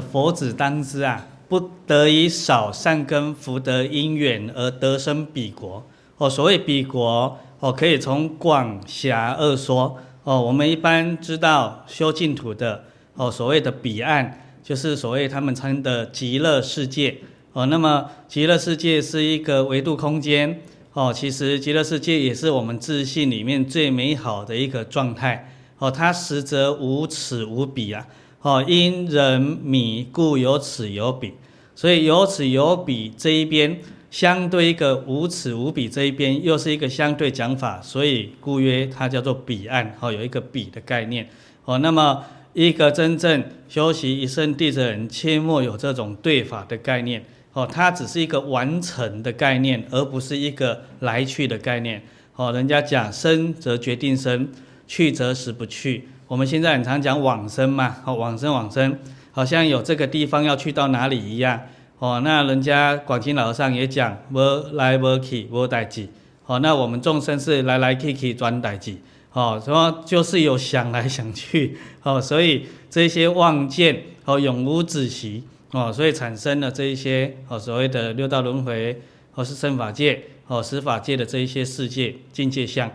[0.00, 5.86] 佛子当知啊，不得以少善根福德因缘而得生彼国。
[6.16, 9.98] 哦，所谓彼国，哦，可以从广狭二说。
[10.22, 17.18] 哦，我们一般知道修净土的，哦，所谓的彼岸，就是所谓他们称的极乐世界。
[17.52, 20.62] 哦，那么极乐世界是一个维度空间。
[20.94, 25.52] 哦，其实极乐世界也是我们自信里面最美好的一个状态。
[25.78, 28.06] 哦，它实则无此无彼啊。
[28.44, 31.32] 哦，因人迷故有此有彼，
[31.74, 39.96] 所以有此有彼这一边，相对一个无此无彼这一边，又是一个相对讲法，所以故曰它叫做彼岸。
[39.98, 41.26] 哦，有一个彼的概念。
[41.64, 47.24] 哦，那么一个真正修习一生地的人，切莫有这种对法的概念。
[47.54, 52.02] 哦，它只是一个完成的概念，而不是一个来去的概念。
[52.36, 54.50] 哦，人家讲生则决定生，
[54.86, 56.08] 去则实不去。
[56.34, 58.98] 我们现在很常讲往生嘛，哦，往生往生，
[59.30, 61.60] 好像有这个地方要去到哪里一样，
[62.00, 64.38] 哦，那人家广钦老和尚也讲，无
[64.72, 66.08] 来无去无代志，
[66.46, 68.96] 哦，那我们众生是来来去去转代志，
[69.32, 79.00] 哦，说就是有想来想去，哦，所以这些妄见，哦，永无止息，哦，所以产生了这一些，哦，所谓的六道轮回，
[79.30, 82.90] 或是生法界，哦，死法界的这一些世界境界相，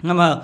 [0.00, 0.40] 那么。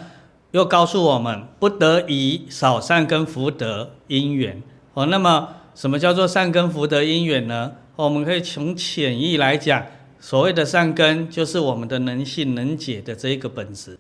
[0.53, 5.07] 又告诉我们，不得以少善根福德因缘哦。
[5.07, 7.73] 那么，什么叫做善根福德因缘呢？
[7.97, 9.87] 我们可以从浅义来讲，
[10.21, 13.99] 所谓的善根，就是我们的能性能解的这一个本质。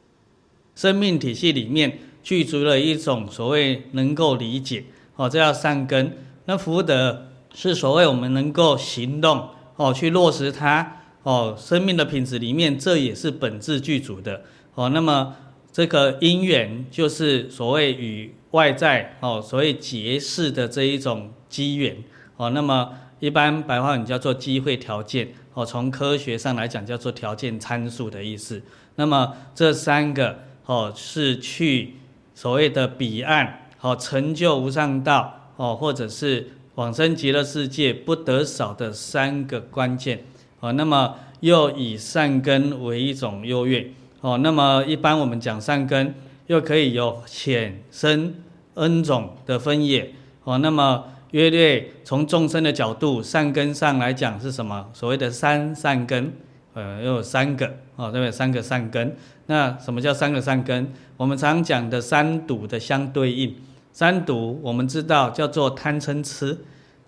[0.74, 4.84] 生命体系里面具足了一种所谓能够理解
[5.16, 6.18] 哦，这叫善根。
[6.44, 11.56] 那福德是所谓我们能够行动哦，去落实它哦。
[11.58, 14.42] 生命的品质里面，这也是本质具足的
[14.74, 14.90] 哦。
[14.90, 15.36] 那么。
[15.72, 21.96] 这个因缘就是所谓与外在哦，所谓结识的这一种机缘
[22.36, 22.50] 哦。
[22.50, 28.60] 那么一般白话语叫做机会条件哦，从科学上来讲叫做条件参数的意思。
[28.96, 31.94] 那么这三个哦是去
[32.34, 40.22] 所谓的彼岸哦，成就无上道哦，或者是往生极乐世界不得少的三个关键
[40.60, 40.70] 哦。
[40.72, 43.90] 那么又以善根为一种优越。
[44.22, 46.14] 哦，那么一般我们讲善根，
[46.46, 48.36] 又可以有浅深
[48.74, 50.12] N 种的分野。
[50.44, 54.88] 哦，那么约略从众生的角度，善根上来讲是什么？
[54.92, 56.32] 所谓的三善根，
[56.74, 57.66] 呃，又有三个，
[57.96, 58.30] 哦，对不对？
[58.30, 59.16] 三个善根。
[59.46, 60.92] 那什么叫三个善根？
[61.16, 63.56] 我们常讲的三毒的相对应，
[63.92, 66.58] 三毒我们知道叫做贪嗔痴，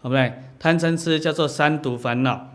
[0.02, 0.32] 好不对？
[0.58, 2.50] 贪嗔痴叫做三毒烦恼。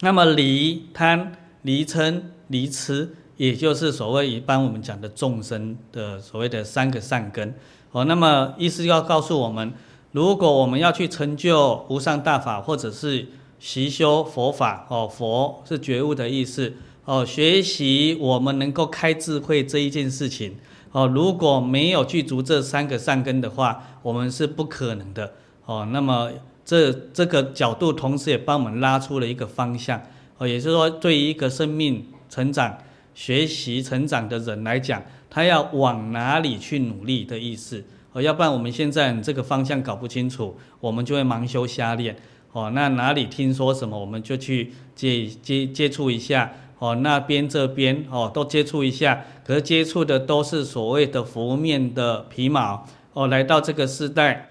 [0.00, 1.30] 那么离贪、
[1.62, 3.14] 离嗔、离痴。
[3.36, 7.52] 也就是所谓一般我们讲的众生的所谓的三个善根
[7.90, 9.72] 哦，那么意思要告诉我们，
[10.12, 13.26] 如果我们要去成就无上大法，或者是
[13.58, 16.74] 习修佛法哦，佛是觉悟的意思
[17.04, 20.56] 哦，学习我们能够开智慧这一件事情
[20.92, 25.32] 哦，如果没有具足这三个善根的话，我们是不可能的
[25.66, 25.88] 哦。
[25.90, 26.30] 那么
[26.64, 30.00] 这这个角度，同时也帮我们拉出了一个方向
[30.38, 32.78] 哦，也就是说，对于一个生命成长。
[33.14, 42.16] 学习成长的人来讲，他要往哪里去努力的意思哦，要不然我们现在这个方向搞不清楚，我们就会盲修瞎练
[42.52, 42.70] 哦。
[42.74, 46.96] 那哪里听说什么，我们就去接接接触一下哦。
[46.96, 53.28] 那边这边哦，都接触一下，可是接触的都是所谓的佛面的皮毛哦。
[53.28, 54.50] 来到这个时代，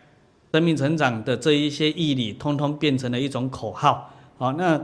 [0.53, 4.55] 生命成长的这一些义理，通通变成了一种口号哦。
[4.57, 4.81] 那。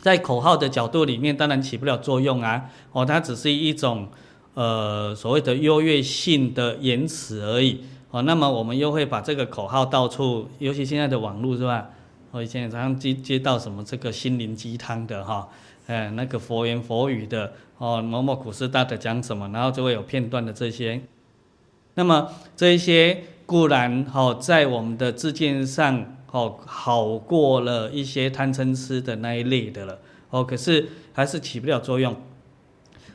[0.00, 2.70] 在口号的角度里面，当然起不了作用啊！
[2.92, 4.08] 哦，它只是一种，
[4.54, 7.84] 呃，所谓的优越性的言辞而已。
[8.10, 11.90] 哦，那么我们又会把这个口号到处，尤其现在的网络是吧？
[12.30, 15.48] 我以前也常常接接到什么这个心灵鸡汤的哈，
[15.86, 21.00] 哎，那个佛言佛语的哦，某某古师大德讲什么，然后就会有片段的这些。
[21.94, 29.98] 那么这一些固然好在我们的自见上好好过了一些贪嗔痴的那一类的了
[30.30, 32.14] 哦，可是还是起不了作用。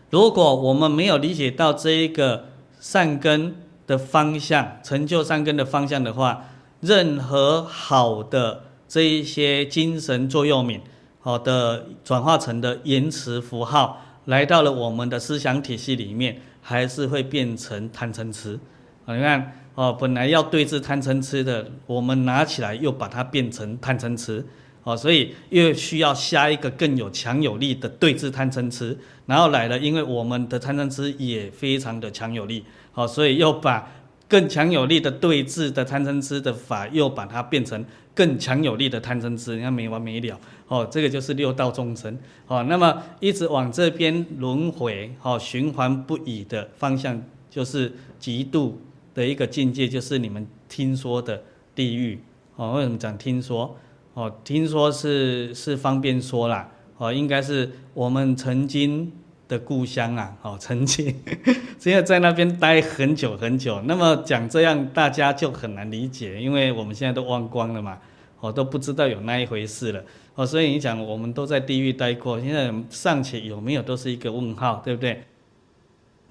[0.09, 2.49] 如果我们没有理解到这一个
[2.79, 3.55] 善根
[3.85, 6.49] 的方向，成就善根的方向的话，
[6.81, 10.81] 任何好的这一些精神座右铭，
[11.19, 18.59] 好的转化成的言辞符号，来到了我们的思想体系里面，还是会变成贪嗔痴。
[19.05, 24.45] 你看哦，本来要对治贪嗔痴的，我们拿起来又把它变成贪嗔痴。
[24.85, 28.97] 哦，所以又需要下一个更有强有力的对治贪嗔痴，
[29.27, 33.89] 然后来了，因为我们的贪嗔痴也非常的强有力，好，所以又把
[34.27, 40.37] 更强有力的对治的贪嗔痴的法，又把它变成更强有力的贪嗔痴，你看没完没了，
[40.67, 48.81] 哦，这个就是六道众生，哦，那么一直往这边轮回，哦，循环不已的方向，就是极度
[49.13, 51.43] 的一个境界，就是你们听说的
[51.75, 52.19] 地狱，
[52.55, 53.77] 哦，为什么讲听说？
[54.13, 59.11] 哦，听说是是方便说啦，哦，应该是我们曾经
[59.47, 61.15] 的故乡啊，哦，曾经，
[61.79, 63.81] 只有在那边待很久很久。
[63.85, 67.97] 那么讲这样，大家就很难理解，因为我们现在都忘光了嘛，
[68.39, 70.03] 哦，都不知道有那一回事了，
[70.35, 75.23] 哦，所以你讲我们都在地狱待过，现在尚且有没有都是一个问号，对不对？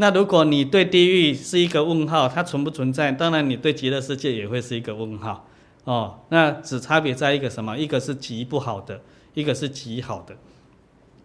[0.02, 3.12] 那如果你对地狱是一个问号，它存不存在？
[3.12, 5.46] 当然，你对极乐世界也会是一个问号。
[5.84, 7.78] 哦，那只差别在一个什么？
[7.78, 9.00] 一个是极不好的，
[9.34, 10.34] 一个是极好的。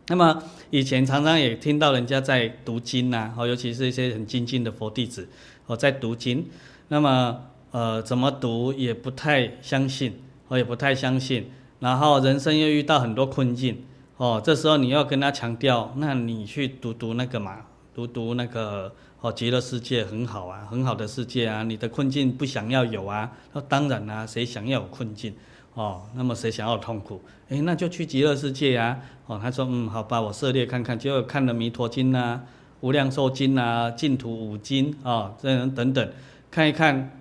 [0.09, 5.27] 那么以前常常也听到人家在读经呐，哦，尤其是一些很精进的佛弟子，
[5.65, 6.45] 哦，在读经。
[6.89, 11.49] 那么呃，怎么读也不太相信，我也不太相信。
[11.79, 13.83] 然后人生又遇到很多困境，
[14.17, 17.65] 哦，这时候你要跟他强调，那你去读读那个嘛，
[17.97, 18.93] 读读那个。
[19.19, 23.31] 哦，极乐世界很好啊，很好的世界啊，你的困境不想要有啊？
[23.53, 25.33] 那当然啦、啊，谁想要有困境？
[25.73, 27.19] 哦，那么谁想要痛苦？
[27.49, 28.99] 诶，那就去极乐世界啊！
[29.25, 32.41] 哦，他说，嗯，好吧，我涉猎看看，结果看了《弥陀经》呐，
[32.81, 36.07] 《无量寿经》呐，《净土五经》啊，这样等等，
[36.51, 37.19] 看一看，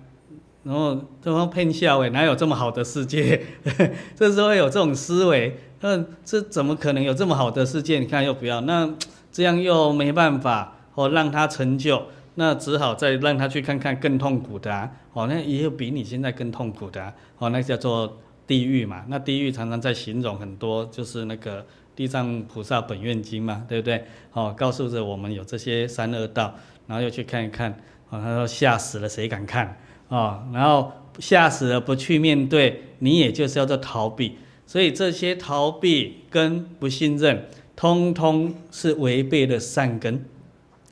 [0.61, 3.41] 然后这帮骗笑诶，哪有这么好的世界？
[4.15, 7.97] 这时候有这种思维，那这怎么可能有这么好的世界？
[7.97, 8.87] 你看又不要，那
[9.37, 10.73] 这样又没办法。
[10.95, 14.91] 哦，让他成就，那只好再让他去看看更痛苦的啊！
[15.13, 17.13] 哦，那也有比你现在更痛苦的啊！
[17.37, 18.17] 哦，那叫做
[18.47, 19.05] 地狱嘛。
[19.07, 21.61] 那地狱常常在形容很多，就是那个
[21.95, 24.05] 《地藏菩萨本愿经》嘛，对不对？
[24.33, 26.55] 哦，告诉着我们有这些三恶道，
[26.87, 27.71] 然后又去看一看。
[28.09, 29.77] 哦，他说吓死了，谁敢看？
[30.07, 34.39] 哦，然后吓死了不去面对，你也就是要做逃避。
[34.65, 37.45] 所以这些逃避跟不信任，
[37.77, 40.25] 通通是违背了善根。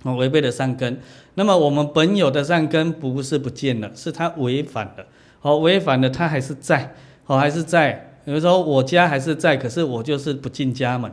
[0.04, 1.00] 违背了善根，
[1.34, 5.08] 那么我们本有的善根不是不见了，是它违反了。
[5.40, 6.94] 好，违反了，它还是在，
[7.26, 8.18] 哦，还是在。
[8.24, 11.12] 比如说我家还是在，可是我就是不进家门，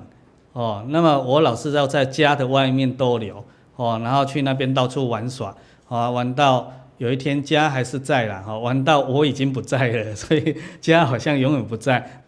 [0.52, 3.42] 哦，那么我老是要在家的外面逗留，
[3.76, 5.56] 哦，然后去那边到处玩耍，
[5.88, 12.21] 啊，玩到有一天家还是在了，哈，玩到我已经不在了，所以家好像永远不在。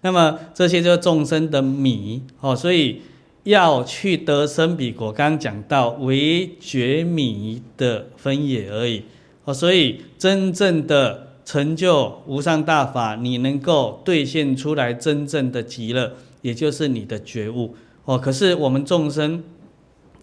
[0.00, 3.02] 那么这些就是众生的迷，哦，所以。
[3.44, 9.02] 要去得生彼国，刚刚讲到为觉迷的分野而已
[9.44, 16.12] 哦，所以真正的成就无上大法，你能够兑现出来真正的极乐，
[16.42, 17.74] 也就是你的觉悟
[18.04, 18.18] 哦。
[18.18, 19.42] 可是我们众生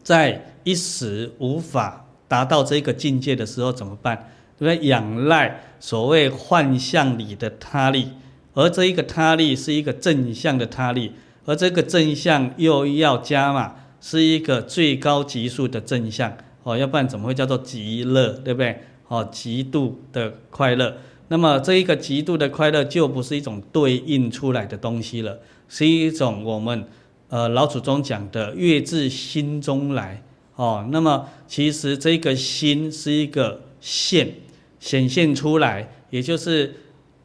[0.04, 4.30] 在一时无法达到这个境界的时候怎么办？
[4.60, 4.88] 对不对？
[4.88, 8.10] 仰赖所谓幻象里的他力，
[8.56, 11.12] 而这一个他力是一个正向的他力。
[11.46, 18.82] 而这个正向又要加码，是一个最高级数的正向哦，要不然怎么会叫做极乐，对不对？
[19.08, 20.98] 哦，极度的快乐。
[21.28, 25.38] 那么这一个极度的快乐就不是一种对应出来的东西了，
[25.70, 26.86] 是一种我们
[27.30, 30.24] 呃老祖宗讲的悦自心中来
[30.56, 30.88] 哦。
[30.92, 34.34] 那么其实这个心是一个现
[34.80, 36.74] 显现出来，也就是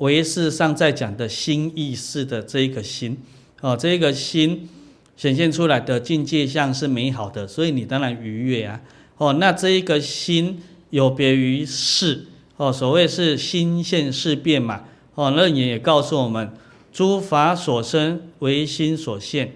[0.01, 3.17] 唯识上在讲的心意识的这一个心。
[3.63, 4.69] 哦，这个心
[5.17, 8.81] 显现出来的境界相是美好的，所以你当然愉悦啊。
[9.19, 12.27] 哦，那这一个心有别于事，
[12.57, 14.85] 哦，所谓是心现识变嘛。
[15.15, 16.51] 哦，楞严也告诉我们，
[16.91, 19.53] 诸法所生唯心所现，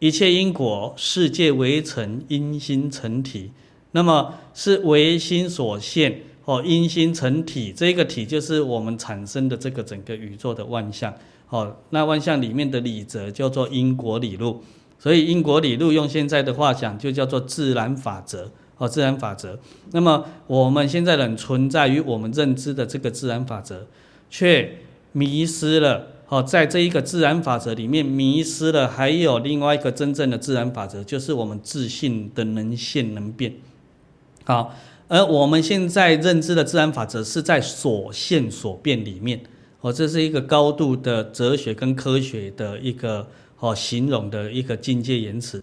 [0.00, 3.52] 一切因果世界为成因心成体。
[3.92, 6.20] 那么是唯心所现，
[6.50, 11.14] 哦，因心成体，这个体就是我们产生的这个整个宇宙的万象。
[11.48, 14.60] 哦，那万象里面的理则叫做因果理路，
[14.98, 18.50] 所以因果理路用现在的话讲就叫做自然法则。
[18.78, 19.60] 哦，自然法则。
[19.92, 23.86] 那么我们现在人存在于我们认知的这个自然法则，
[24.28, 24.78] 却
[25.12, 26.08] 迷失了。
[26.28, 33.54] 哦，在这一个自然法则里面迷失了，还有另外一个真正的自然法则，就是我们自信的能现能变。
[34.44, 34.74] 好，
[35.10, 39.40] 而我们现在认知的自然法则是在所现所变里面。
[39.80, 43.26] 哦，这是一个高度的哲学跟科学的一个
[43.58, 45.60] 哦形容的一个境界言辞。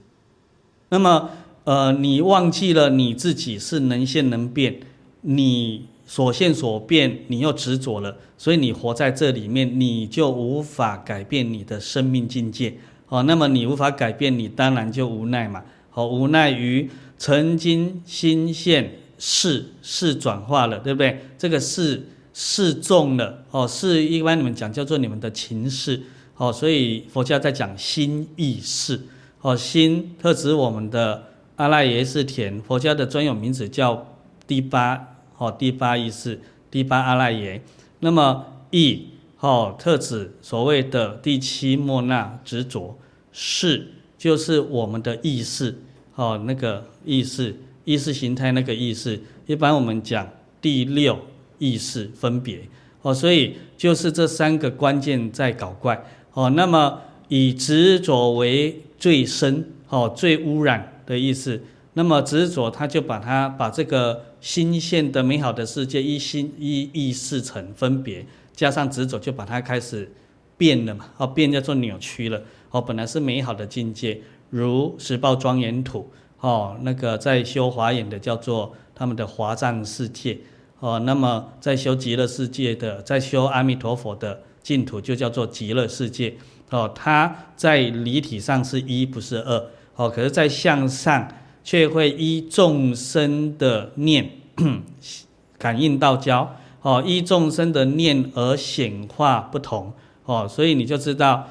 [0.89, 1.29] 那么，
[1.63, 4.81] 呃，你忘记了你自己是能现能变，
[5.21, 12.75] 你所现所变，你又执着了，所以你活在这里面，你就无法改变你的生命境界。
[13.07, 15.63] 哦，那么你无法改变，你当然就无奈嘛。
[15.93, 21.25] 哦，无奈于曾经心现识识转化了，对不对？
[21.37, 26.03] 这个是是重了哦，是一般你们讲叫做你们的情识
[26.35, 29.01] 哦，所以佛教在讲心意识
[29.41, 31.23] 哦，心特指我们的
[31.55, 37.61] 阿赖耶识田，佛教的专有名字叫第八哦，第八意识，第八阿赖耶。
[37.99, 39.07] 那么意
[39.39, 42.99] 哦，特指所谓的第七末那执着，
[43.31, 45.79] 是就是我们的意识
[46.13, 47.55] 哦，那个意识
[47.87, 50.29] 意识形态那个意识，一般我们讲
[50.61, 51.17] 第六。
[51.59, 52.59] 意识分别
[53.01, 55.99] 哦，所以就是这三个关键在搞怪
[56.33, 56.51] 哦。
[56.51, 61.59] 那么以执着为最深哦，最污染的意思。
[61.93, 70.11] 那么执着，他就把它把这个新鲜的美好的世界一心一意识成分别，加上执着，就把它开始
[70.57, 71.09] 变了嘛。
[71.17, 72.39] 哦，变叫做扭曲了
[72.69, 72.79] 哦。
[72.79, 76.07] 本来是美好的境界，如十报庄严土
[76.39, 80.37] 哦，那个在修华严的叫做他们的华藏世界。
[80.79, 86.35] 哦，那么在修极乐世界的，在修阿弥陀佛的净土，就叫做极乐世界。
[86.69, 89.65] 哦，它在离体上是一，不是二。
[89.95, 91.27] 哦，可是，在向上
[91.63, 94.29] 却会依众生的念
[95.57, 96.55] 感应道交。
[96.83, 99.91] 哦，依众生的念而显化不同。
[100.25, 101.47] 哦，所以你就知道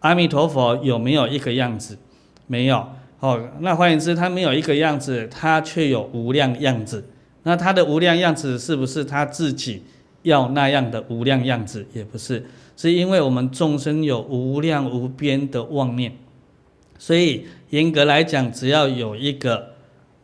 [0.00, 1.96] 阿弥陀佛有没有一个样子？
[2.48, 2.88] 没有。
[3.20, 7.04] 哦，那换言之，他没有一个样子，他却有无量样子。
[7.44, 9.82] 那他的无量样子是不是他自己
[10.22, 11.86] 要那样的无量样子？
[11.92, 12.44] 也不是，
[12.76, 16.12] 是因为我们众生有无量无边的妄念，
[16.98, 19.74] 所以严格来讲，只要有一个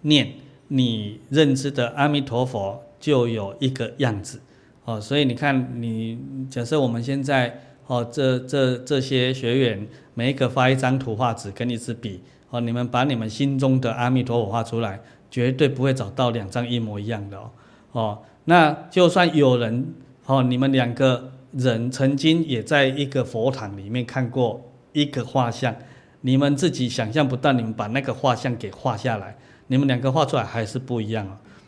[0.03, 0.33] 念，
[0.69, 4.41] 你认知的阿弥陀佛就有一个样子。
[4.85, 6.19] 哦，所以你看，你
[6.51, 7.57] 假设我们现在
[7.87, 12.21] 哦，这这这些学员每一个发一张图画纸跟一支笔，
[12.53, 15.01] 哦，你们把你们心中的阿弥陀佛画出来。
[15.33, 17.51] 绝对不会找到两张一模一样的哦，
[17.93, 19.95] 哦，那就算有人
[20.27, 25.75] 哦，你们两个人曾经也在一个佛堂里面看过一个画像，
[26.21, 29.35] 你们自己想象不到，你们把那个画像给画下来，
[29.69, 31.27] 你们两个画出来还是不一样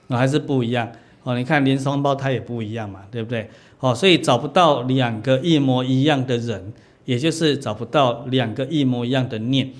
[0.08, 1.34] 哦，还是不一样哦。
[1.34, 3.48] 你看连双胞胎也不一样嘛，对不对？
[3.80, 6.70] 哦，所以找不到两个一模一样的人，
[7.06, 9.72] 也就是找不到两个一模一样的念，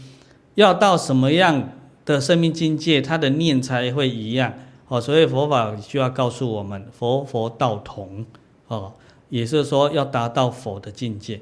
[0.55, 1.71] 要到什么样
[2.05, 4.55] 的生命境界，他的念才会一样
[4.89, 5.01] 哦。
[5.01, 8.25] 所以佛法需要告诉我们，佛佛道同
[8.69, 8.93] 哦，
[9.31, 11.41] 也是说要达到佛的境界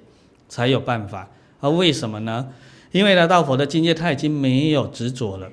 [0.49, 1.29] 才有办法。
[1.61, 2.49] 而为什么呢？
[2.91, 5.51] 因为达到佛的境界，他已经没有执着了，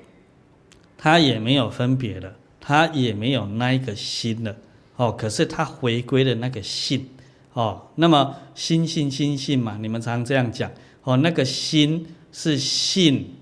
[0.96, 4.56] 他也没有分别了，他也没有那一个心了
[4.96, 5.12] 哦。
[5.12, 7.10] 可是他回归了那个信
[7.52, 7.82] 哦。
[7.96, 10.70] 那么心性心性嘛，你们常这样讲
[11.02, 11.16] 哦。
[11.18, 13.36] 那个心是信。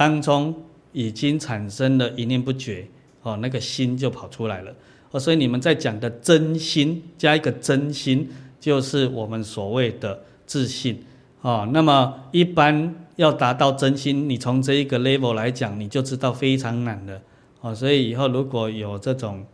[0.00, 0.54] 当中
[0.92, 2.86] 已经产生了一念不绝，
[3.20, 4.72] 哦，那个心就跑出来了，
[5.10, 8.26] 哦，所以你们在讲的真心加一个真心，
[8.58, 11.04] 就是我们所谓的自信，
[11.42, 17.20] 哦，那么一般要达到真心，你从这一个 level 来讲，你就知道非常难的，
[17.60, 19.44] 哦，所以以后如果有这种。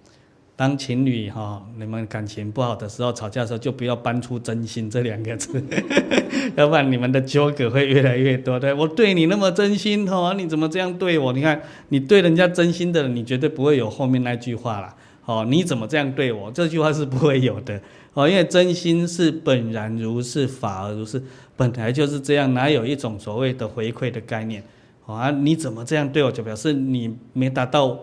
[0.57, 5.63] 当情侣哈，你们感情不好的时候，吵架的时候就不要搬出真心这两个字，
[6.57, 8.59] 要不然你们的纠葛会越来越多。
[8.59, 11.35] 对，我对你那么真心哈，你怎么这样对我？
[11.35, 11.61] 你看
[11.91, 14.97] 你对人家真心的，你绝对不会有后面那句话啦。
[15.27, 16.51] 哦，你怎么这样对我？
[16.51, 17.79] 这句话是不会有的。
[18.15, 21.23] 哦，因为真心是本然如是，法而如是，
[21.55, 24.65] 本来就是这样，哪有一种所谓的回馈的概念？
[25.05, 26.33] 啊，你怎么这样对我？
[26.33, 27.99] 就表示你没达到。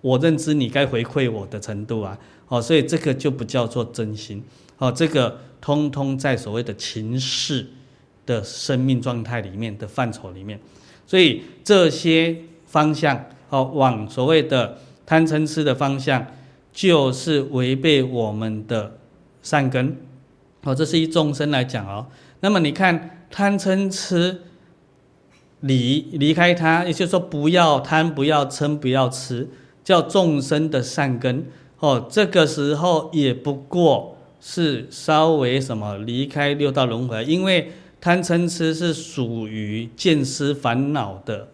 [0.00, 2.16] 我认知你该回馈我的程度啊，
[2.48, 4.42] 哦，所以这个就不叫做真心，
[4.78, 7.66] 哦，这个通通在所谓的情识
[8.24, 10.60] 的生命状态里面的范畴里面，
[11.06, 12.36] 所以这些
[12.66, 16.26] 方向，哦，往所谓的贪嗔痴的方向，
[16.72, 18.98] 就是违背我们的
[19.42, 19.96] 善根，
[20.62, 22.06] 哦，这是一众生来讲哦，
[22.40, 24.42] 那么你看贪嗔痴
[25.60, 29.48] 离离开它，也就是说不要贪，不要嗔，不要痴。
[29.88, 31.46] 叫众生的善根
[31.78, 32.06] 哦。
[32.10, 41.48] 这个时候也不过是稍微什么离开六道轮回，因为贪嗔痴是属于见思烦恼的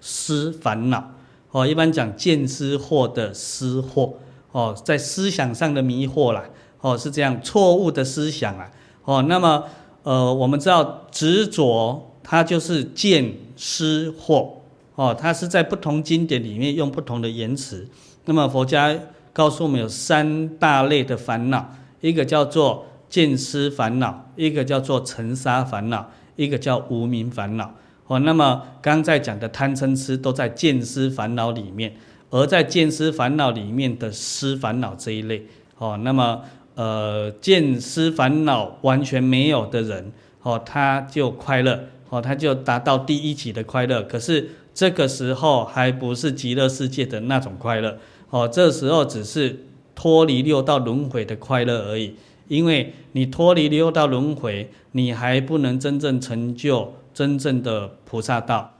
[0.00, 1.12] 思烦恼
[1.52, 1.64] 哦。
[1.64, 4.14] 一般讲见思惑的思惑
[4.50, 6.42] 哦，在思想上的迷惑啦
[6.80, 8.68] 哦，是这样错误的思想啊
[9.04, 9.22] 哦。
[9.28, 9.62] 那么
[10.02, 14.61] 呃，我们知道执着它就是见思惑。
[14.94, 17.88] 哦，它是在不同经典里面用不同的言辞。
[18.24, 18.96] 那么佛家
[19.32, 27.74] 告诉我们有三大类的烦恼，一个叫做见思烦恼，一个叫做尘沙烦恼，一个叫无明烦恼。
[28.06, 31.96] 哦，那么刚才讲的贪嗔痴都在见思烦恼里面，
[32.30, 35.46] 而在见思烦恼里面的思烦恼这一类。
[35.78, 36.42] 哦，那么
[36.74, 44.02] 呃，见思烦恼完全没有的人，哦，他就快乐，哦，他就达到第一级的快乐。
[44.02, 47.98] 可是这个时候还不是极乐世界的那种快乐
[48.30, 49.64] 哦，这时候只是
[49.94, 52.14] 脱离六道轮回的快乐而已。
[52.48, 58.74] 因为你脱离六道轮回，你还不能真正成就真正的菩萨道。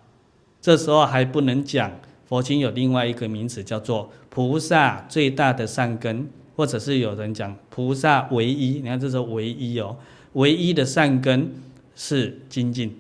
[0.61, 1.91] 这时候还不能讲
[2.27, 8.81] 佛经有另外一个名词叫做菩萨最大的善根，或者是有人讲菩萨唯一。
[8.81, 9.97] 你看这是唯一哦，
[10.35, 11.53] 唯一的善根
[11.95, 12.99] 是精进，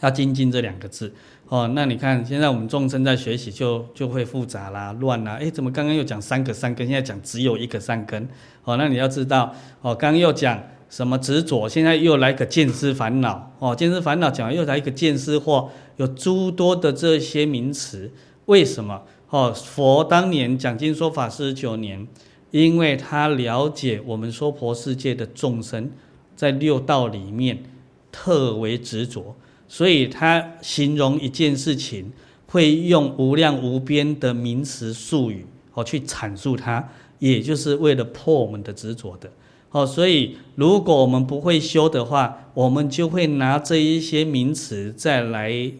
[0.00, 1.12] 要精进这两个字。
[1.52, 5.34] 哦，那你看，现在我们众生在学习就就会复杂啦、乱啦。
[5.38, 8.26] 哎，怎么刚刚又讲三个善根，现在讲只有一个善根？
[8.64, 13.52] 哦，那你要知道，哦，刚刚又讲什么执着，现在又来个见思烦恼。
[13.58, 15.68] 哦，见思烦恼讲完又来一个见思惑，
[15.98, 18.10] 有诸多的这些名词，
[18.46, 19.02] 为什么？
[19.28, 22.08] 哦，佛当年讲经说法四十九年，
[22.50, 25.90] 因为他了解我们娑婆世界的众生
[26.34, 27.62] 在六道里面
[28.10, 29.36] 特为执着。
[29.72, 32.12] 所以他形容一件事情，
[32.46, 36.86] 会用无量无边的名词术语哦去阐述它，
[37.18, 39.30] 也就是为了破我们的执着的
[39.70, 39.86] 哦。
[39.86, 45.72] 所以如果我们不会修的话，我们就会拿这一些名词再来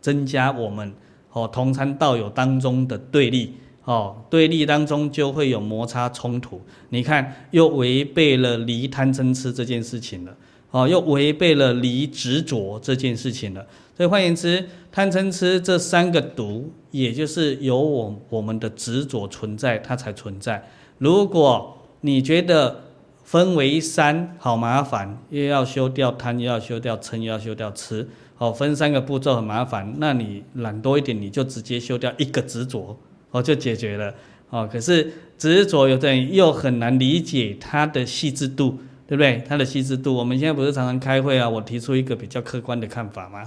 [0.00, 0.92] 增加我们
[1.30, 6.60] 哦同参道友当中的对立哦，对立当中就会有摩擦冲突。
[6.88, 10.36] 你看，又违背了离贪嗔痴这件事情了。
[10.70, 13.66] 哦，又违背了离执着这件事情了。
[13.96, 20.68] 所以换言之，贪嗔痴这三个毒，也就是有我我们的执着存在，它才存在。
[20.98, 22.84] 如果你觉得
[23.24, 32.96] 分为三好麻烦，又要修掉贪，又要修掉嗔，又要修掉痴，哦，分三个步骤很麻烦，那你懒多一点，你就直接修掉一个执着，
[33.32, 34.14] 哦，就解决了。
[34.48, 38.78] 哦，可是执着有的人又很难理解它的细致度。
[39.10, 39.42] 对不对？
[39.48, 41.50] 它的细致度，我们现在不是常常开会啊？
[41.50, 43.42] 我提出一个比较客观的看法吗？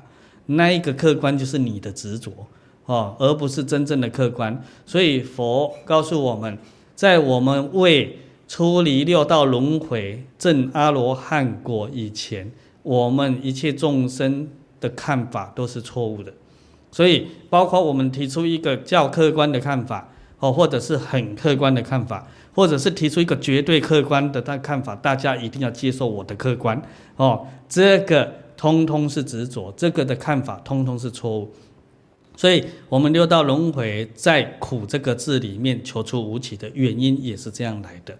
[0.47, 2.33] 那一个客观就是你的执着
[2.85, 4.61] 哦，而不是真正的客观。
[4.85, 6.57] 所以佛告诉我们，
[6.95, 14.49] 在我们未出离六道轮回、证阿罗汉果以前，我们一切众生
[14.81, 16.33] 的看法都是错误的。
[16.91, 22.27] 所以，包括我们提出一个较客观的看法哦，或者是很客观的看法。
[22.53, 26.79] 或者是提出一个绝对客观的大看法，大家一定要接受我的客观
[27.15, 27.47] 哦。
[27.67, 31.51] 这个通通是执着，这个的看法通通是错误。
[32.35, 38.15] 所以，我们六道轮回在苦这个字里面求出无起的原因也是这样来的。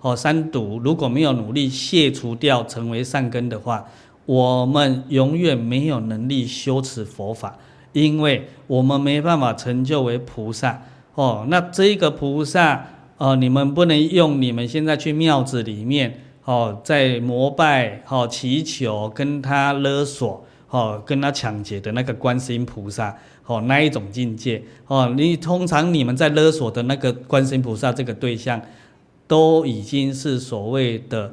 [0.00, 3.86] 哦，三毒如果没有努力卸除掉，成为善根的话，
[4.24, 7.58] 我们永远没有能力修持佛法，
[7.92, 10.82] 因为我们没办法成就为菩萨。
[11.14, 12.86] 哦，那这个菩萨。
[13.16, 28.60] 哦，你们不能用你们现在去庙子里面，哦，在膜拜，哦，祈求，跟他勒索，哦，跟他抢劫的那个观世音菩萨，哦，那一种境界，哦，你通常你们在勒索的那个观世音菩萨这个对象，
[29.28, 31.32] 都已经是所谓的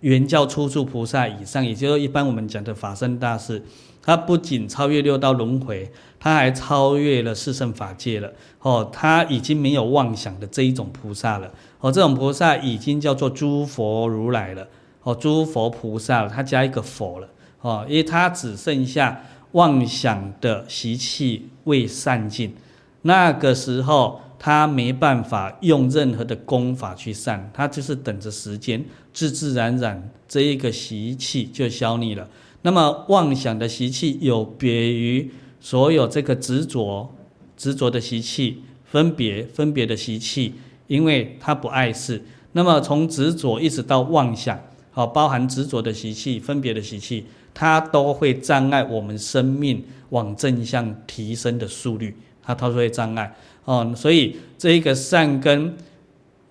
[0.00, 3.62] 原教初住菩萨以上，也就是一般我们讲的法身大士。
[4.04, 5.90] 他不仅超越六道轮回，
[6.20, 8.30] 他还超越了四圣法界了。
[8.60, 11.50] 哦，他已经没有妄想的这一种菩萨了。
[11.80, 14.68] 哦，这种菩萨已经叫做诸佛如来了。
[15.02, 17.28] 哦，诸佛菩萨了，他加一个佛了。
[17.62, 22.54] 哦，因为他只剩下妄想的习气未散尽，
[23.02, 32.28] 那个时候他没办法用任何的功法去散，他就是等着时间，自自然然这一个习气就消匿了。
[32.64, 37.14] 那么妄想的习气有别于所有这个执着、
[37.58, 40.54] 执着的习气，分别、分别的习气，
[40.86, 42.22] 因为它不碍事。
[42.52, 44.58] 那么从执着一直到妄想，
[44.92, 53.34] 好，包含执着的习气、分别的习气，它都会障碍我们生命往正向提升的速率，它它会障碍
[53.66, 53.92] 哦。
[53.94, 55.76] 所以这一个善根，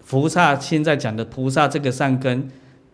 [0.05, 2.51] 菩萨现在讲的菩萨这个善根，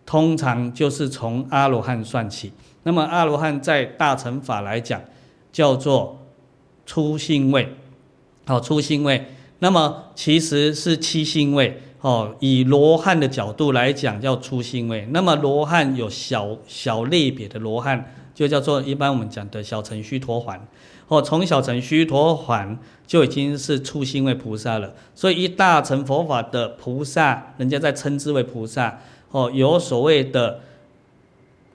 [0.10, 2.52] 通常就是从阿罗汉算起。
[2.82, 5.00] 那么阿罗汉在大乘法来讲，
[5.52, 6.26] 叫做
[6.84, 7.76] 初信位，
[8.48, 9.28] 好，初信位。
[9.60, 11.80] 那么其实是七信位。
[12.02, 15.08] 哦，以罗汉的角度来讲，叫初信位。
[15.12, 20.58] 那么罗汉有小小类别的罗汉，就叫做一般我们讲的小乘须陀洹。
[21.08, 24.96] 哦，从小乘须陀洹就已经是初心位菩萨了。
[25.14, 28.98] 所以一大乘佛法的菩萨，人家在称之为菩萨。
[29.32, 30.62] 哦，有所谓的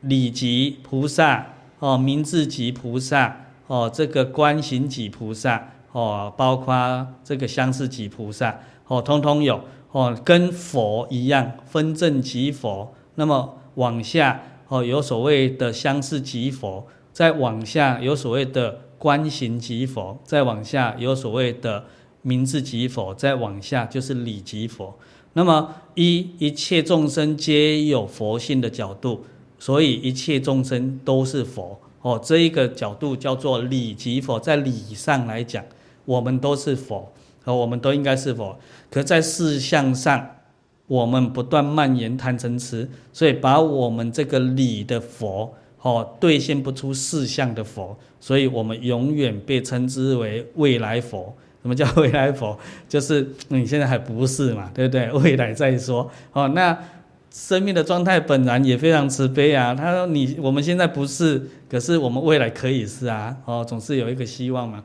[0.01, 1.47] 理级菩萨，
[1.79, 9.63] 哦，名字级菩萨，哦，这个观行级菩萨，哦，包括这个相似级菩萨，哦，通通有。
[9.93, 12.93] 哦，跟佛一样，分正级佛。
[13.15, 21.85] 那么往下哦，有所谓的相似级佛；再往下有所谓的观行级佛；再往下有所谓的
[22.23, 24.99] 名字级佛；再往下就是理级佛。
[25.35, 29.25] 那么一一切众生皆有佛性的角度，
[29.59, 31.79] 所以一切众生都是佛。
[32.03, 35.65] 哦，这一个角度叫做理级佛，在理上来讲，
[36.05, 37.13] 我们都是佛。
[37.47, 38.59] 和我们都应该是佛，
[38.91, 40.31] 可在事相上，
[40.87, 51.37] 我们不断蔓延贪嗔痴，所以把我们这个理的佛，哦，兑现不出事相的佛，所以我们永远被称之为未来佛。
[51.65, 52.59] 什么叫未来佛？
[52.87, 55.11] 就是你现在还不是嘛，对不对？
[55.13, 56.11] 未来再说。
[56.35, 56.79] 哦，那
[57.33, 59.75] 生命的状态本然也非常慈悲啊。
[59.75, 63.35] 他说你我们现在不是，可是我们未来可以是啊。
[63.47, 64.85] 哦，总是有一个希望嘛，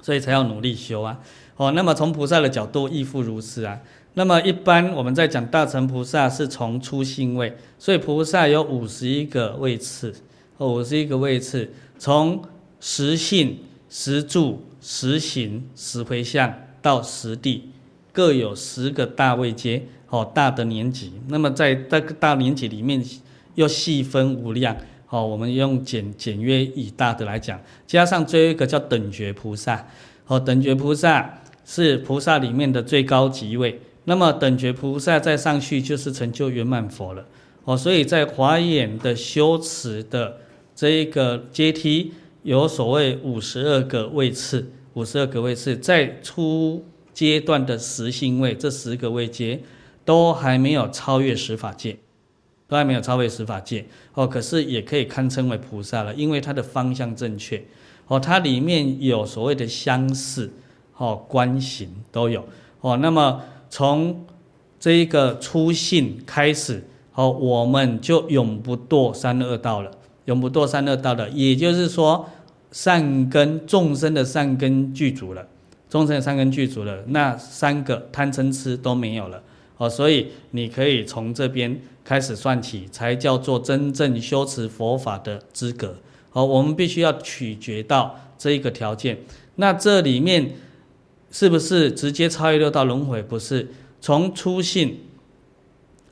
[0.00, 1.20] 所以才要努力修啊。
[1.58, 3.78] 哦，那么从菩萨的角度亦复如此啊。
[4.14, 10.14] 那么一般我们在讲大乘菩萨是从初心位，所以菩萨有五十一个位次，
[10.56, 12.42] 哦五十一个位次，从
[12.80, 13.58] 实性、
[13.90, 17.70] 实住、实行、实回向到实地，
[18.12, 21.14] 各有十个大位阶，哦，大的年级。
[21.28, 23.02] 那么在这个大年级里面
[23.54, 24.76] 又细分无量，
[25.08, 29.88] 哦，我们用简简约以大的来讲，加上最后一个叫等觉菩萨，
[30.26, 31.38] 哦，等觉菩萨。
[31.66, 37.24] 是菩萨里面的最高级位，那么等觉菩萨再上去就是成就圆满佛了。
[37.64, 40.36] 哦，所以在华严的修持的
[40.76, 42.12] 这一个阶梯，
[42.44, 49.60] 有所谓五十二个位次，五十二个位次，在初阶段的实信位，这十个位阶
[50.04, 51.96] 都还没有超越十法界，
[52.68, 53.86] 都还没有超越十法界。
[54.12, 57.64] 哦，可是也可以堪称为菩萨了，因为它的方向正确。
[58.06, 60.52] 哦，它里面有所谓的相似。
[60.96, 62.46] 哦，观行都有
[62.80, 62.96] 哦。
[62.98, 64.24] 那么从
[64.78, 69.90] 这一个初信开始，哦，我们就永不堕三恶道了，
[70.26, 71.28] 永不堕三恶道了。
[71.30, 72.30] 也就是说，
[72.74, 75.46] 善根众生的善根具足了，
[75.88, 79.40] 众生的善根具足了，那三个贪嗔痴都没有了。
[79.76, 85.98] 哦，所以你可以从这边开始算起，才叫做真正修持佛法的资格。
[86.32, 89.18] 哦，我们必须要取决到这一个条件。
[89.54, 90.50] 那这里面。
[91.30, 93.20] 是不是直接超越六道轮回？
[93.20, 93.68] 不是，
[94.00, 95.00] 从初信、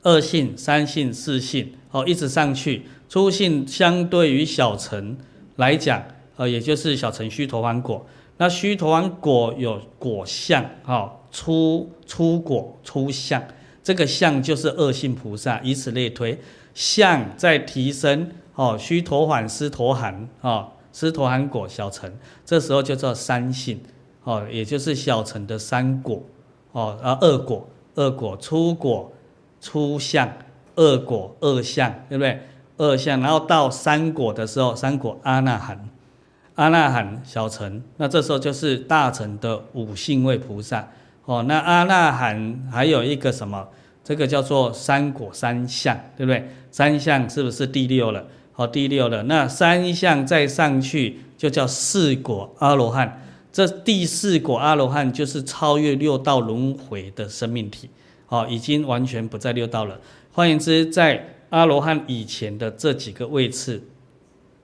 [0.01, 2.81] 二信、三信、四信，哦，一直上去。
[3.07, 5.15] 初信相对于小乘
[5.55, 6.03] 来讲，
[6.35, 8.05] 呃，也就是小乘须陀洹果。
[8.37, 13.43] 那须陀洹果有果相，哦，出出果、出相，
[13.83, 16.39] 这个相就是二性菩萨，以此类推，
[16.73, 22.11] 相在提升，哦，须陀洹、斯陀寒，哦，斯陀含果小乘，
[22.45, 23.81] 这时候就叫三性。
[24.25, 26.23] 哦，也就是小乘的三果，
[26.71, 29.11] 哦，啊，恶果，恶果，初果，
[29.59, 30.31] 初相，
[30.75, 32.39] 恶果，恶相，对不对？
[32.77, 35.89] 恶相，然后到三果的时候，三果阿那含，
[36.55, 40.87] 阿那含小乘，那这时候就是大乘的五信位菩萨。
[41.25, 43.67] 哦，那阿那含还有一个什么？
[44.03, 46.49] 这个叫做三果三相，对不对？
[46.69, 48.25] 三相是不是第六了？
[48.51, 49.23] 好，第六了。
[49.23, 53.21] 那三相再上去就叫四果阿罗汉。
[53.51, 57.89] 这第四果阿罗汉就是超越六道轮回的生命体，
[58.27, 59.99] 哦，已经完全不在六道了。
[60.33, 63.83] 换言之，在阿罗汉以前的这几个位次，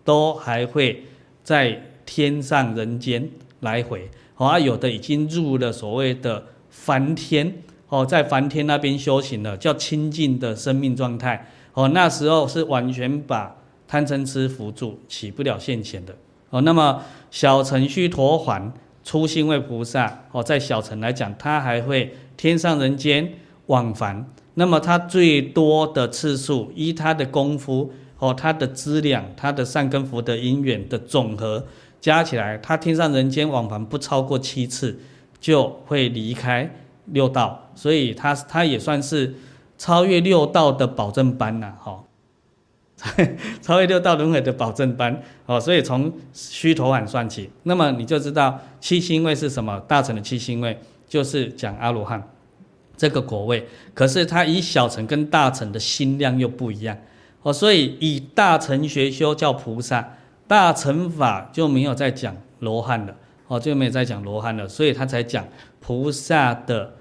[0.04, 1.06] 都还会
[1.50, 3.28] 在天上人间
[3.62, 7.52] 来回，哦，啊，有的已经入了所谓的梵天，
[7.88, 13.56] 哦，在梵天那边修行了，叫清净的生命状态，哦，那时候是完全把
[13.88, 16.16] 贪嗔痴伏住，起不了现前的。
[16.52, 18.70] 哦，那么小乘须陀洹
[19.04, 23.28] 初信位菩萨哦，在小乘来讲，他还会天上人间
[23.66, 24.24] 往返。
[24.54, 31.66] 那么他最多的次数，依他的功夫哦，他的资量，他的善根福德因缘的总和，
[32.00, 35.00] 加起来，他天上人间往返不超过七次，
[35.40, 36.70] 就会离开
[37.06, 39.34] 六道，所以他他也算是
[39.78, 42.04] 超越六道的保证班呐，哈，
[43.64, 49.80] 超越六道轮回的保证班，哦，所以从须陀洹算起，那么你就知道七星位是什么？
[49.88, 50.78] 大乘的七星位
[51.08, 52.22] 就是讲阿罗汉。
[52.98, 56.98] 这个果位，可是它以小乘跟大乘的心量又不一样
[57.42, 63.16] 哦，所以以大乘学修叫菩萨，大乘法就没有在讲罗汉了
[63.48, 65.48] 哦，就没有在讲罗汉了，所以他才讲
[65.80, 66.94] 菩萨的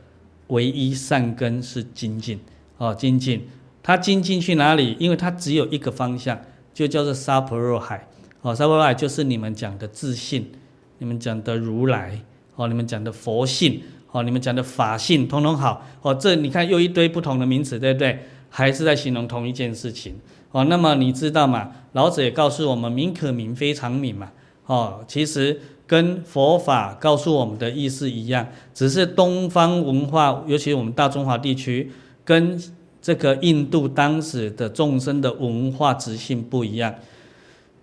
[0.48, 2.40] 唯一善根是精进
[2.77, 3.48] 哦，精进，
[3.83, 4.96] 他精进去哪里？
[5.01, 6.40] 因为他只有一个方向，
[6.72, 8.07] 就叫做沙婆若海
[8.42, 10.53] 哦，沙婆若海就是你们讲的自信，
[10.98, 12.20] 你们讲的如来
[12.55, 13.83] 哦，你们讲的佛性。
[14.11, 18.18] 哦，你们讲的法性统统好哦，这你看又一堆不同的名词，对不对？
[18.48, 20.14] 还是在形容同一件事情
[20.52, 20.64] 哦。
[20.64, 21.72] 那么你知道吗？
[21.92, 24.30] 老子也告诉我们“名可名，非常名”嘛。
[24.66, 31.90] 哦，其实跟佛法告诉我们的意思一样，只是东方文化，尤其我们大中华地区，
[32.24, 32.61] 跟
[33.00, 36.94] 这个印度当时的众生的文化直性不一样。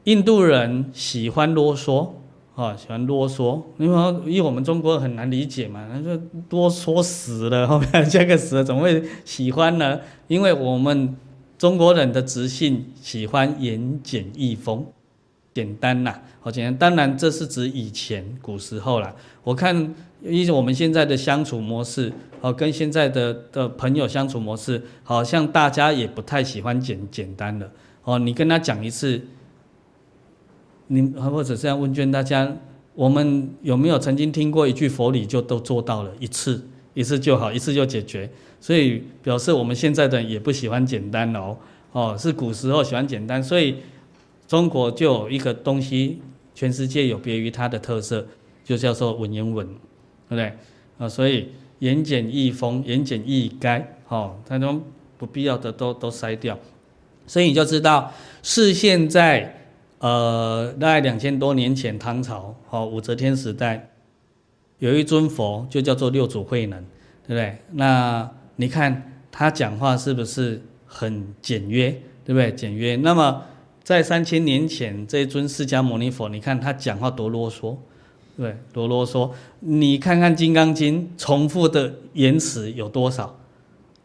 [0.04, 2.10] 印度人喜欢啰嗦。
[2.56, 6.18] 啊、喜欢啰嗦，因为因为我们中国很难理解嘛，他说
[6.52, 10.00] 啰嗦死了，后面加个死了，怎么会喜欢呢？
[10.30, 11.18] 因为我们
[11.58, 14.86] 中国人的直性喜欢言简意丰，
[15.54, 16.78] 简单呐，好简单。
[16.78, 19.14] 当然这是指以前古时候啦。
[19.44, 19.76] 我看，
[20.24, 27.70] 因为我们现在的相处模式，哦，跟现在的的朋友相处模式，好像大家也不太喜欢简简单的。
[28.06, 29.22] 哦，你跟他讲一次。
[30.88, 32.56] 你或者这样问卷大家，
[32.94, 38.30] 我们有没有曾经听过一句佛理就都做到了一次，一次就好，一次就解决？
[38.62, 41.58] 所以表示我们现在的人也不喜欢简单哦，
[41.92, 43.78] 哦，是古时候喜欢简单，所以
[44.48, 46.22] 中国就有一个东西，
[46.54, 48.26] 全世界有别于它的特色，
[48.64, 49.66] 就叫做文言文，
[50.30, 50.54] 对不对？
[51.00, 54.80] 啊，所以言简意丰，言简意赅，哦，它都
[55.18, 56.58] 不必要的都都筛掉，
[57.26, 59.64] 所以你就知道是现在。
[60.06, 63.90] 呃，大概两千多年前，唐朝哦，武则天时代，
[64.78, 66.80] 有一尊佛，就叫做六祖慧能，
[67.28, 67.58] 对不对？
[67.72, 71.90] 那你看他讲话是不是很简约，
[72.24, 72.54] 对不对？
[72.54, 72.96] 简约。
[72.98, 73.42] 那么
[73.84, 77.76] 在三千年前，这尊释迦牟尼佛，你看他讲话多啰嗦，
[78.38, 79.32] 对，多啰嗦。
[79.62, 83.36] 你看看《金刚经》，重复的言辞有多少？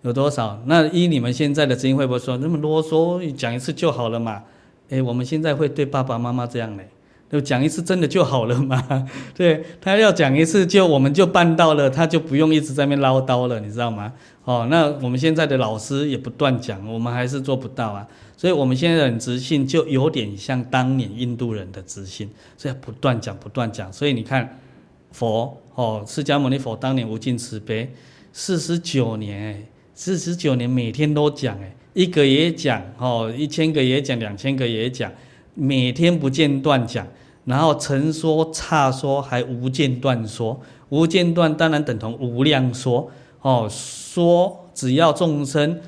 [0.00, 0.62] 有多少？
[0.64, 3.30] 那依你们现在的经会不会说那么啰嗦？
[3.34, 4.44] 讲一次就好了嘛？
[4.90, 6.88] 哎，我们现在会对爸爸妈妈这样嘞，
[7.30, 9.08] 就讲一次真的就好了吗？
[9.34, 14.12] 对，他要讲一次就我们就办到了，他就不用一直在那边唠叨了，你知道吗？
[14.44, 18.06] 哦，那我们现在的老师也不断讲，我们还是做不到啊。
[18.36, 23.92] 所以我们现在的直性就有点像当年印度人的直性，所以不断讲不断讲。
[23.92, 24.58] 所以你看
[25.12, 27.92] 佛哦，释迦牟尼佛当年无尽慈悲，
[28.32, 31.76] 四十九年，四十九年每天都讲哎。
[31.92, 35.10] 一个也讲，哦，一千个也讲，两千个也讲，
[35.54, 37.06] 每天不间断讲，
[37.44, 43.10] 然后成说、差说，还无间断说，无间断当然等同无量说，
[43.42, 45.80] 哦，说只要众生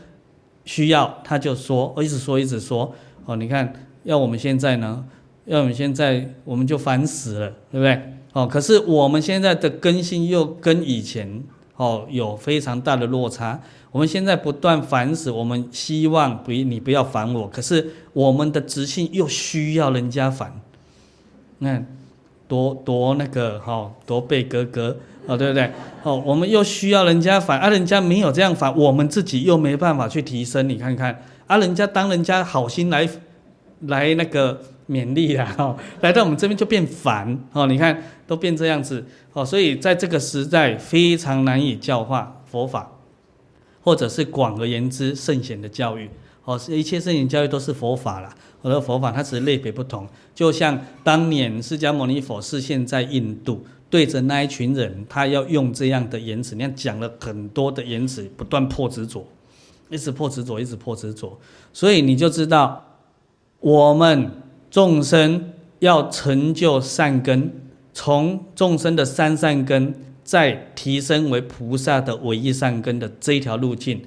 [0.65, 5.05] 需要，他就说，一直说一直说，哦，你看，要我们现在呢，
[5.45, 8.01] 要我们现在我们就烦死了，对不对？
[8.33, 11.45] 哦，可是我们现在的根性又跟以前，
[11.77, 13.61] 哦，有非常大的落差。
[13.93, 20.61] 我们现在不断反思，我们希望不你不要烦我，可是我们的直性又需要人家烦，
[21.59, 21.81] 那
[22.49, 25.71] 多多那个哈，多被格格哦，对不对？
[26.03, 33.07] 哦，我们又需要人家烦，啊，人家没有这样烦，我们自己又没办法去提升，你看看，啊，人家当人家好心来
[33.81, 42.92] 来那个勉励啊，哈，来到我们这边就变烦哦，你看都变这样子哦，所以在这个时代非常难以教化佛法。
[43.83, 46.09] 或者是广而言之，圣贤的教育，
[46.45, 48.35] 哦，一切圣贤教育都是佛法啦。
[48.61, 59.27] 我的佛法它只是类别不同，就像当年释迦牟尼佛是现在印度，对着那一群人，他要用这样的言辞，你看讲了很多的言辞，不断破执着，
[59.91, 61.37] 一直破执着，一直破执着。
[61.73, 62.85] 所以你就知道，
[63.59, 64.31] 我们
[64.71, 67.53] 众生要成就善根，
[67.93, 69.93] 从众生的三善根。
[70.33, 74.01] 在提升为菩萨的唯一善根的这一条路径，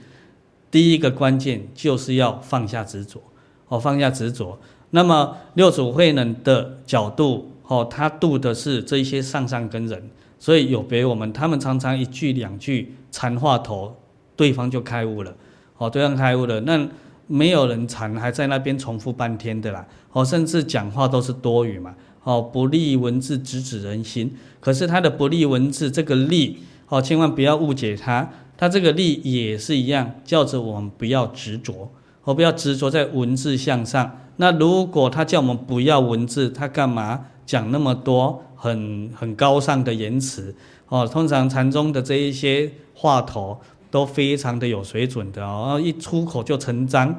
[0.71, 3.21] 第一个关键就是要放下执着，
[3.67, 4.57] 哦，放下执着。
[4.89, 10.09] 那么六祖慧能的角度，哦，他度的是这些上上根人，
[10.39, 13.95] 所以有别我们，他们常常一句两句禅话头，
[14.35, 15.31] 对方就开悟了，
[15.77, 16.89] 哦，对方开悟了，那
[17.27, 21.93] 没有人禅还在那边重复半天的啦，哦，甚至讲话都是多余嘛。
[22.25, 24.35] 哦，不立文字直指人心。
[24.59, 26.57] 可是他的不立文字这个立，
[26.89, 31.91] 哦，千万不要误解他，他这个立也是一样，叫着我们不要执着，
[32.23, 34.19] 哦，不要执着在文字向上。
[34.37, 40.53] 那如果他叫我们不要文字，他干嘛讲那么多很很高尚的言辞？
[40.89, 43.59] 哦，通常禅宗的这一些话头
[43.89, 47.13] 都非常的有水准的哦，一出口就成章，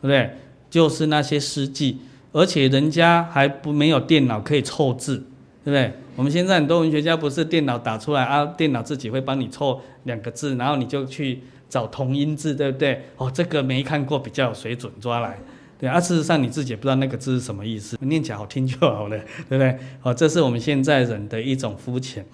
[0.00, 0.30] 对不对？
[0.70, 1.98] 就是那些诗句，
[2.32, 5.18] 而且人家还不没有电脑可以凑字，
[5.64, 5.92] 对不对？
[6.16, 13.04] 我们现在很多文学家不是电脑打出来啊，电脑自己会帮你凑两个字，然后你就去找同音字，对不对？
[13.16, 15.38] 哦，这个没看过，比较有水准，抓来。
[15.78, 19.18] 对啊，事实上你自己也不知道那个字是什么意思，念起来好听就好了，
[19.48, 19.78] 对不对？
[20.02, 22.24] 哦，这是我们现在人的一种肤浅。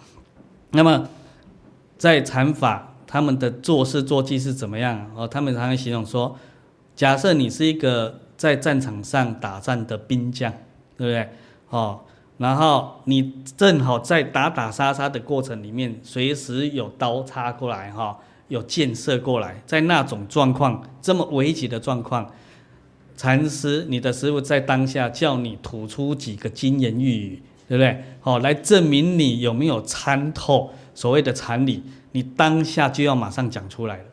[0.73, 1.09] 那么，
[1.97, 5.11] 在禅法，他们的做事做技是怎么样？
[5.17, 6.37] 哦，他们常常形容说，
[6.95, 10.51] 假设你是一个在战场上打战的兵将，
[10.97, 11.29] 对不对？
[11.69, 12.01] 哦，
[12.39, 22.31] 然后你正好在打打杀杀的过程里面，随时有刀插过来，哈，有箭射过来，在那种状况，这么危急的状况。
[23.17, 28.05] 禅师，你的师傅在当下叫你吐出几个金言玉语，对不对？
[28.21, 34.05] 好，来证明你有没有参透所谓的禅理，你当下就要马上讲出来了。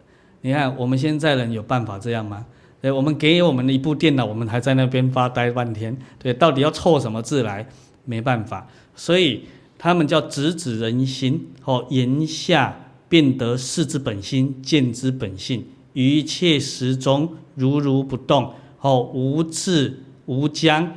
[0.41, 2.47] 你看我们现在人有办法这样吗？
[2.85, 5.97] 对，我们给我们的一部电脑，我们还在那边发呆半天。
[6.19, 7.67] 对，到底要凑什么字来？
[8.03, 9.41] 没办法，所以
[9.75, 11.47] 他们叫直指人心。
[11.63, 12.77] 哦，言下
[13.09, 18.53] 便得事之本心，见之本性，一切时中如如不动。
[18.81, 20.87] 哦，无自无将，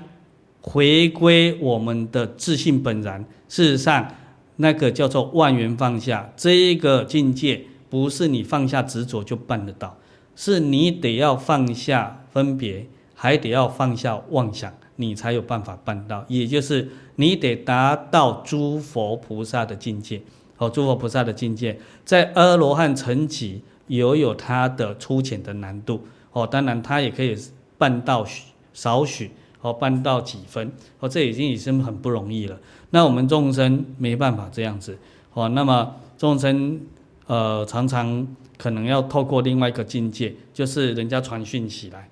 [0.61, 3.25] 回归我们的自信本然。
[3.49, 4.07] 事实上，
[4.57, 9.97] 那个叫做万缘放下，这一个境界不是你放下执着就办得到，
[10.39, 16.25] 是你得要放下分别，还得要放下妄想，你才有办法办到。
[16.29, 20.23] 也就是你得达到诸佛菩萨的境界。
[20.59, 26.07] 哦，诸佛菩萨的境界，在阿罗汉层级也有它的粗浅的难度。
[26.31, 27.37] 哦，当然它也可以。
[27.79, 28.27] 办到
[28.73, 32.59] 少许哦，办到几分哦，这已经已经很不容易了。
[32.91, 34.99] 那我们众生没办法这样子
[35.33, 35.49] 哦。
[35.51, 36.81] 那么众生
[37.29, 38.27] 呃，常常
[38.59, 42.11] 可能要透过另外一个境界，就是人家传讯起来，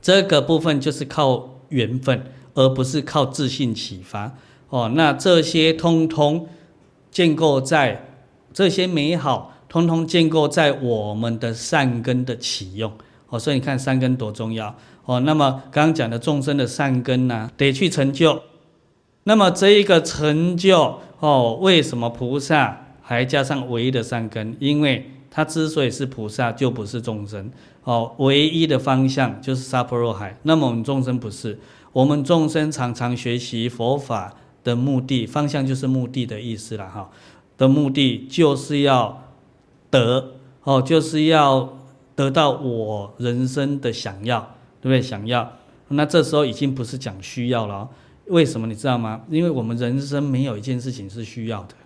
[0.00, 2.22] 这个部分就是靠缘分，
[2.54, 4.36] 而不是靠自信启发
[4.68, 4.92] 哦。
[4.94, 6.46] 那这些通通
[7.10, 8.04] 建构在
[8.52, 12.92] 这些美好，通通建构在我们的善根的启用。
[13.30, 15.20] 哦，所以你看善根多重要哦。
[15.20, 18.42] 那么刚刚讲的众生的善根呢、得去成就。
[19.24, 24.56] 那么这一个成就哦，为什么菩萨还加上唯一的善根？
[24.58, 27.48] 因为他之所以是菩萨，就不是众生
[27.84, 28.12] 哦。
[28.18, 30.36] 唯一的方向就是沙婆若海。
[30.42, 31.56] 那么我们众生不是，
[31.92, 37.08] 我们众生常常学习佛法的目的方向，就是目的的意思了哈。
[37.56, 39.28] 的目的就是要
[39.90, 40.32] 得
[40.64, 41.78] 哦，就是要。
[42.16, 44.40] 得到我人生的想要，
[44.80, 45.00] 对不对？
[45.00, 45.52] 想要，
[45.86, 47.88] 那这时候已经不是讲需要了。
[48.26, 49.20] 为什么你知道吗？
[49.30, 51.76] 因为我们人生没有一件事情是需要的，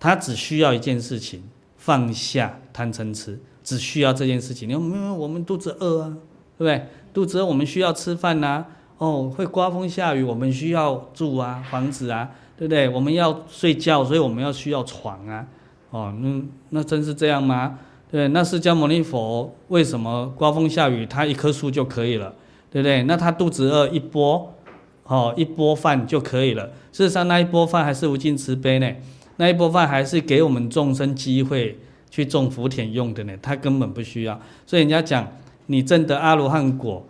[0.00, 1.44] 他只需要一件事情，
[1.76, 4.68] 放下贪嗔痴，只需要这件事情。
[4.68, 6.16] 因为我们肚子饿啊，
[6.58, 6.86] 对不对？
[7.14, 8.66] 肚子饿，我们需要吃饭呐、啊。
[8.98, 12.88] 哦，会刮风下雨，我们需要住啊，房子啊，对不对？
[12.88, 15.46] 我们要睡觉，所以我们要需要床啊。
[15.90, 17.78] 哦，那那真是这样吗？
[18.10, 22.34] 对，那释迦牟尼佛为什么刮风下雨，他一棵树就可以了，
[22.70, 23.02] 对不对？
[23.02, 24.54] 那他肚子饿，一钵，
[25.02, 26.70] 哦，一钵饭就可以了。
[26.92, 28.88] 事实上，那一钵饭还是无尽慈悲呢，
[29.36, 31.78] 那一钵饭还是给我们众生机会
[32.14, 34.40] 去种福田用的呢，他根本不需要。
[34.64, 35.28] 所以人家讲，
[35.66, 37.04] 你证得阿罗汉果，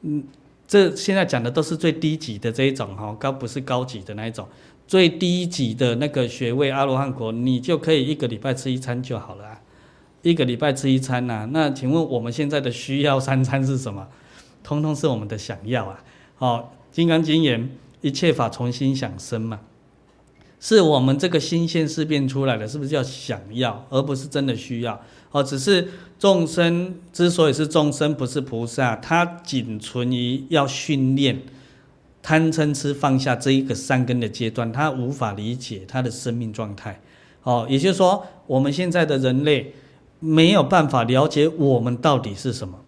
[0.00, 0.24] 嗯，
[0.66, 4.48] 这现在讲的都是最低级的这一种哈，高不是高级的那一种，
[4.88, 9.60] 最低级的那个学位阿罗汉果，你就可以一个礼拜吃一餐就好了。
[10.22, 14.08] 一个礼拜吃一餐呐、那请问我们现在的需要三餐是什么？
[14.64, 16.02] 通通是我们的想要啊！
[16.34, 16.58] 好，
[16.90, 19.60] 《金刚经》言：一切法从心想生嘛，
[20.60, 25.00] 是我们这个新鲜事变出来的，是不是叫想要，而不是真的需要？
[25.30, 25.88] 哦，只是
[26.18, 31.42] 众生之所以是众生，不是菩萨，他仅存于要训练
[32.22, 37.00] 贪嗔痴放下这一个三根的阶段，他无法理解他的生命状态。
[37.42, 39.74] 哦，也就是说，我们现在的人类。
[40.18, 42.80] 没有办法了解我们到底是什么，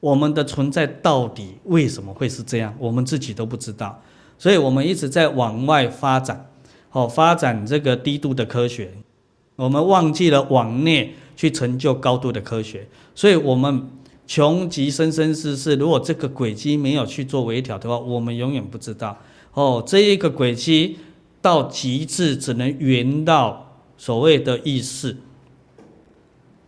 [0.00, 4.02] 我们的存在到底为什么会是这样，我们自己都不知道，
[4.38, 6.46] 所以我们一直在往外发展，
[6.90, 8.92] 好，发展这个低度的科学，
[9.56, 13.88] 我们忘记了往内去成就高度的科学，所以我们
[14.26, 19.18] 穷极生生世世，如果这个轨迹没有去做微调的话，我们永远不知道。
[19.54, 20.98] 哦，这一个轨迹
[21.40, 25.16] 到极致，只能圆到所谓的意识、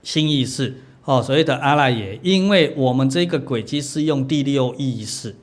[0.03, 0.83] 新意识。
[1.05, 5.35] 哦，所谓的阿赖耶，因为我们这个轨迹是用第六意识，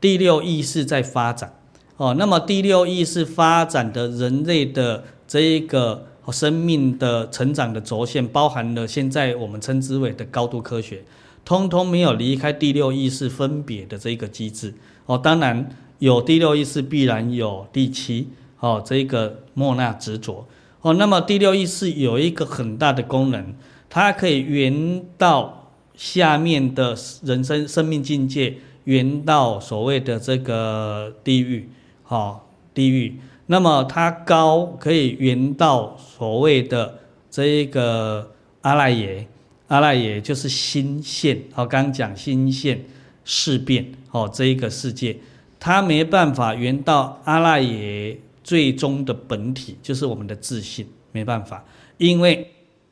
[0.00, 1.55] 第六意识在发展。
[1.96, 11.02] 哦，那么第六意识发展的人类的这一个生命的成长的轴线，包含了现在我们称之为的高度科学，
[11.44, 14.74] 通通没有离开第六意识分别的这一个机制。
[15.06, 15.68] 哦，当然
[15.98, 18.28] 有第六意识，必然有第七。
[18.60, 20.46] 哦，这一个莫那执着。
[20.80, 23.54] 哦，那么第六意识有一个很大的功能。
[23.88, 31.70] 它可以圆到下面的人生生命境界，圆到所谓的这个地狱，
[32.06, 33.20] 好地狱。
[33.44, 36.98] 那么它高可以圆到所谓的
[37.30, 38.32] 这一个
[38.62, 39.28] 阿赖耶，
[39.68, 42.82] 阿赖耶就是心现，好，刚讲心现
[43.24, 45.18] 事变，好，这一个世界，
[45.60, 51.62] 它没办法圆到阿赖耶最终的本体，就是我们的自信，没办法，
[51.98, 52.50] 因为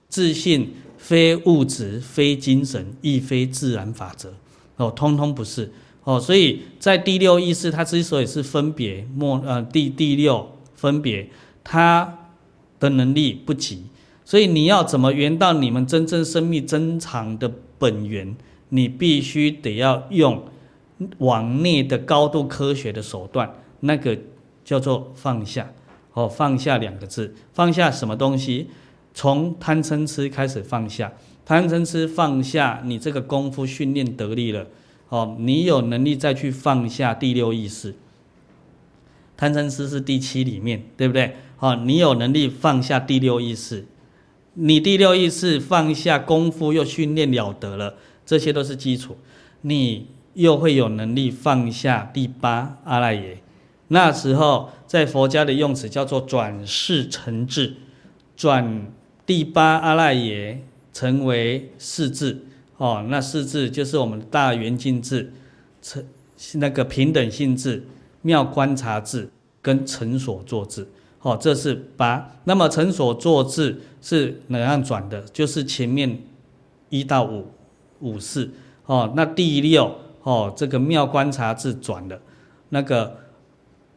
[0.08, 0.74] 自信。
[0.96, 4.32] 非物质，非精神，亦非自然法则，
[4.76, 5.70] 哦，通通不是
[6.04, 6.20] 哦。
[6.20, 11.28] 所以在第六意识，它之所以是分别末呃第第六分别，
[11.64, 12.28] 它
[12.78, 13.84] 的能力不及。
[14.24, 18.34] 所以你要怎么圆到你们真正生命真藏的本源？
[18.70, 20.42] 你必须得要用
[21.18, 24.18] 往内的高度科学的手段，那个
[24.64, 25.70] 叫做放下
[26.14, 28.68] 哦，放下两个字，放下什么东西？
[29.12, 31.12] 从贪嗔痴开始放下，
[31.44, 34.66] 贪嗔痴放下，你这个功夫训练得力了，
[35.08, 37.94] 哦，你有能力再去放下第六意识。
[39.36, 41.36] 贪嗔痴是第七里面，对不对？
[41.58, 43.86] 哦，你有能力放下第六意识，
[44.54, 49.16] 你第六意识放下功夫又训练了得了，这些都是基础，
[49.62, 53.38] 你又会有能力放下第八阿赖耶。
[53.88, 57.74] 那时候在佛家的用词叫做转世成智，
[58.36, 58.92] 转。
[59.26, 62.44] 第八阿赖耶成为世智
[62.84, 65.32] 哦，那四智就是我们大圆镜智，
[65.80, 66.04] 成
[66.56, 67.82] 那个平等性智、
[68.20, 69.30] 妙观察智
[69.62, 70.86] 跟成所作智
[71.22, 72.36] 哦，这是八。
[72.44, 75.22] 那么成所作智是哪样转的？
[75.32, 76.20] 就是前面
[76.90, 77.46] 一到五
[78.00, 78.50] 五识
[78.84, 79.90] 哦，那第六
[80.22, 82.20] 哦，这个妙观察智转了，
[82.68, 83.16] 那个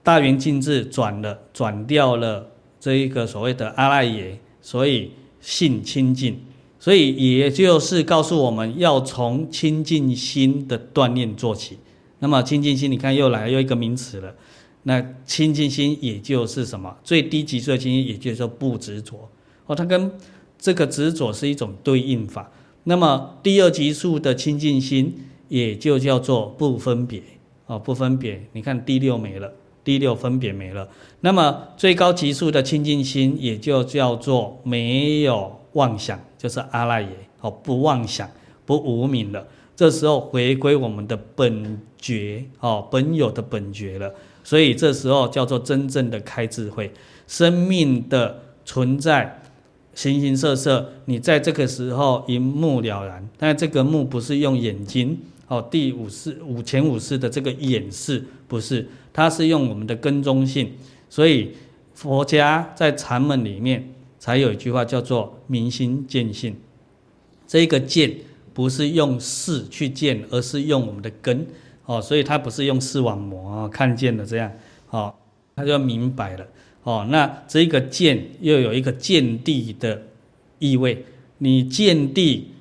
[0.01, 2.47] 大圆镜智转了，转掉了
[2.79, 4.39] 这一个所谓的阿赖耶。
[4.61, 5.11] 所以
[5.41, 6.39] 性清净，
[6.87, 11.77] 所以也就是告诉我们要从清净心的锻炼做起。
[12.19, 14.33] 那么清净心，你看又来又一个名词了。
[14.83, 16.95] 那清净心也就是什么？
[17.03, 19.29] 最低级数的清净，也就是说不执着。
[19.65, 20.09] 哦，它跟
[20.57, 22.49] 这个执着是一种对应法。
[22.85, 25.13] 那么第二级数的清净心，
[25.49, 27.21] 也就叫做不分别。
[27.65, 28.41] 哦，不分别。
[28.53, 29.51] 你看第六没了。
[29.83, 30.89] 第六分别没了，
[31.21, 37.09] 那么最高级数的清净心也就叫做没有妄想，就是阿赖耶，
[37.41, 38.29] 哦，不妄想，
[38.65, 39.47] 不无明了。
[39.75, 44.11] 这时候回归我们的本觉，哦，本有的本觉了。
[44.43, 46.91] 所以这时候叫做真正的开智慧，
[47.27, 49.41] 生命的存在，
[49.93, 53.29] 形形色色，你在这个时候一目了然。
[53.37, 58.87] 但这个目不是用眼睛，哦，第五识五前五识的这个眼识不是。
[59.13, 60.73] 它是用我们的跟踪性，
[61.09, 61.55] 所以
[61.93, 63.93] 佛家在禅门里面
[64.27, 66.53] 才有一句话叫做“明心见性”。
[67.47, 68.13] 这个见
[68.53, 71.47] 不是用视去见，而是用我们的根
[71.85, 74.51] 哦，所以它不是用视网膜看见了这样
[74.89, 75.15] 哦，
[75.55, 76.45] 它就明白了
[76.83, 77.07] 哦。
[77.09, 80.03] 那这个见又有一个见地的
[80.59, 81.05] 意味，
[81.37, 82.51] 你见地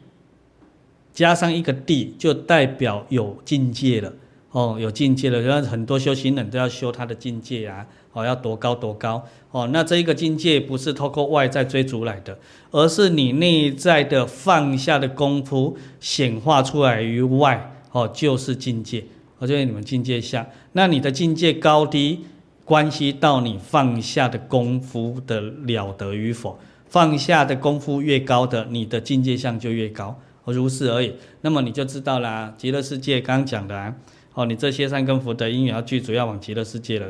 [1.13, 4.13] 加上一个地，就代表有境界了。
[4.53, 7.85] 哦，有境界了，然后很多修行人都要修他的境界啊，
[8.17, 12.39] 哦，要多高多高，哦，那这一个境界不是透过外在追逐来的，
[12.71, 19.05] 而是你内在的放下的功夫显化出来于外，哦，就是境界，
[19.39, 22.25] 我觉得你们境界下，那你的境界高低，
[22.65, 26.59] 关系到你放下的功夫的了得与否，
[26.89, 31.13] 放下的功夫越高的，你的境界相就越高，如是而已，
[31.43, 33.95] 那么你就知道啦，极乐世界刚刚讲的啊。
[34.33, 37.07] 哦，你这些善根福德因缘要具足，要往极乐世界了。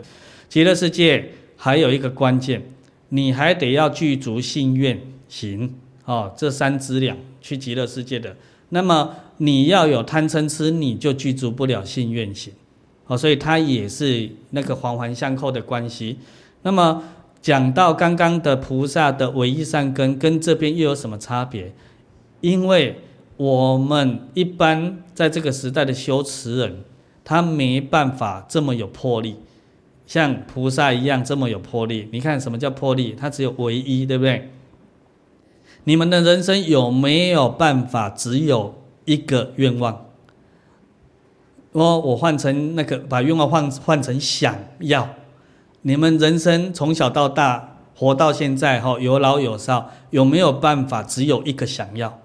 [0.49, 2.63] 极乐世界还有一个关键，
[3.11, 5.75] 你还得要具足信愿行。
[6.05, 8.37] 哦，这三资粮去极乐世界的。
[8.69, 12.53] 那么你要有贪嗔痴，你就具足不了信愿行。
[13.07, 16.19] 哦，所以它也是那个环环相扣的关系。
[16.63, 17.03] 那么
[17.41, 21.73] 讲到刚刚的菩萨的唯一善根，跟这边又有什么差别？
[22.41, 23.01] 因为
[23.37, 26.85] 我们一般在这个时代的修持人。
[27.29, 29.35] 他没办法这么有魄力，
[30.07, 32.09] 像菩萨一样这么有魄力。
[32.13, 33.15] 你看什么叫魄力？
[33.19, 34.51] 它只有唯一，对不对？
[35.85, 40.07] 你们的人生有没有办法只有一个愿望？
[41.73, 45.11] 我我换成那个，把愿望换换成想要。
[45.83, 52.21] 你们人生从小到大活到现在，哈，有老有少，有没有办法只有一个想要？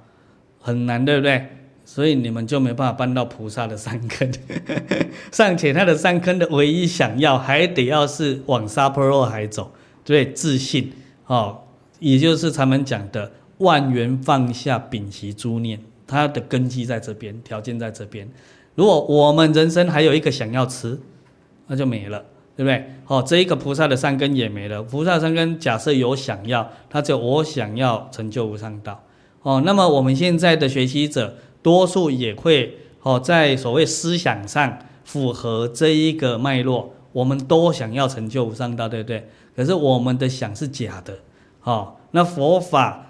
[0.60, 1.48] 很难，对不对？
[1.94, 4.32] 所以你们就没办法搬到菩萨的山坑。
[5.30, 9.74] 尚且他的山坑的唯一想要，还得要是往沙婆若海走，
[10.06, 10.94] 对，自信，
[11.28, 11.60] 哦，
[12.00, 18.26] 也就是他们讲的万缘放下，摒息诸念，他的根基在这边，条件在这边。
[18.76, 20.98] 如果我们人生还有一个想要吃，
[21.68, 22.24] 那就没了，
[22.56, 22.86] 对不对？
[23.04, 24.82] 好，这一个菩萨的善根也没了。
[24.82, 29.04] 菩萨善根假设有想要，他就我想要成就无上道。
[29.42, 39.28] 哦，那么我们现在的学习者，多数也会哦，在所谓思想上符合这一个脉络，我们都想要成就无上道，对不对？
[39.56, 41.20] 可是我们的想是假的。
[41.60, 43.08] 好，那佛法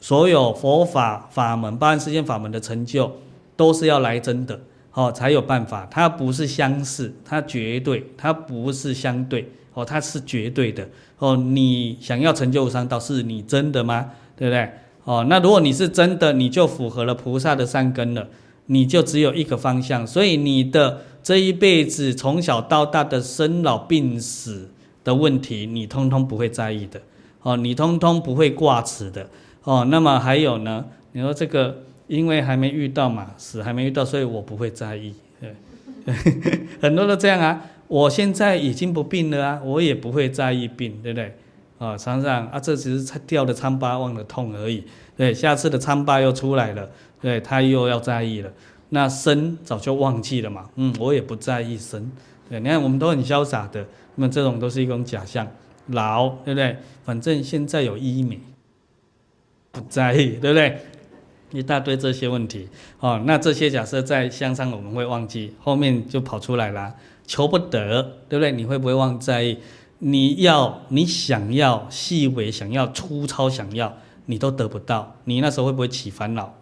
[0.00, 3.18] 所有佛法法门、八万四千法门的成就，
[3.56, 4.60] 都是要来真的。
[4.94, 5.88] 哦，才有办法。
[5.90, 9.50] 它不是相似，它绝对，它不是相对。
[9.74, 10.86] 哦，它是绝对的。
[11.18, 14.10] 哦，你想要成就无上道，是你真的吗？
[14.36, 14.70] 对不对？
[15.04, 18.28] 哦，那如果你是真的，你就符合了菩萨的善根了。
[18.66, 24.70] 你就只有一个方向，所以你的这一辈子从小到大的生老病死
[25.02, 27.00] 的问题，你通通不会在意的。
[27.42, 29.28] 哦，你通通不会挂齿的。
[29.64, 30.84] 哦，那么还有呢？
[31.12, 31.82] 你说这个。
[32.08, 35.14] 因为还没遇到嘛，死还没遇到，所以我不会在意。
[35.40, 35.54] 对，
[36.82, 37.62] 很多都这样啊。
[37.88, 41.34] 我现在已经不病了啊，我也不会在意病，对不对？
[41.82, 44.84] 啊，常常啊，这只是掉的疮疤忘了痛而已。
[45.16, 46.88] 对，下次的疮疤又出来了，
[47.20, 48.52] 对，他又要在意了。
[48.90, 52.12] 那生早就忘记了嘛，嗯，我也不在意生。
[52.48, 55.48] 对，你看我们都很潇洒的，那么这种都是一种假象。
[55.88, 56.76] 老，对不对？
[57.04, 58.38] 反正现在有医美，
[59.72, 60.78] 不在意，对不对？
[61.50, 62.68] 一大堆这些问题，
[63.00, 66.94] 哦，那这些假设在向上我们会忘记，后面就跑出来了，
[67.26, 68.52] 求不得，对不对？
[68.52, 69.58] 你会不会忘在意？
[70.04, 73.96] 你要，你想要细微，想要粗糙，想要，
[74.26, 76.54] 你都得不到，你那时候会不会起烦恼？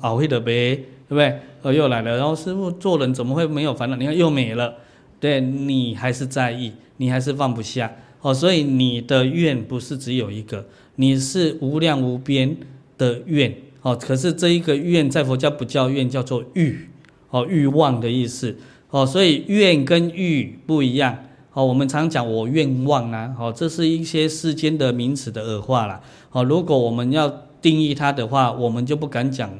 [0.00, 0.76] 熬会的呗，
[1.06, 1.38] 对不对？
[1.60, 3.96] 哦，又来了，然后师傅做人怎么会没有烦恼？
[3.96, 4.76] 你看又没了，
[5.20, 12.56] 对，你还是在意，你还是放不下，哦，所以你的愿不是只有一个，你是无量无边
[12.96, 13.54] 的愿。
[13.82, 16.88] 哦，可是这一个愿在佛教不叫愿，叫做欲，
[17.28, 18.56] 哦，欲望的意思，
[18.88, 21.24] 哦，所以愿跟欲不一样，
[21.56, 27.26] 哦，我们常讲我愿望啊，哦，这是一些世间的名词的恶化啦，哦，如果我们要
[27.62, 29.50] 定义它的话，我们就不敢讲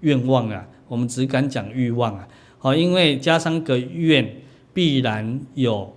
[0.00, 2.28] 愿望啊，我们只敢讲欲望啊，
[2.60, 4.42] 哦，因为加上个愿，
[4.74, 5.96] 必然有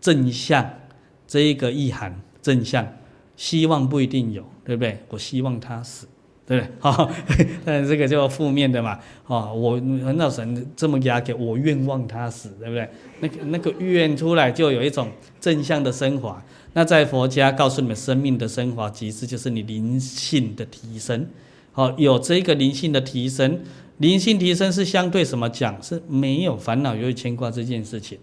[0.00, 0.70] 正向
[1.26, 2.86] 这一个意涵，正向，
[3.36, 5.00] 希望不一定有，对不对？
[5.08, 6.06] 我希望他死。
[6.46, 6.70] 对不对？
[6.80, 7.10] 哈，
[7.64, 8.98] 但这个叫负面的嘛。
[9.26, 12.88] 哦，我很老神这么压给我愿望他死，对不对？
[13.20, 15.08] 那个那个愿出来就有一种
[15.40, 16.42] 正向的升华。
[16.74, 21.26] 那在佛家告诉你们，生命的升华其实就是你灵性的提升。
[21.72, 23.60] 好，有这个灵性的提升，
[23.98, 25.80] 灵性提升是相对什么讲？
[25.82, 28.18] 是没有烦恼、忧郁、牵挂这件事情。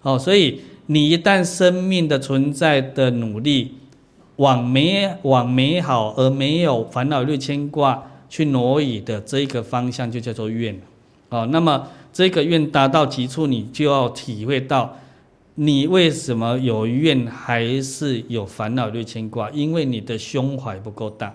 [0.00, 3.74] 好，所以你一旦生命的存在的努力。
[4.36, 10.80] 往美往美好而没有烦恼、虑牵挂去挪移的这一个方向，就叫做愿。
[11.28, 14.96] 哦，那么这个愿达到极处，你就要体会到，
[15.54, 19.50] 你为什么有愿还是有烦恼、虑牵挂？
[19.50, 21.34] 因为你的胸怀不够大。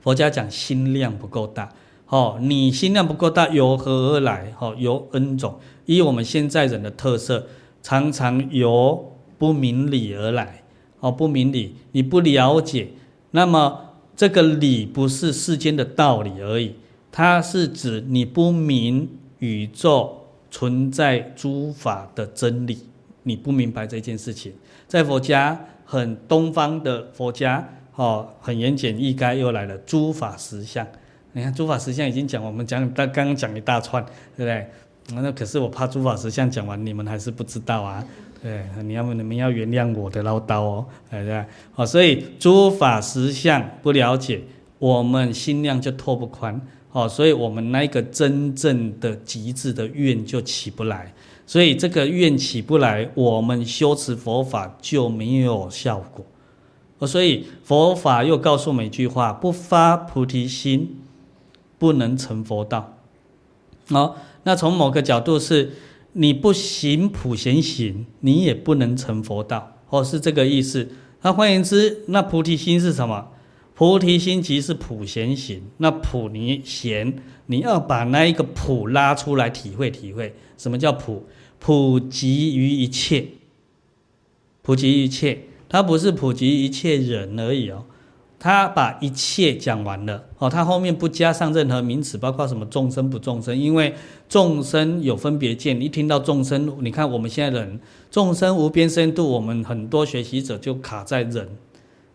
[0.00, 1.68] 佛家讲心量不够大。
[2.08, 4.52] 哦，你心量不够大，由何而来？
[4.58, 7.46] 哦，由 N 种，以我们现在人的特色，
[7.82, 10.59] 常常由不明理而来。
[11.00, 12.88] 哦，不明理，你不了解，
[13.32, 16.74] 那么这个理不是世间的道理而已，
[17.10, 22.78] 它是指你不明宇宙存在诸法的真理，
[23.22, 24.52] 你不明白这件事情。
[24.86, 30.86] 在佛家，很东方的佛家，哦，很言简意赅，又来了诸法实相。
[31.32, 34.04] 你看诸法实相已经讲，我们讲刚刚讲一大串，
[34.36, 34.66] 对不对？
[35.22, 38.04] 那可是我怕诸法实相讲完，你们还是不知道啊。
[38.42, 41.44] 对，你要你们要原谅我的唠叨哦，对不对？
[41.74, 44.40] 好，所以诸法实相不了解，
[44.78, 51.12] 我们心量就拓不宽，好，所以我们那个真正的极致的愿就起不来，
[51.46, 57.06] 所以这个愿起不来，我们修持佛法就没有效果。
[57.06, 60.96] 所以佛法又告诉我们一句话：不发菩提心，
[61.78, 62.96] 不能成佛道。
[63.90, 65.72] 好，那从某个角度是。
[66.12, 69.76] 你不行普贤行，你也不能成佛道。
[69.88, 70.88] 哦，是这个意思。
[71.22, 73.28] 那换言之，那菩提心是什么？
[73.74, 75.62] 菩提心即是普贤行。
[75.78, 80.34] 那普你贤，你要把那一个普拉出来体会体会。
[80.58, 81.26] 什么叫普？
[81.58, 83.26] 普及于一切，
[84.62, 87.84] 普及一切，它不是普及一切人而已哦。
[88.42, 93.94] 他把一切讲完了哦，他后面不加上任何名词，包括什么众生不众生，因为
[94.30, 95.78] 众生有分别见。
[95.78, 97.78] 一听到众生，你看我们现在人，
[98.10, 101.46] 众生无边深度，我们很多学习者就卡在人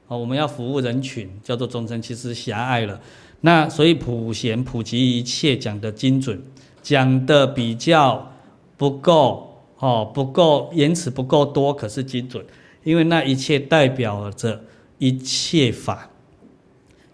[0.07, 2.99] 哦，我们要服务人群，叫做众生，其实狭隘了。
[3.41, 6.41] 那所以普贤普及一切讲得精准，
[6.81, 8.31] 讲得比较
[8.77, 12.43] 不够哦，不够言辞不够多，可是精准，
[12.83, 14.59] 因为那一切代表着
[14.97, 16.09] 一切法。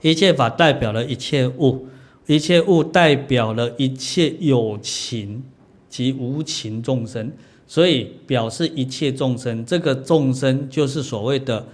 [0.02, 1.88] 一切法代表了一切物，
[2.28, 5.44] 一切物代表了一切有情
[5.90, 7.32] 及无情众生，
[7.68, 9.66] 所以表示一切众生。
[9.66, 11.68] 这个众生就是所谓的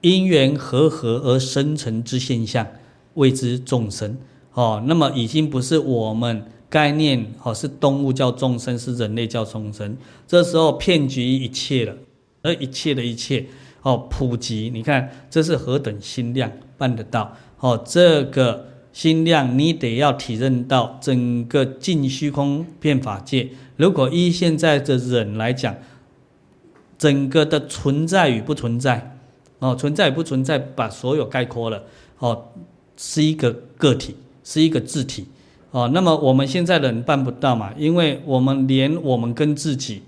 [0.00, 2.66] 因缘和合而生成之现象，
[3.14, 4.16] 谓之众生。
[4.54, 9.96] 哦，那么已经不是我们概念哦，是动物叫众生，是人类叫众生。
[10.26, 11.94] 这时候遍及一切了，
[12.42, 13.44] 而一切的一切
[13.82, 14.70] 哦，普及。
[14.72, 17.36] 你看这是何等心量办得到？
[17.64, 23.48] 哦，这个心量你得要体认到整个尽虚空遍法界。
[23.78, 25.74] 如果依现在的人来讲，
[26.98, 29.16] 整个的存在与不存在，
[29.60, 31.84] 哦，存在与不存在，把所有概括了，
[32.18, 32.48] 哦，
[32.98, 35.26] 是一个个体，是一个自体，
[35.70, 40.02] 哦，那么我们现在人办不到嘛，因为我们连我们跟自己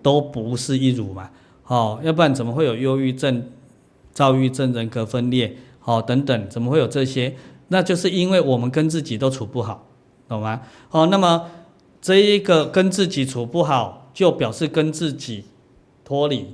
[0.00, 1.28] 都不是一如嘛，
[1.66, 3.48] 哦，要不然怎么会有忧郁症、
[4.12, 5.56] 躁郁症、人格分裂？
[5.86, 7.36] 好，等等，怎么会有这些？
[7.68, 9.86] 那就是因为我们跟自己都处不好，
[10.26, 10.62] 懂吗？
[10.88, 11.50] 好，那么
[12.00, 15.44] 这一个跟自己处不好，就表示跟自己
[16.02, 16.46] 脱离，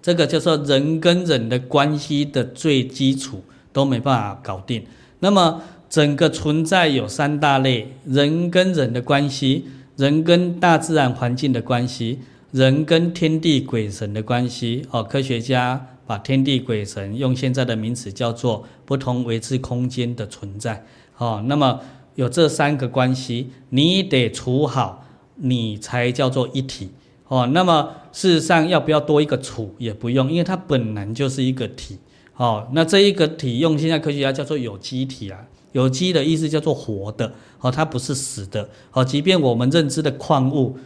[0.00, 3.42] 这个就是人跟人的关系的最基础
[3.74, 4.86] 都没办法搞定。
[5.18, 5.60] 那么
[5.90, 9.66] 整个存在有三大类：人跟人的关系，
[9.96, 12.20] 人跟大自然环境的关系，
[12.52, 14.86] 人跟天地鬼神的关系。
[14.90, 15.89] 哦，科学家。
[16.10, 20.84] 把天地鬼神用现在的名词叫做不同维次空间的存在，
[21.16, 21.78] 哦，那么
[22.16, 25.06] 有这三个关系，你得处好，
[25.36, 26.90] 你才叫做一体，
[27.28, 31.98] 哦，那么事实上要不要多一个处也不用，因为它本来就是一个体，
[32.34, 35.38] 哦，那这一个体用现在科学家叫做有机体啊，
[35.70, 40.76] 有机的意思叫做活的，哦，它不是死的，哦，即便我们认知的矿物、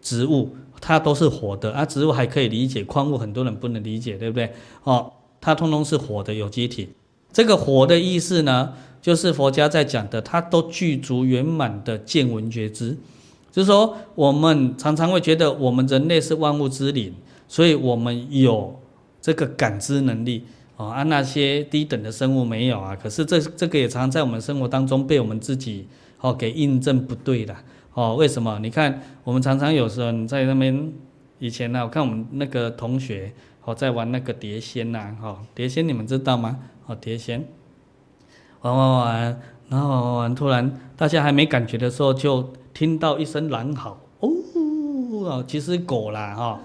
[0.00, 0.54] 植物。
[0.80, 4.52] 它都是活的啊，植物还可以理解，矿物很多人不能理解，对不对？
[4.84, 6.88] 哦，它通通是活的有机体。
[7.32, 8.72] 这个活的意思呢，
[9.02, 12.96] 就是佛家在讲的，它都具足圆满的见闻觉知。
[13.50, 17.12] 就是说，我们常常会觉得我们人类是万物之灵，
[17.48, 18.78] 所以我们有
[19.20, 20.44] 这个感知能力
[20.76, 22.94] 啊，啊，那些低等的生物没有啊。
[22.94, 25.86] 可是这这个也常常在我们生活当中被我们自己
[26.20, 27.54] 哦给印证不对的。
[27.98, 28.60] 哦，为什么？
[28.62, 30.92] 你看，我们常常有时候你在那边，
[31.40, 33.32] 以前呢、我看我们那个同学
[33.64, 36.58] 哦，在玩那个碟仙呐，哈，碟仙你们知道吗？
[36.86, 37.44] 哦，碟仙，
[38.60, 46.60] 玩玩玩，然后玩玩玩，突然大家还没感觉的时候，就听到一声狼嚎，哦，其实狗啦，哈，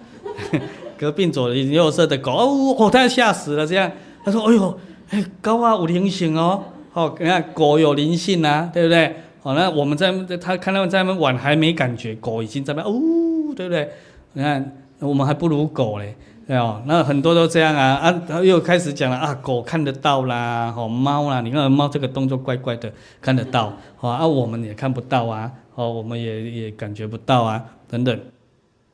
[1.00, 3.92] 隔壁左邻右舍的狗，哦，哦，他要吓死了，这样，
[4.24, 4.80] 他说，哎呦，
[5.10, 6.64] 哎，狗啊有灵性哦，
[6.94, 9.16] 哦，你看狗有灵性啊，对不对？
[9.44, 13.90] 好，那我们在他看他们在那边玩还没感觉，狗已经在那边呜，对不对？
[14.32, 16.16] 你看我们还不如狗嘞，
[16.48, 16.82] 对哦。
[16.86, 17.96] 那很多都这样啊
[18.30, 22.90] 啊，又开始讲了啊，狗看得到啦，好猫啦，你看猫这个动作怪怪的，
[23.20, 28.18] 看得到，好啊，我们也看不到啊，哦，我们也也感觉不到啊，等等。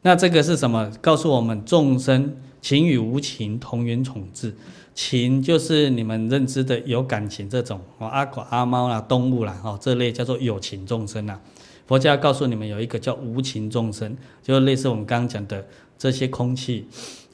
[0.01, 0.91] 那这个是什么？
[0.99, 4.55] 告诉我们众生情与无情同源宠至。
[5.01, 11.39] 情就是你们认知的有感情这种哦，阿狗阿猫啦，动物啦，哦，这类叫做有情众生呐。
[11.87, 15.65] 佛家告诉你们有一个叫无情众生，就类似我们刚刚讲的
[15.97, 16.85] 这些空气，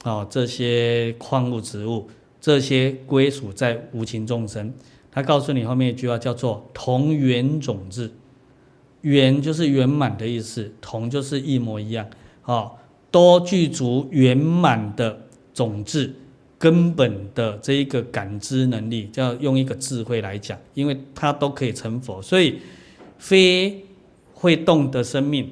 [0.04, 2.08] 哦，这些矿物植物，
[2.40, 4.72] 这些归属在无情众生。
[5.10, 8.12] 他告诉你后面一句话叫做同源种质，
[9.00, 12.08] 源就是圆满的意思，同就是一模一样，
[12.44, 12.76] 哦，
[13.10, 16.14] 多具足圆满的种质。
[16.58, 22.58] 根本的这一个感知能力，叫用一个智慧来讲，因为它都可以成佛，所以
[23.18, 23.84] 非
[24.32, 25.50] 会动的生命，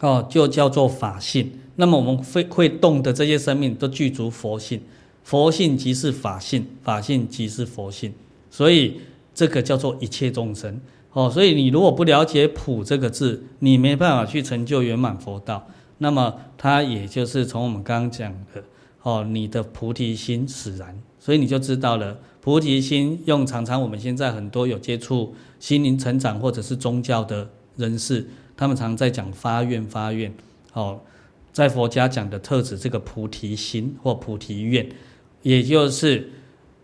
[0.00, 1.52] 哦，就叫做法性。
[1.76, 4.80] 那么我们会会动的这些生命，都具足佛性，
[5.22, 8.12] 佛性即是法性，法性即是佛性，
[8.50, 9.00] 所以
[9.34, 10.80] 这个叫做一切众生。
[11.12, 15.68] 哦，所以你如果不了解“普”这个字，你没办法去成就圆满佛道。
[15.98, 18.64] 那么它也就是从我们刚刚讲的
[19.02, 23.20] 哦，你的菩提心使然，所以你就知道了菩提心。
[23.26, 28.26] 用常常我们现在很多有接触心灵成长或者是宗教的人士，
[28.56, 30.32] 他们常在讲发愿发愿
[30.72, 31.00] 哦，
[31.52, 34.88] 在佛家讲的特指这个菩提心或菩提愿，
[35.42, 36.30] 也就是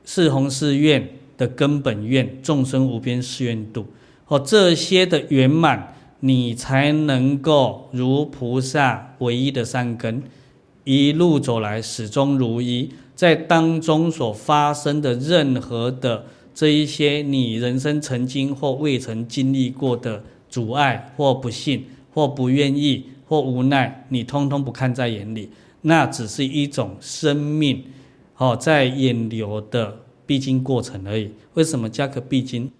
[0.04, 3.86] 四弘誓愿的根本愿，众生无边誓愿度
[4.26, 5.94] 哦，这些的圆满。
[6.20, 10.20] 你才能够如菩萨唯一的善根，
[10.88, 16.24] 一路走来始终如一，在当中所发生的任何的
[16.54, 21.84] 这一些你人生曾经或未曾经历过的阻碍或不幸
[22.14, 25.50] 或不愿意或无奈，你通通不看在眼里，
[25.82, 27.84] 那只是一种生命
[28.38, 31.30] 哦在演流的必经过程而已。
[31.52, 32.70] 为什么加个必经？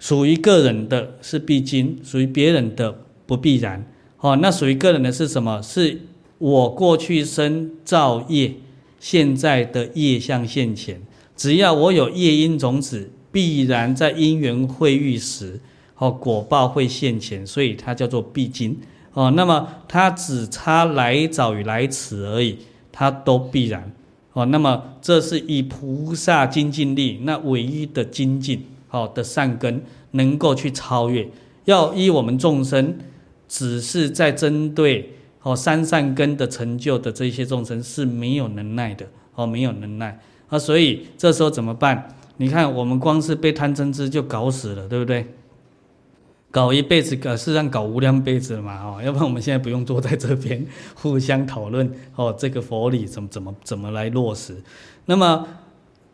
[0.00, 3.86] 属于个人的是必经，属于别人的不必然。
[4.18, 5.62] 哦，那属于个人的是什么？
[5.62, 6.00] 是
[6.38, 8.54] 我过去生造业，
[9.00, 11.00] 现在的业相现前。
[11.36, 15.60] 只要我有业因种子，必然在因缘会遇时，
[15.98, 18.78] 哦，果报会现前，所以它叫做必经。
[19.12, 22.58] 哦，那么它只差来早与来迟而已，
[22.92, 23.92] 它都必然。
[24.32, 28.64] 哦，那么这是以菩萨精进力那唯一的精进。
[28.88, 29.82] 好的善根
[30.12, 31.28] 能够去超越，
[31.64, 32.96] 要依我们众生，
[33.48, 35.10] 只是在针对
[35.46, 40.18] 哦三善根的成就的这些众生是没有能耐的哦，没有能耐
[40.48, 42.08] 啊，所以这时候怎么办？
[42.38, 45.24] 你看我们光是被贪嗔痴就搞死了，对不对？
[46.50, 50.66] 搞一辈子，事实上搞无量辈子了嘛哦，要不然我们现在不用坐在这边
[50.96, 54.56] 互相讨论哦，这个佛理怎么怎么怎么来落实？
[55.04, 55.46] 那么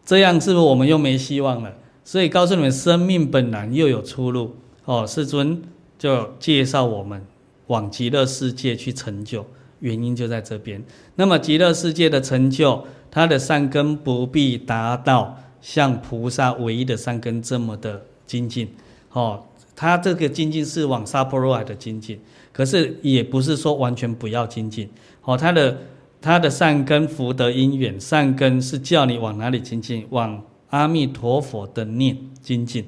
[0.04, 1.72] 这样是不是我们又没希望了？
[2.04, 5.06] 所以告诉你们，生命本来又有出路哦。
[5.06, 5.62] 世尊
[5.98, 7.24] 就介绍我们
[7.72, 9.46] 往极乐世界去成就，
[9.80, 10.84] 原因就在这边。
[11.16, 18.68] 那么极乐世界的成就，它的善根不必达到像菩萨唯一的善根这么的精进
[19.12, 19.42] 哦。
[19.74, 22.20] 它这个精进是往萨婆罗海的精进，
[22.52, 24.88] 可是也不是说完全不要精进
[25.24, 25.34] 哦。
[25.34, 25.78] 它的
[26.20, 30.06] 它的善根福德因缘，善根是叫你往哪里精进？
[30.10, 32.84] 往阿弥陀佛的念精进，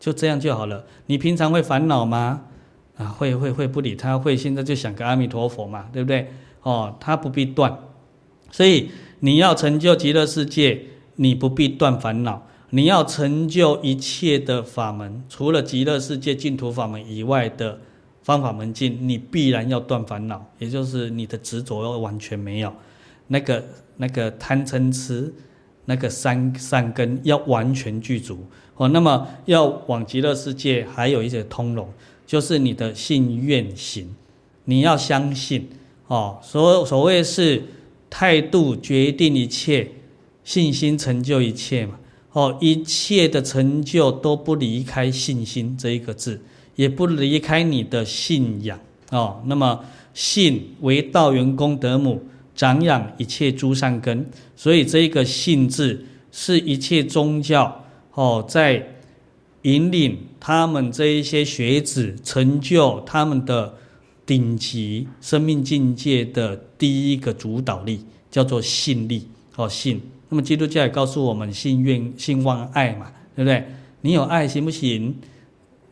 [0.00, 0.86] 就这样就好了。
[1.06, 2.46] 你平常会烦恼吗？
[3.04, 6.28] 会会会不理他，会现在就想个阿弥陀佛嘛，对不对？
[6.62, 7.78] 哦，他不必断。
[8.50, 8.90] 所以
[9.20, 10.80] 你要成就极乐世界，
[11.16, 12.46] 你不必断烦恼。
[12.70, 17.78] 你要成就一切的法门，除了极乐世界净土法门以外的
[18.22, 22.72] 方法门径，你必然要断烦恼，也就是你的执着要完全没有，
[23.26, 23.64] 那个
[23.96, 25.32] 那个贪嗔痴。
[25.84, 28.38] 那个三善根要完全具足
[28.76, 31.92] 哦，那么要往极乐世界，还有一些通融，
[32.26, 34.08] 就是你的信愿行，
[34.64, 35.68] 你要相信
[36.06, 36.38] 哦。
[36.42, 37.62] 所所谓是
[38.08, 39.88] 态度决定一切，
[40.44, 41.98] 信心成就一切嘛。
[42.32, 46.40] 哦，一切的成就都不离开信心这一个字，
[46.76, 48.78] 也不离开你的信仰
[49.10, 49.42] 哦。
[49.46, 52.22] 那么信为道源功德母。
[52.54, 58.86] 长养一切诸善根，所以这一个信字是一切宗教哦，在
[59.62, 63.72] 引领他们这一些学子成就他们的
[64.26, 70.00] 顶级生命境界的第一个主导力，叫做信力哦，信。
[70.30, 73.64] 那么基督教也告诉我们，信愿、信望、爱嘛，对不对？
[74.00, 75.14] 你有爱行不行？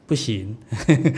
[0.08, 0.56] 不行，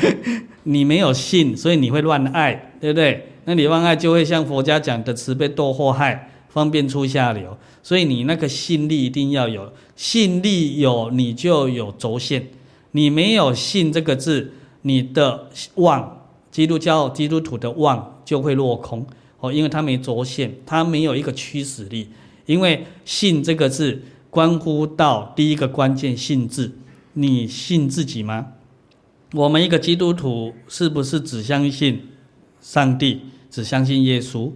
[0.65, 3.29] 你没有信，所以你会乱爱，对不对？
[3.47, 7.57] 那你妄爱就会像佛家讲的慈悲堕祸害，方便出下流。
[7.83, 12.47] 所以你那个信力一定要有，信力有你就有轴线。
[12.93, 19.07] 你没有信这个字，你的望，基督教基督徒的望就会落空
[19.41, 22.09] 哦，因为他没着线，他没有一个驱使力。
[22.47, 26.73] 因为信这个字关乎到第一个关键信字，
[27.15, 28.49] 你信自己吗？
[29.33, 32.09] 我们一个基督徒是不是只相信
[32.61, 33.23] 上帝？
[33.51, 34.51] 只相信耶稣，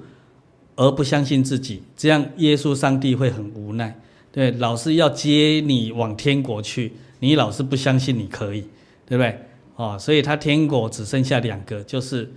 [0.75, 4.01] 而不相信自己，这样耶稣、上帝会很无奈。
[4.33, 8.63] 对，老是要接你往天国去，你老是不相信你可以，
[9.07, 9.39] 对不对？
[9.77, 12.33] 哦，所以他天国只剩下两个，就是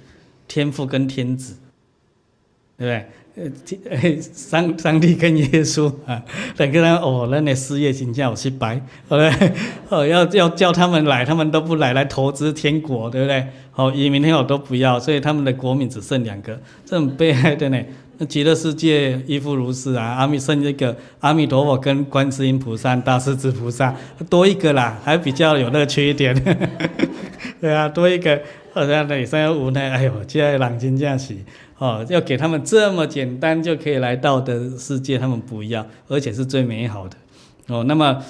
[0.47, 1.55] 天父跟天子，
[2.77, 3.05] 对不对？
[3.89, 6.21] 呃，上上帝跟耶稣啊，
[6.57, 8.75] 两个人哦，那你事业请叫我去拜，
[9.07, 9.53] 对不对？
[9.87, 13.47] 哦，要要叫他们来，他们都不来，来投资天国，对不对？
[13.75, 17.81] 哦，移民天我都不要，所以他们的国民只剩两个，这很悲哀的呢。
[18.19, 23.95] 那极乐世界亦复如是啊，阿弥剩这个阿弥陀佛跟观世音菩萨、大势至菩萨
[24.29, 26.35] 多一个啦，还比较有乐趣一点。
[27.61, 28.41] 对啊，多一个，
[28.73, 31.35] 好像那里三无奈，哎呦，这人真正是。
[31.77, 37.15] 哦，要给他们这么简单就可以来到的世界，他们不要，而且是最美好的。
[37.67, 38.21] 哦，那么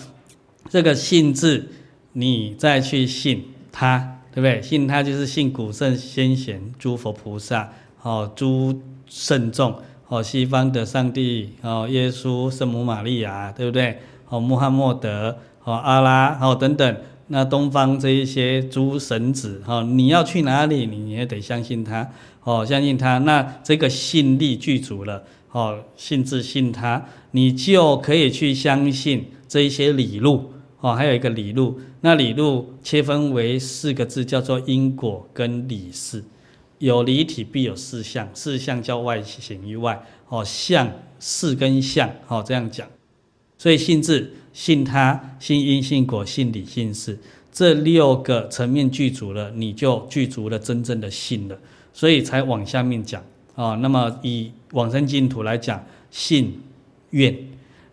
[0.69, 1.67] 这个信字，
[2.13, 4.61] 你再去信他，对不对？
[4.61, 7.71] 信他就是信古圣先贤、诸佛菩萨、
[8.03, 8.79] 哦，诸
[9.09, 9.75] 慎重，
[10.07, 13.99] 哦，西方的上帝，哦，耶稣、圣母玛利亚，对不对？
[14.29, 16.95] 哦，穆罕默德，哦，阿拉，哦，等等。
[17.31, 22.09] 那东方这一些诸神子，哈，你要去哪里，你也得相信他，
[22.43, 36.23] 哦，相信他，那这个信力具足了，哦，信自信他，你就可以去相信这一些理路，哦，还有一个理路，那理路切分为四个字，叫做因果跟理事，
[36.79, 42.87] 有离体必有四相，四相叫外显于外，哦，相事跟相，哦，这样讲，
[43.57, 44.33] 所以信自。
[44.51, 47.17] 信他，性因，性果，性理，性事，
[47.49, 51.57] 这六个层面具足了，你就具足了真正的性了，
[51.93, 53.21] 所以才往下面讲
[53.55, 53.79] 啊、哦。
[53.81, 56.59] 那么以往生净土来讲，信
[57.11, 57.37] 愿，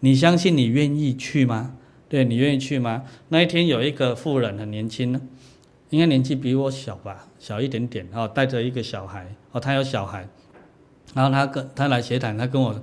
[0.01, 1.77] 你相信你愿意去吗？
[2.09, 3.05] 对，你愿意去吗？
[3.29, 5.21] 那一天有一个妇人很年轻呢，
[5.91, 10.29] 应该年纪比我小吧，小一点点哦，带着一个小孩哦，他有小孩，
[11.15, 12.81] 然后他跟他来协谈，他跟我。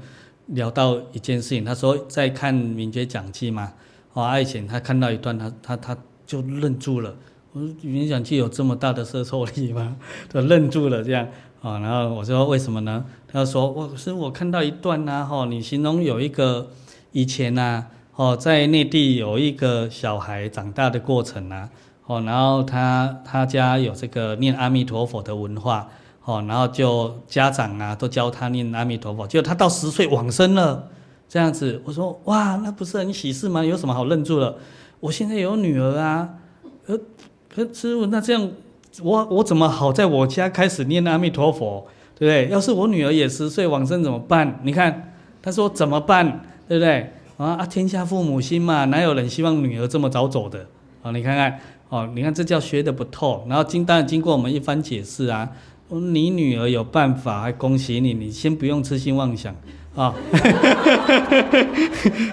[0.47, 3.72] 聊到一件事情，他说在看《名觉讲记》嘛，
[4.12, 5.97] 哦，爱情，他看到一段，他他他
[6.28, 7.16] 就愣住了。
[7.54, 9.95] 我说《名觉讲记》有这么大的摄受力吗？
[10.30, 11.26] 他愣住了这样，
[11.62, 13.06] 啊，然后我说为什么呢？
[13.26, 16.70] 他说我是我看到一段呐，哈，你形容有一个
[17.14, 17.86] 以前呐，
[18.18, 21.70] 哦，在内地有一个小孩长大的过程呐，
[22.06, 25.88] 哦，然后他他家有这个念阿弥陀佛的文化。
[26.26, 30.88] 哦，然后就家长啊都教他念阿弥陀佛，结果他到十岁往生了，
[31.28, 33.62] 这样子，我说哇，那不是很喜事吗？
[33.62, 34.56] 有什么好愣住了？
[35.01, 36.30] 我现在有女儿啊，
[36.86, 36.97] 呃，
[37.54, 38.49] 可师父，那这样
[39.01, 41.86] 我我怎么好在我家开始念阿弥陀佛，
[42.18, 42.47] 对不对？
[42.49, 44.62] 要是我女儿也十岁往生怎么办？
[44.64, 46.39] 你看他说怎么办，
[46.70, 47.12] 对不对？
[47.36, 50.68] 啊啊，天下父母心嘛，哪有人希望女儿这么早走的？
[51.01, 51.60] 啊，你看看，
[51.94, 53.46] 哦，你看这叫学得不透。
[53.48, 55.48] 然后经当然经过我们一番解释啊。
[55.89, 58.16] 你女儿有办法，还恭喜你。
[58.16, 59.56] 你先不用痴心妄想
[59.96, 60.12] 啊，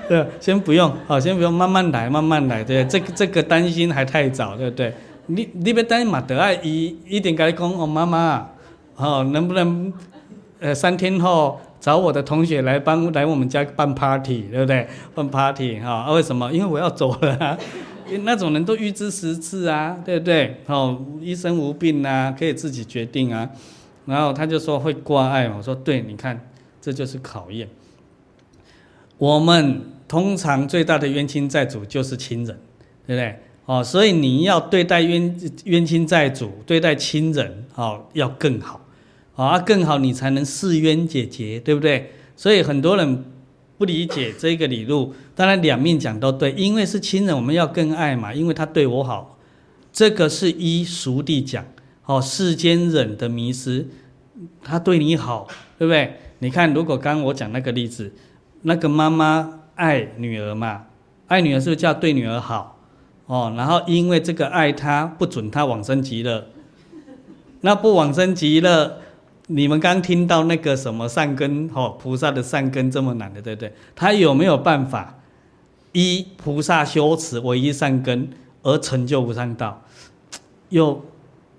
[0.08, 4.94] 对，先不用，好，先不用，慢慢来，慢慢来，对，这个这个担心还太早，对不对？
[5.26, 8.48] 你你别担心嘛，得爱一一定跟你讲哦，妈妈，
[8.96, 9.92] 哦，能不能
[10.58, 14.88] 呃三天后找我的同学来帮来我们家办 party，对不对？
[15.14, 16.50] 办 party 哈、为什么？
[16.50, 17.58] 因为我要走了、啊。
[18.18, 20.56] 那种人都预知时至啊，对不对？
[20.66, 23.48] 哦，一生无病啊，可以自己决定啊。
[24.06, 26.48] 然后他就说会挂碍，我说对，你看
[26.80, 27.68] 这就是考验。
[29.18, 32.58] 我们通常最大的冤亲债主就是亲人，
[33.06, 33.38] 对不对？
[33.66, 38.84] 哦，所以你要对待冤冤亲债主，对待亲人，哦，要更好，
[39.36, 42.12] 啊，更好你才能释冤解结，对不对？
[42.36, 43.24] 所以很多人。
[43.80, 49.38] 不理解这个理路，当然两面讲都对，因为是亲人，我们要更爱嘛，因为他对我好，
[49.90, 51.64] 这个是依俗地讲，
[52.04, 53.86] 哦，世间人的迷失，
[54.62, 56.12] 他对你好，对不对？
[56.40, 58.12] 你看，如果刚刚我讲那个例子，
[58.60, 60.84] 那个妈妈爱女儿嘛，
[61.28, 62.78] 爱女儿是不是叫对女儿好？
[63.24, 66.48] 哦，然后因为这个爱她，不准她往生极乐，
[67.62, 68.98] 那不往生极乐。
[69.52, 73.72] 你们刚听到那个什么善根哦，菩萨的善根这么难的，对不对？
[73.96, 75.18] 他有没有办法
[75.90, 78.30] 依菩萨修持唯一善根
[78.62, 79.82] 而成就无上道？
[80.68, 81.04] 又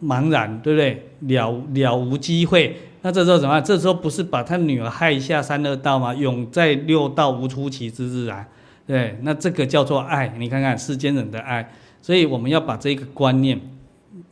[0.02, 1.10] 茫然，对不对？
[1.20, 2.78] 了了无机会。
[3.02, 3.62] 那这时候怎么办？
[3.62, 6.16] 这时候不是把他女儿害下三恶道吗？
[6.16, 8.48] 永在六道无出期之日啊！
[8.88, 10.34] 对，那这个叫做爱。
[10.38, 11.70] 你看看世间人的爱，
[12.02, 13.60] 所以我们要把这个观念。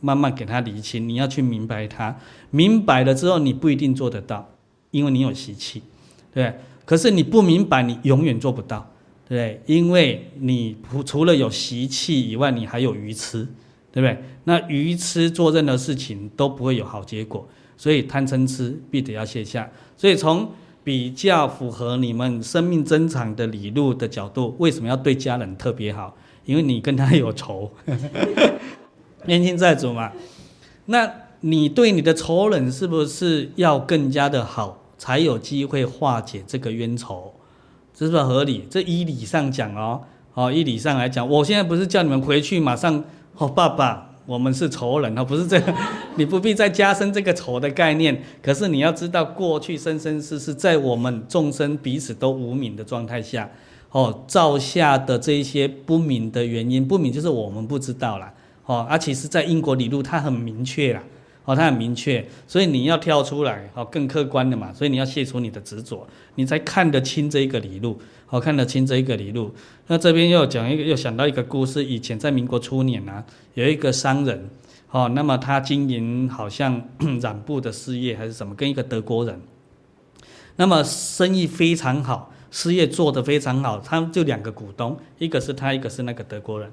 [0.00, 2.16] 慢慢给他理清，你要去明白他，
[2.50, 4.50] 明白了之后，你不一定做得到，
[4.90, 5.82] 因为你有习气，
[6.32, 6.54] 对。
[6.84, 8.90] 可是你不明白，你永远做不到，
[9.28, 10.76] 对，因为你
[11.06, 13.46] 除了有习气以外，你还有愚痴，
[13.92, 14.18] 对不对？
[14.42, 19.70] 那愚痴做任何事情都不会有好结果，所以贪嗔痴必得要卸下。
[19.96, 20.50] 所以从
[20.82, 26.16] 比较符合你们生命增长的理路的角度，为什么要对家人特别好？
[26.44, 27.70] 因为你跟他有仇。
[29.26, 30.12] 冤亲债主嘛，
[30.86, 31.10] 那
[31.40, 37.32] 你对你的仇人是不是要更加的好，才有机会化解这个冤仇？
[37.94, 38.66] 这是不是合理？
[38.70, 40.02] 这依理上讲哦，
[40.34, 43.04] 哦，依理上来讲，我现在不是叫你们回去马上
[43.36, 45.74] 哦，爸爸，我们是仇人哦，不是这个，
[46.16, 48.22] 你不必再加深这个仇的概念。
[48.42, 53.50] 可是你要知道，过去生生世世在我们众生彼此都无明的状态下，
[53.90, 58.32] 哦，造下的这一些不明的原因，不明就是我们不知道啦。
[58.70, 61.02] 哦，而其实，在英国理路，它很明确啦。
[61.46, 69.52] 哦，他很明确，所以你要跳出来，哦，更客观的嘛，所以你要卸除你的执着，你才看得清这一个理路，好，看得清这一个理路。
[69.88, 74.48] 那这边又讲一个，又想到一个故事，以前在民国初年啊，有一个商人，
[74.90, 76.88] 哦，那么他经营好像
[77.20, 79.40] 染布的事业还是什么，跟一个德国人，
[80.56, 82.30] 那么生意非常好。
[82.52, 86.70] 事业做得非常好，他就两个股东，一个是他，一个是那个德国人。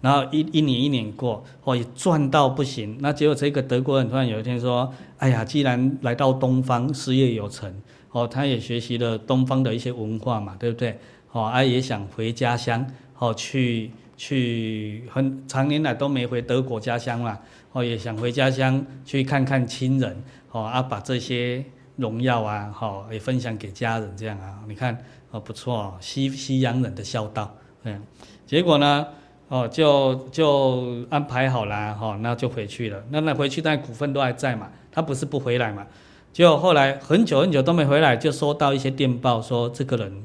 [0.00, 2.96] 然后一一年一年过，哦，也赚到不行。
[3.00, 7.72] 那结果这个德国人突然有一天说：“哎呀，既然来到东方，事业有成，
[8.10, 10.98] 哦，他也学习了东方的一些文化嘛，对不对？
[11.32, 12.86] 哦，啊，也想回家乡，
[13.18, 17.38] 哦，去去很长年来都没回德国家乡嘛，
[17.72, 21.64] 哦，也想回家乡去看看亲人，哦，啊，把这些
[21.96, 24.96] 荣耀啊，好，也分享给家人，这样啊，你看。”
[25.32, 28.02] 哦，不错哦，西西洋人的孝道，嗯，
[28.48, 29.06] 结果呢，
[29.50, 33.02] 哦，就就安排好了，哈，那就回去了。
[33.10, 35.84] 那那回去，但股份都还在嘛，他不是不回来嘛。
[36.32, 40.24] 结果后来很久很久都没回来，就收到一些电报说这个人，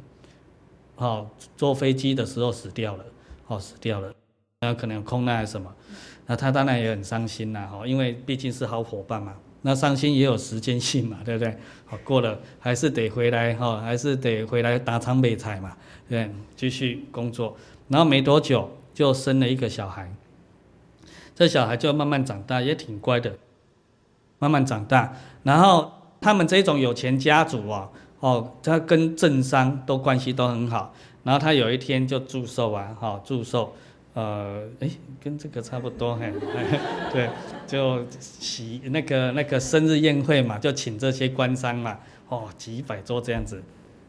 [0.98, 3.06] 哦，坐飞机的时候死掉了，
[3.48, 4.14] 哦，死掉了，
[4.62, 5.74] 那可能空难什么，
[6.28, 9.34] 那他当然也很伤心呐，哈，因为毕竟是好伙伴嘛。
[9.64, 11.58] 那伤心也有时间性嘛，对不对？
[11.86, 15.76] 好，过了还是得回来哈，还是得回来打场美彩嘛，
[16.08, 17.58] 对，继续工作。
[17.88, 20.12] 然后没多久就生了一个小孩，
[21.36, 23.38] 这小孩就慢慢长大，也挺乖的，
[24.40, 25.14] 慢慢长大。
[25.44, 27.92] 然后他们这种有钱家族啊，
[28.22, 30.96] 哦，他跟政商都关系都很好。
[31.24, 33.76] 然后他有一天就祝寿啊，哈，祝寿。
[34.14, 34.90] 呃，诶，
[35.22, 36.32] 跟这个差不多，嘿，
[37.12, 37.30] 对，
[37.68, 43.62] 就喜那个那个生日宴会嘛，就请这些官商嘛，哦，几百桌这样子，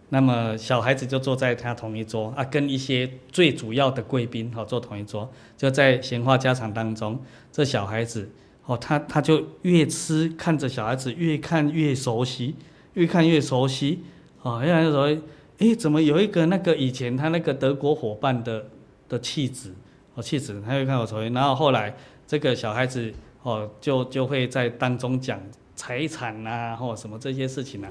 [0.09, 8.31] 那么小孩子就坐在他同一桌啊，跟一些最主要的贵宾哦坐同一桌，就在闲话家常当中，这小孩子
[8.67, 12.55] 哦，他他就越吃看着小孩子越看越熟悉，
[12.95, 14.03] 越看越熟悉，
[14.43, 15.21] 哦，越来越熟悉，
[15.59, 18.67] 诶，怎么有一个那个以前他那个德国伙伴的
[19.09, 19.73] 的气质？
[20.15, 21.95] 哦气死，他就看我抽烟，然后后来
[22.27, 25.39] 这个小孩子哦，就就会在当中讲
[25.75, 27.91] 财产啊，或什么这些事情啊，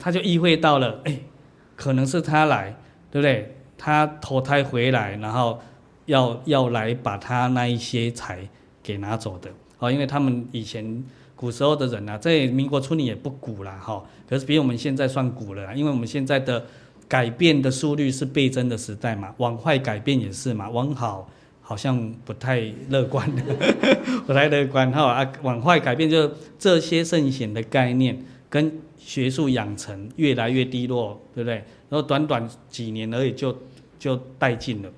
[0.00, 1.18] 他就意会到了，哎，
[1.82, 2.76] 可能是他来，
[3.10, 3.56] 对不对？
[3.76, 5.60] 他投胎回来，然后
[6.06, 8.48] 要要来把他那一些财
[8.84, 11.02] 给拿走的，哦，因为他们以前
[11.34, 16.64] 古时候的人啊，在民国初年也不古了哈，可是比我们现在算古了，因为我们现在的
[17.08, 21.28] 改变的速率是倍增的时代嘛，往坏改变也是嘛，往好。
[21.64, 22.60] 好像不太
[22.90, 23.26] 乐观，
[24.26, 25.32] 不太乐观哈啊！
[25.42, 28.18] 往坏改变，就这些圣贤的概念
[28.52, 31.54] 跟学术养成越来越低落，对不对？
[31.88, 33.56] 然后短短几年而已就
[33.98, 34.90] 就殆尽了。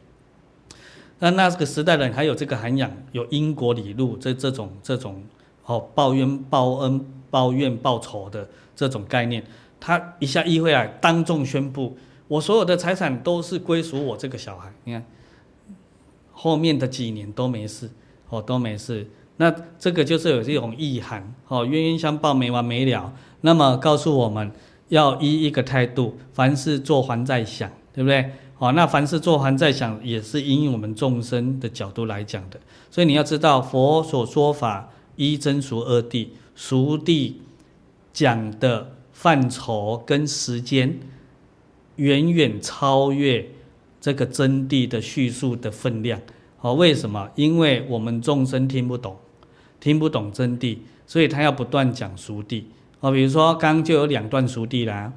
[1.20, 5.22] 那那个时代的人还有这个涵养，有因果理路这这种这种
[5.66, 9.44] 哦报冤报恩报怨报仇的这种概念，
[9.78, 11.96] 他一下一回来当众宣布，
[12.26, 15.04] 我所有的财产都是归属我这个小孩，你看。
[16.36, 17.88] 后面的几年都没事，
[18.28, 19.06] 哦，都没事。
[19.36, 23.12] 那这个就是有这种意涵，哦，冤冤相报没完没了。
[23.44, 24.50] 那么告诉我们
[24.88, 28.32] 要依一个态度，凡事做还在想，对不对？
[28.56, 32.58] 哦，那凡事做还在想，也是因我们众生的角度来讲的。
[32.90, 37.34] 所以你要知道，佛所说法依真俗二谛，俗谛
[38.14, 40.98] 讲的范畴跟时间
[41.96, 43.50] 远远超越。
[44.00, 46.20] 这个真谛的叙述的分量，
[46.60, 47.30] 哦，为什么？
[47.36, 49.16] 因为我们众生听不懂，
[49.80, 50.76] 听不懂真谛，
[51.06, 52.64] 所以他要不断讲俗谛。
[53.04, 55.12] 哦，比如说刚就有两段熟地啦，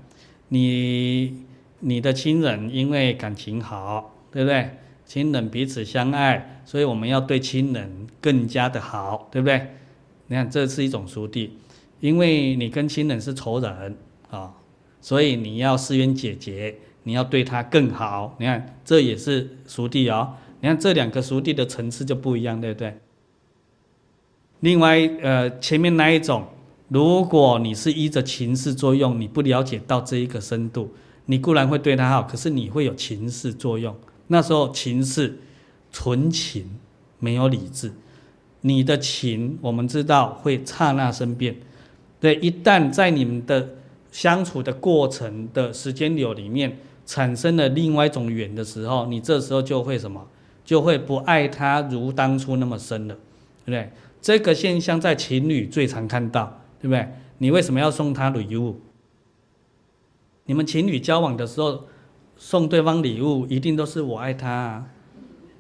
[0.49, 1.45] 你
[1.79, 4.71] 你的亲人因为感情好，对不对？
[5.05, 9.67] 亲人彼此相爱，所以我们要对亲人更加的好，对不对？
[10.27, 11.57] 你看，这是一种熟地，
[12.01, 13.95] 因为你跟亲人是仇人
[14.29, 14.53] 啊，
[14.99, 16.75] 所以你要施冤解结。
[17.03, 20.33] 你要对他更好，你看这也是熟地哦。
[20.59, 22.97] 你看这两个熟地的层次就不一样，对不对？
[24.59, 26.45] 另外，呃，前面那一种，
[26.87, 30.93] 如果你是依着情势作用，你不了解到这一个深度，
[31.25, 33.95] 你固然会对他好，可是你会有情势作用。
[34.27, 35.39] 那时候情势
[35.91, 36.79] 纯情，
[37.19, 37.93] 没有理智。
[38.61, 41.57] 你的情，我们知道会刹那生变。
[42.19, 43.75] 对，一旦在你们的
[44.11, 46.77] 相处的过程的时间流里面。
[47.09, 50.27] 产生了另外一种缘的时候，你这时候就会什么？
[50.65, 53.15] 就会不爱他如当初那么深了，
[53.63, 53.89] 对不对？
[54.21, 57.07] 这个现象在情侣最常看到，对不对？
[57.39, 58.81] 你为什么要送他礼物？
[60.45, 61.83] 你们情侣交往的时候，
[62.35, 64.85] 送对方礼物一定都是我爱他啊，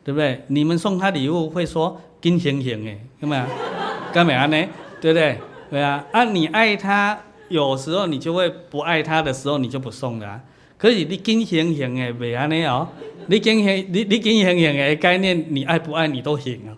[0.03, 0.43] 对不对？
[0.47, 3.47] 你们送他礼物会说金星星诶，干嘛？
[4.13, 4.67] 干嘛呢？
[5.01, 5.37] 对不对？
[5.69, 10.41] 对啊，啊，你爱他，有时候你就会不爱他的时候，你就不送了啊。
[10.77, 12.87] 可是你金行行的袂安尼哦，
[13.27, 16.71] 你金行你你金行行的概念，你爱不爱你都行啊，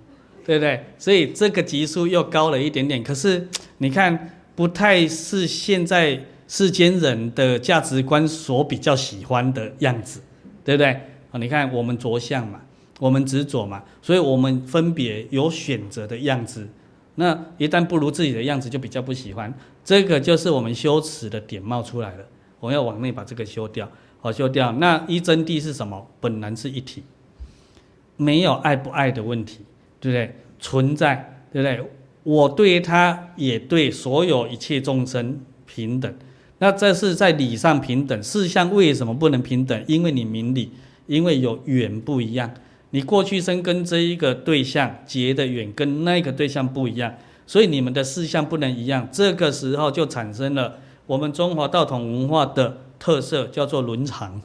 [0.50, 0.84] 对不对？
[0.98, 3.04] 所以这个级数又高了一点点。
[3.04, 3.48] 可是
[3.78, 10.20] 你看，不太是现在世间人的价值观所比较喜欢的样子，
[10.66, 10.88] 对不对？
[11.30, 12.62] 啊，你看我们着相嘛，
[13.00, 16.68] 我们执着嘛，所以我们分别有选择的样子。
[17.14, 19.54] 那一旦不如自己的样子，就比较不喜欢。
[19.86, 22.26] 这个就是我们修持的点冒出来了。
[22.60, 23.88] 我们要往内把这个修掉，
[24.20, 24.72] 好修掉。
[24.72, 26.08] 那一真谛是什么？
[26.20, 27.04] 本来是一体，
[28.18, 29.60] 没有爱不爱的问题，
[30.00, 30.36] 对不对？
[30.60, 31.92] 存在，对不对？
[32.24, 36.14] 我对他，也对所有一切众生平等。
[36.60, 39.84] 那这是在理上平等，事相为什么不能平等？
[39.88, 40.72] 因为你明理，
[41.08, 42.54] 因为有缘不一样。
[42.92, 47.16] 你过去生跟这一个对象结的缘跟那个对象不一样，
[47.48, 49.08] 所以你们的事相不能一样。
[49.12, 50.80] 这个时候就产生了。
[51.08, 54.42] 我们中华道统文化的特色叫做伦常，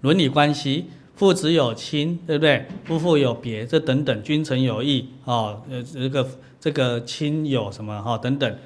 [0.00, 0.86] 伦理关系，
[1.18, 2.64] 父子有亲，对不对？
[2.84, 6.28] 夫妇有别，这等等，君臣有义，哦，呃，这个
[6.60, 8.56] 这个亲友什么哈、哦、等等，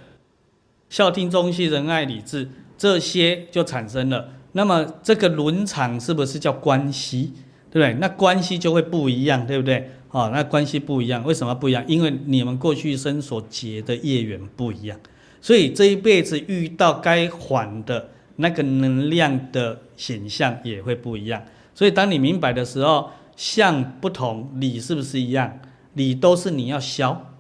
[0.91, 2.47] 孝悌忠信仁爱礼智，
[2.77, 4.29] 这些就产生了。
[4.53, 7.33] 那么这个伦常是不是叫关系？
[7.71, 7.99] 对不对？
[7.99, 9.91] 那关系就会不一样，对不对？
[10.11, 11.83] 哦，那关系不一样，为什么不一样？
[11.89, 15.01] 因为你们过去生所结的业缘不一样。
[15.41, 21.43] 所以这一辈子遇到该还的那个能量的显象也会不一样。
[21.75, 25.59] 所以当你明白的时候，相不同，理是不是一样？
[25.95, 27.33] 理都是你要消，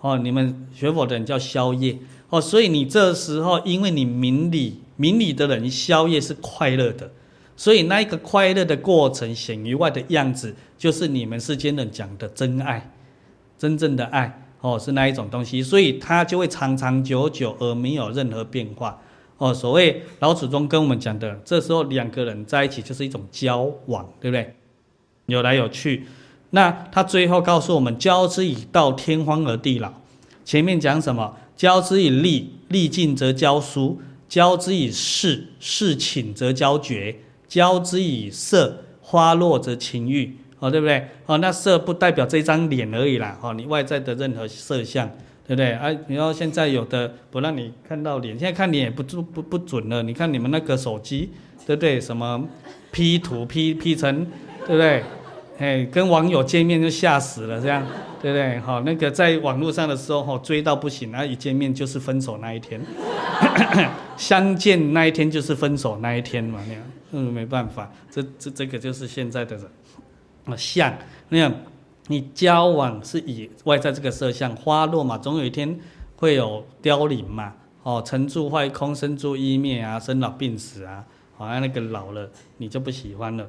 [0.00, 1.98] 哦，你们学佛的人叫消业，
[2.30, 7.10] 哦，所以你这时候因为你明理，明理的人消业是快乐的，
[7.56, 12.90] 所以那一个快乐的过程显于外的样子，就是你们世间人讲的真爱，
[13.58, 14.44] 真正的爱。
[14.60, 19.00] 哦，是那一种东西，所以它就会长长久久而没有任何变化。
[19.38, 24.54] 哦，所谓老祖宗跟我们讲的，这时候两个人在一起就是一种交往，对不对？
[25.26, 26.06] 有来有去。
[26.50, 29.92] 那他最后告诉我们：交之以道，天荒而地老。
[30.44, 31.36] 前面讲什么？
[31.56, 37.16] 交之以利，利尽则交疏；交之以事，事顷则交绝；
[37.46, 40.36] 交之以色，花落则情欲。
[40.58, 41.06] 哦，对不对？
[41.26, 43.38] 哦，那色不代表这张脸而已啦。
[43.42, 45.08] 哦，你外在的任何色相，
[45.48, 45.72] 对不对？
[45.72, 50.02] 哎、啊，然后现在有的不让你看到脸，现在看脸也不不不不准了。
[50.02, 51.30] 你看你们那个手机，
[51.66, 51.98] 对不对？
[52.00, 52.46] 什么
[52.92, 54.26] P 图 P P 成，
[54.66, 55.02] 对不对？
[55.58, 57.84] 哎，跟网友见面就吓死了，这样，
[58.22, 58.60] 对不对？
[58.60, 62.80] 好、那个在网络上的时候，哦，追到不行，然后一见面就是分手那一天，
[64.16, 66.82] 相见那一天就是分手那一天嘛，那样，
[67.12, 69.66] 嗯，没办法，这这这个就是现在的人。
[70.56, 70.96] 相
[71.28, 71.52] 那样，
[72.08, 75.78] 你交往是以外在这个色相花落嘛，总有一天
[76.16, 77.54] 会有凋零嘛。
[77.82, 81.04] 哦，成住坏空，生住异灭啊，生老病死啊，
[81.36, 82.28] 好像那个老了
[82.58, 83.48] 你就不喜欢了。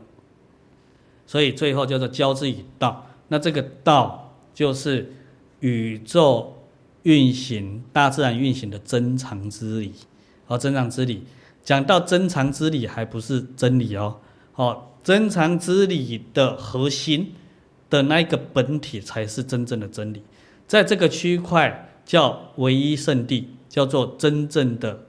[1.25, 5.13] 所以最后叫做交之以道，那这个道就是
[5.59, 6.55] 宇宙
[7.03, 9.93] 运行、大自然运行的真常之理。
[10.47, 11.23] 哦，真常之理，
[11.63, 14.19] 讲到真常之理，还不是真理哦。
[14.55, 14.83] 哦。
[15.01, 17.33] 真常之理的核心
[17.89, 20.21] 的那一个本体才是真正的真理，
[20.67, 25.05] 在这个区块叫唯一圣谛，叫做真正的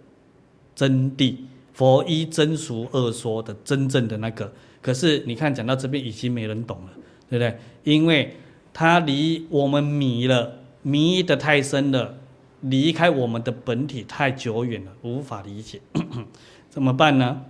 [0.75, 1.37] 真谛。
[1.73, 4.53] 佛一真俗二说的真正的那个，
[4.83, 6.91] 可是你看讲到这边已经没人懂了，
[7.31, 7.59] 对不对？
[7.85, 8.37] 因为
[8.75, 12.19] 它离我们迷了，迷得太深了，
[12.61, 15.81] 离开我们的本体太久远了，无法理解，
[16.69, 17.45] 怎么办呢？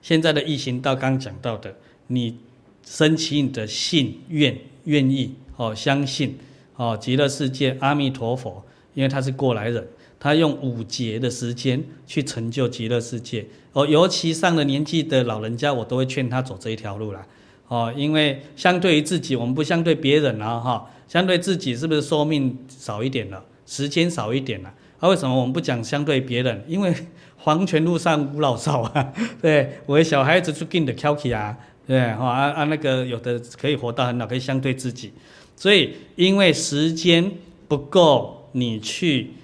[0.00, 1.74] 现在的易行道刚讲到的，
[2.06, 2.38] 你
[2.86, 6.38] 升起你的信愿愿意哦，相信
[6.76, 8.64] 哦，极乐世界阿弥陀佛，
[8.94, 9.86] 因为他是过来人，
[10.18, 13.86] 他用五劫的时间去成就极乐世界哦。
[13.86, 17.26] 尤其上了年纪的老人家，我都会劝他走这一条路啦
[17.68, 24.72] 哦，因为相对于自己，我们不相对别人啊哈，相对自己是不是寿命少一点了，时间少一点了？
[25.00, 26.64] 啊，为什么我们不讲相对别人？
[26.68, 26.94] 因为
[27.36, 31.56] 黄泉路上无老少啊，对，我的小孩子出紧的挑起啊，
[31.86, 35.12] 对，哈啊啊那个有的可以活到很老，可以相对自己，
[35.54, 37.32] 所以因为时间
[37.68, 39.34] 不够，你去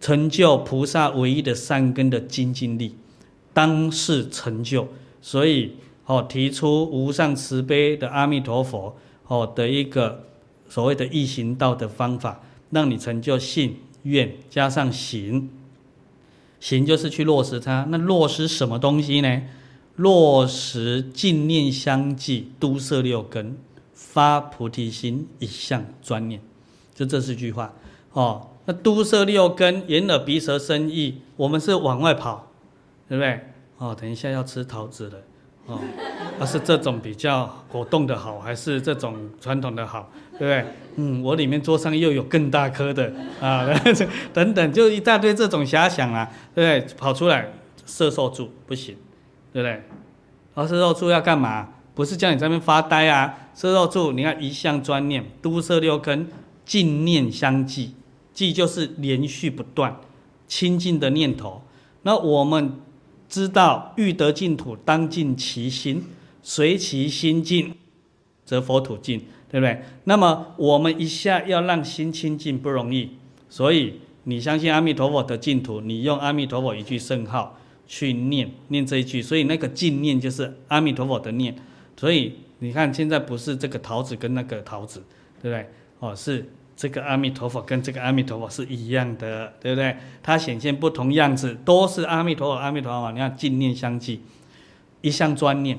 [0.00, 2.94] 成就菩萨唯一的善根的精进力，
[3.52, 4.86] 当是成就，
[5.20, 5.76] 所以
[6.06, 8.96] 哦提出无上慈悲的阿弥陀佛
[9.26, 10.26] 哦的一个
[10.68, 15.50] 所谓的易行道的方法，让你成就信愿加上行。
[16.60, 19.42] 行就是去落实它，那落实什么东西呢？
[19.96, 23.56] 落实净念相继，都摄六根，
[23.92, 26.40] 发菩提心，一向专念，
[26.94, 27.74] 就这四句话
[28.12, 28.48] 哦。
[28.64, 32.52] 那都摄六根，眼耳鼻舌身意，我们是往外跑，
[33.08, 33.40] 对不对？
[33.78, 35.18] 哦，等一下要吃桃子了，
[35.66, 35.80] 哦，
[36.46, 40.64] 是这种比较果冻的好，还是这种传统的好，对不对？
[40.94, 43.66] 嗯，我里面桌上又有更大颗的啊，
[44.32, 46.94] 等等，就一大堆这种遐想啊，对不对？
[46.96, 47.52] 跑出来
[47.84, 48.96] 摄受住不行，
[49.52, 49.82] 对不对？
[50.54, 51.68] 而、啊、摄受住要干嘛？
[51.94, 56.28] 不是叫你在那边发呆啊，摄受住，你看一向专念，都摄六根，
[56.64, 57.94] 净念相继。
[58.32, 59.94] 即就是连续不断
[60.48, 61.60] 清净的念头。
[62.00, 62.80] 那我们
[63.28, 66.02] 知道，欲得净土，当净其心，
[66.42, 67.74] 随其心净，
[68.46, 69.20] 则佛土净，
[69.50, 69.82] 对不对？
[70.04, 73.10] 那么我们一下要让心清净不容易，
[73.50, 77.58] 所以你相信阿弥陀佛的净土，你用阿弥陀佛一句圣号
[77.94, 81.54] 去念念这一句，所以那个净念就是阿弥陀佛的念。
[81.94, 85.04] 所以你看，现在不是这个桃子跟那个桃子，
[85.42, 85.68] 对不对？
[85.98, 86.48] 哦，是。
[86.74, 89.94] 这个阿弥陀佛跟这个阿弥陀佛是一样的，对不对？
[90.22, 93.12] 它显现不同样子，都是阿弥陀佛，阿弥陀佛。
[93.12, 94.22] 你看净念相继，
[95.02, 95.78] 一向专念，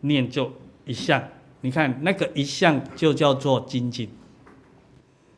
[0.00, 0.50] 念就
[0.86, 1.22] 一向。
[1.60, 4.08] 你看那个一向就叫做精进。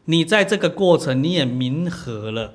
[0.05, 2.55] 你在这个过程，你也明合了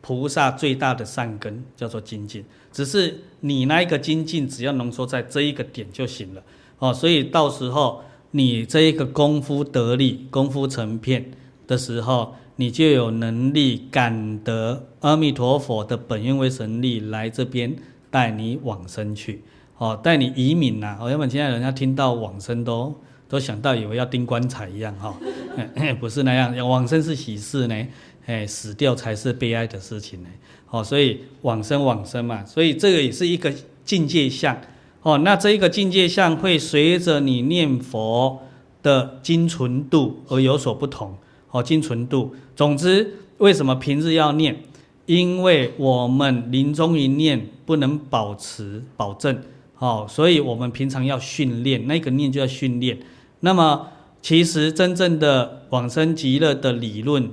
[0.00, 2.44] 菩萨最大的善根，叫做精进。
[2.72, 6.42] 只是你那一个精进，只要浓缩在这一个点就行了
[6.78, 6.92] 哦。
[6.92, 11.30] 所以到时候你这一个功夫得力，功夫成片。
[11.64, 17.74] 的时候，你就有能力感得阿弥陀佛的本愿威神力来这边
[18.10, 19.42] 带你往生去，
[19.78, 20.98] 哦，带你移民呐。
[21.00, 22.94] 哦，要不然现在人家听到往生都
[23.26, 25.18] 都想到以为要钉棺材一样哈，
[25.98, 27.86] 不是那样，往生是喜事呢，
[28.26, 30.28] 哎，死掉才是悲哀的事情呢。
[30.72, 33.52] 哦，所以往生往生嘛，所以这个也是一个
[33.84, 34.58] 境界相。
[35.02, 38.40] 哦，那这一个境界相会随着你念佛
[38.82, 41.14] 的精纯度而有所不同。
[41.50, 42.34] 哦，精纯度。
[42.56, 44.64] 总之，为什么平日要念？
[45.04, 49.36] 因为我们临终一念不能保持保证，
[49.78, 52.96] 哦，所以我们平常要训练那个念就要训练。
[53.40, 53.88] 那么，
[54.22, 57.28] 其实真正的往生极乐的理论，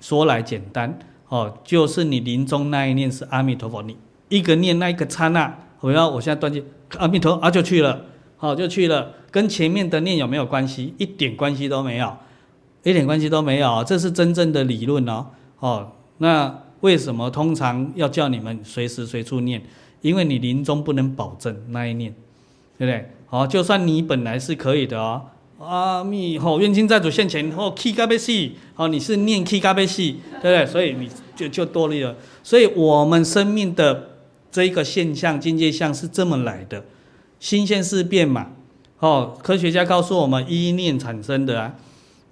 [0.00, 0.98] 说来简单，
[1.34, 3.96] 哦，就是你临终那一念是阿弥陀佛，你
[4.28, 6.62] 一个念那一个刹那，我要我现在断气，
[6.98, 8.04] 阿弥陀啊就去了，
[8.36, 10.94] 好就去了，跟前面的念有没有关系？
[10.96, 12.16] 一点关系都没有。
[12.84, 15.26] 一点关系都没有，这是真正的理论哦。
[15.58, 19.60] 哦，那为什么通常要叫你们随时随处念？
[20.02, 22.14] 因为你临终不能保证那一念，
[22.78, 23.10] 对不对？
[23.26, 25.22] 好，就算你本来是可以的哦。
[25.64, 30.66] 阿弥吼，冤亲在主现前，吼，气嘎贝西，哦，你是念 k 嘎贝西，对不对？
[30.66, 32.14] 所以你就就多虑了。
[32.42, 34.10] 所以我们生命的
[34.52, 36.84] 这一个现象境界相是这么来的，
[37.40, 38.52] 心现事变嘛。
[38.98, 41.74] 哦，科学家告诉我们，一念产生的啊。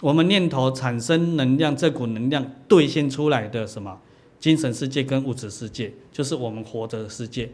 [0.01, 3.99] 我们念头产生能量，这股能量兑现出来的什么？
[4.41, 7.49] 精神世界跟物质世界，就是我们活着的世界。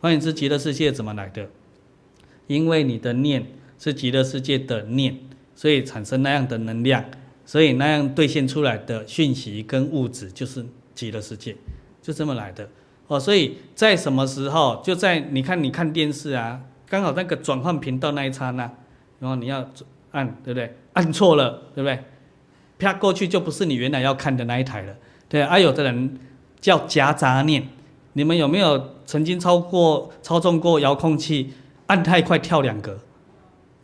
[0.00, 1.48] 换言之，极乐世界怎么来的？
[2.46, 3.46] 因为你的念
[3.84, 5.14] 是极乐世界的念，
[5.54, 7.04] 所以产生那样的能量，
[7.44, 11.54] 所以那样兑现出来的讯息跟物质就是极乐世界，
[12.00, 12.66] 就这么来的。
[13.08, 14.80] 哦，所以在什么时候？
[14.82, 18.62] 就在你看，你看电视啊，刚好那个转换频道那一刹那，
[19.18, 19.68] 然后你要。
[20.14, 20.76] 按对不对？
[20.92, 21.98] 按错了，对不对？
[22.78, 24.94] 啪过去就不是你原来要看的那一台了。
[25.28, 26.20] 对，而、啊、有的人
[26.60, 27.66] 叫夹杂念，
[28.12, 31.52] 你们有没有曾经操过操纵过遥控器？
[31.88, 33.00] 按太快跳两格，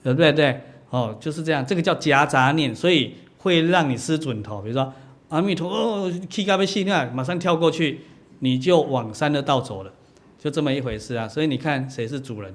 [0.02, 0.60] 对不对？
[0.90, 1.64] 哦，就是这样。
[1.64, 4.60] 这个叫夹杂念，所以会让你失准头。
[4.60, 4.92] 比如说
[5.28, 8.00] 阿弥陀佛，气咖啡细念，马上跳过去，
[8.40, 9.92] 你就往三的道走了，
[10.38, 11.28] 就这么一回事啊。
[11.28, 12.54] 所以你看谁是主人？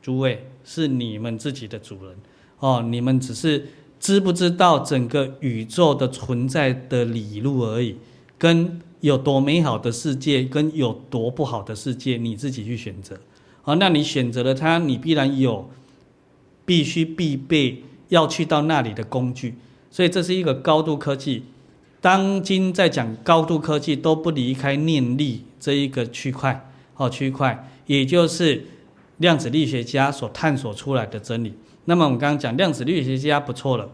[0.00, 2.16] 诸位是你们自己的主人。
[2.60, 3.66] 哦，你们只是
[3.98, 7.96] 知不知道整个宇宙的存在的理路而已，
[8.38, 13.18] 跟有多美好的世界，跟有多不好的世界，你自己去选择。
[13.62, 15.68] 好，那你选择了它，你必然有
[16.66, 19.54] 必须必备要去到那里的工具。
[19.90, 21.44] 所以这是一个高度科技。
[22.02, 26.68] 当今在讲高度科技，都不离开念力这一个区块。
[26.96, 28.64] 哦，区块，也就是
[29.18, 31.52] 量子力学家所探索出来的真理。
[31.84, 33.90] 那么我们刚刚讲量子力学家不错了，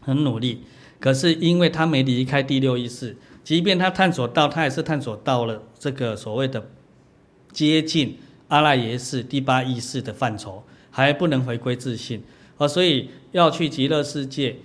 [0.00, 0.62] 很努力，
[1.00, 6.70] 可是因为他没离开第六意识，即便他探索到，他也是探索到了这个所谓的
[7.52, 8.16] 接近
[8.46, 10.62] 阿赖耶识第八意识的范畴，
[11.00, 12.22] 还不能回归自信，
[12.58, 14.56] 哦，所以要去极乐世界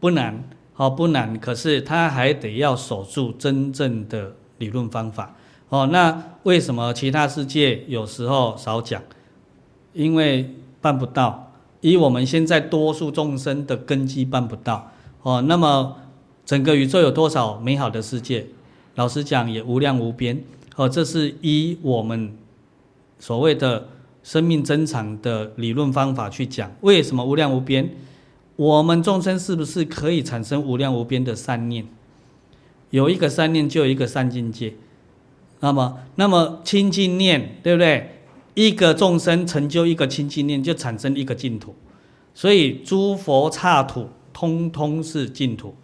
[0.00, 0.42] 不难，
[0.76, 5.36] 哦不难，可是他还得要守住真正的理论方法，
[5.68, 9.02] 哦，那为什么其他世界有时候少讲？
[9.92, 11.44] 因为办不到。
[11.80, 14.90] 以我们现在多数众生的根基办不到
[15.22, 15.96] 哦，那么
[16.44, 18.46] 整个宇宙有多少美好的世界？
[18.96, 20.42] 老实讲，也无量无边。
[20.74, 22.36] 哦，这是依我们
[23.20, 23.88] 所谓的
[24.28, 26.70] 生命增长的理论方法去讲。
[26.82, 27.88] 为什么无量无边？
[28.56, 31.86] 我们众生是不是可以产生无量无边的善念？
[32.90, 34.74] 有一个善念，就有一个善境界。
[35.60, 38.20] 那么，那么清净念，对不对？
[38.52, 41.74] 一个众生成就一个清净念，就产生一个净土。
[42.34, 45.74] 所以，诸佛刹土通通是净土，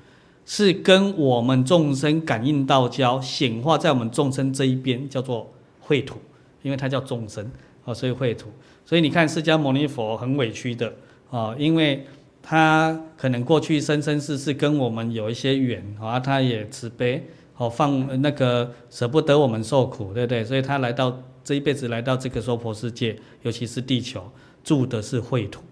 [0.44, 5.50] 是跟我们众生感应道交，显化在我们众生这一边，叫做
[5.88, 6.18] 秽土，
[6.60, 7.50] 因为它叫众生
[7.84, 8.50] 哦，所以秽土。
[8.84, 10.92] 所以你看，释迦牟尼佛很委屈的
[11.30, 12.04] 啊，因为
[12.42, 20.44] 他可能过去生生世世跟我们有一些缘啊，他也慈悲，好放那个舍不得我们受苦，对不对？
[20.44, 21.22] 所以他来到。
[21.44, 24.32] 这一辈子来到这个娑婆世界，尤其是地球，
[24.64, 25.62] 住的是秽土，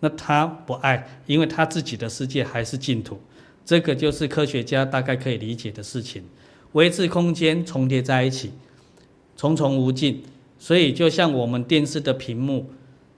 [0.00, 3.18] 那他不爱，因为他自己的世界还是净土。
[3.64, 6.22] 这个就是科学家大概可以理解的事情。
[6.72, 8.52] 维持空间重叠在一起，
[9.38, 10.22] 重重无尽，
[10.58, 12.70] 所以就像我们电视的屏幕，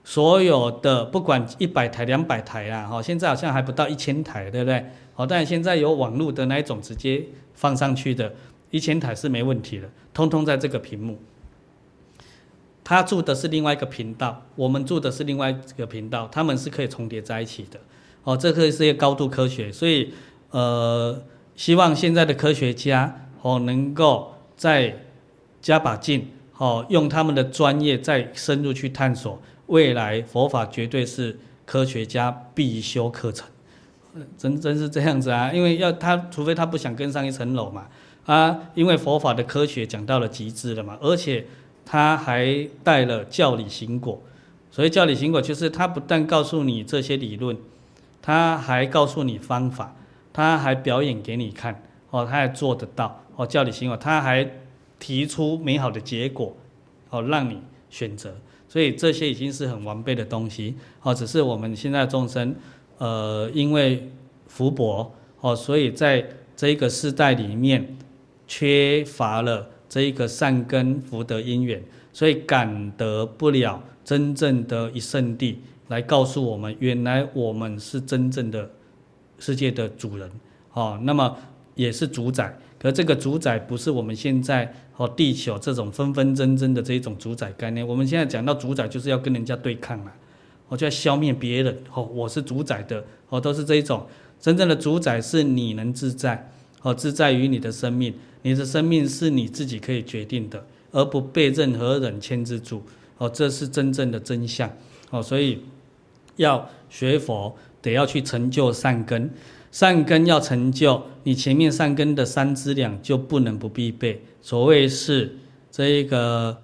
[0.03, 4.85] 所有的不管一百台、两百台啊，哈，现在好像还不到一千台，对不对？
[5.13, 8.33] 好，但现在有网络的那一种直接放上去的，
[8.71, 11.19] 一千台是没问题的，通通在这个屏幕。
[12.83, 17.79] 他住的是另外一个频道，我们住的是另外一个频道，他们是可以重叠在一起的。
[18.23, 20.11] 哦，这个是一个高度科学，所以
[20.49, 21.21] 呃，
[21.55, 25.03] 希望现在的科学家哦能够再
[25.61, 26.29] 加把劲，
[26.59, 33.47] 哦，用他们的专业再深入去探索未来佛法，绝对是科学家必修课程。
[34.37, 37.87] 真真是这样子啊，因为要他，除非他不想跟上一层楼嘛，
[38.25, 41.45] 啊，因为佛法的科学讲到了极致了嘛，而且。
[41.91, 44.21] 他还带了教理行果，
[44.69, 47.57] 所以教理行果就是他不但告诉你这些理论，
[48.21, 49.95] 他还告诉你方法，
[50.31, 51.81] 他还表演给你看，
[52.11, 54.47] 哦，他还做得到，哦，教理行果，他还
[54.99, 56.55] 提出美好的结果，
[57.09, 57.59] 哦，让你
[57.89, 58.35] 选择，
[58.67, 62.55] 所以这些已经是很完备的东西，哦，只是我们现在众生，
[62.97, 64.11] 呃，因为
[64.47, 67.97] 福薄，哦，所以在这个世代里面
[68.47, 69.69] 缺乏了。
[69.91, 78.69] 这一个善根福德因缘，所以感得不了真正的一圣地，来告诉我们，原来我们是真正的
[79.39, 80.29] 世界的主人，
[80.73, 81.35] 哦，那么
[81.73, 82.55] 也是主宰。
[82.77, 87.87] 可这个主宰不是我们现在哦地球这种分分争争的这种主宰概念。
[87.87, 90.11] 我们现在讲到主宰，就是要跟人家对抗了，
[90.67, 91.81] 我就要消灭别人。
[91.93, 94.05] 哦，我是主宰的，哦，都是这一种。
[94.41, 96.51] 真正的主宰是你能自在，
[96.81, 98.13] 哦，自在于你的生命。
[98.41, 102.83] 你的生命是你自己可以决定的，而不被任何人牵制住。
[103.17, 104.69] 哦，这是真正的真相。
[105.11, 105.59] 哦，所以
[106.35, 109.31] 要学佛，得要去成就善根。
[109.71, 114.23] 善根要成就，你前面善根的三资粮就不能不必备。
[114.41, 115.37] 所谓是
[115.69, 116.61] 这一个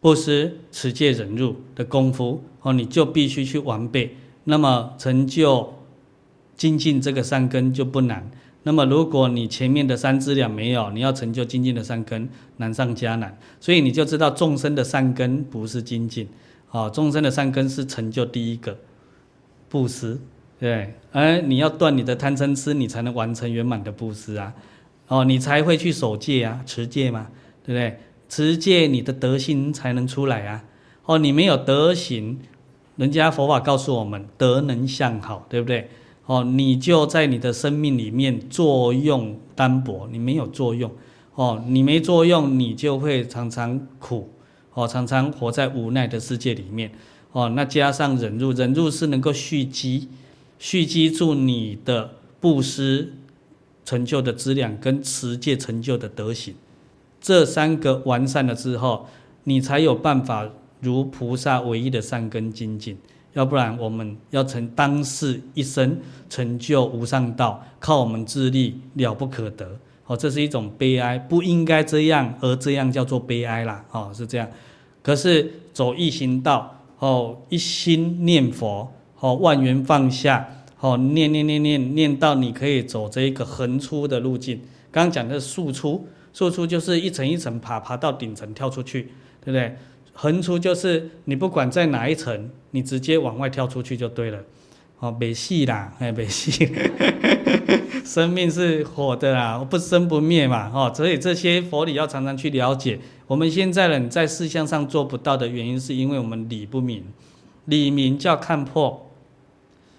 [0.00, 4.16] 布施、持戒、忍辱的功夫，哦，你就必须去完备。
[4.44, 5.74] 那么成就
[6.56, 8.30] 精进这个善根就不难。
[8.64, 13.38] 那么，如果你前面的三资粮没有，你要成就精进的善根，难上加难。
[13.60, 16.28] 所以你就知道众生的善根不是精进，
[16.70, 18.76] 啊，众生的善根是成就第一个
[19.68, 20.20] 布施，
[20.58, 24.52] 对，而你要断你的贪嗔痴，你才能完成圆满的布施啊，
[25.06, 27.28] 哦，你才会去守戒啊，持戒嘛，
[27.64, 27.98] 对不对？
[28.28, 30.64] 持戒你的德行才能出来啊，
[31.04, 32.38] 哦，你没有德行，
[32.96, 35.88] 人家佛法告诉我们，德能向好，对不对？
[36.26, 40.90] 哦，你就在你的生命里面作用单薄，你没有作用，
[41.36, 44.28] 哦，你没作用，你就会常常苦，
[44.74, 46.90] 哦，常常活在无奈的世界里面，
[47.32, 50.08] 哦，那加上忍辱，忍辱是能够蓄积，
[50.58, 53.14] 蓄积住你的布施
[53.84, 56.54] 成就的资粮跟持戒成就的德行，
[57.20, 59.06] 这三个完善了之后，
[59.44, 60.48] 你才有办法
[60.80, 62.98] 如菩萨唯一的善根精进。
[63.34, 65.98] 要不然我们要成当世一生
[66.28, 69.78] 成就无上道，靠我们自力了不可得。
[70.06, 73.84] 哦，这是一种悲哀，不应该这样，而这样叫做悲哀啦。
[73.92, 74.48] 哦，是这样。
[75.02, 80.48] 可是走易行道，哦，一心念佛，哦，万缘放下，
[80.80, 84.60] 哦，念念念念念到你可以走这一个横出的路径。
[84.90, 89.12] 刚刚讲的是竖出，竖出就是一层一层爬，爬到顶层跳出去，
[89.44, 89.76] 对不对？
[90.12, 94.38] 横出就是你不管在哪一层，你直接往外跳出去就对了。
[95.00, 96.68] 哦，没戏啦，哎，没戏。
[98.04, 100.72] 生命是活的啦，不生不灭嘛。
[100.74, 102.98] 哦，所以这些佛理要常常去了解。
[103.26, 107.04] 我们现在人在事项上做不到的原因，是因为我们理不明。
[107.66, 109.07] 理明叫看破，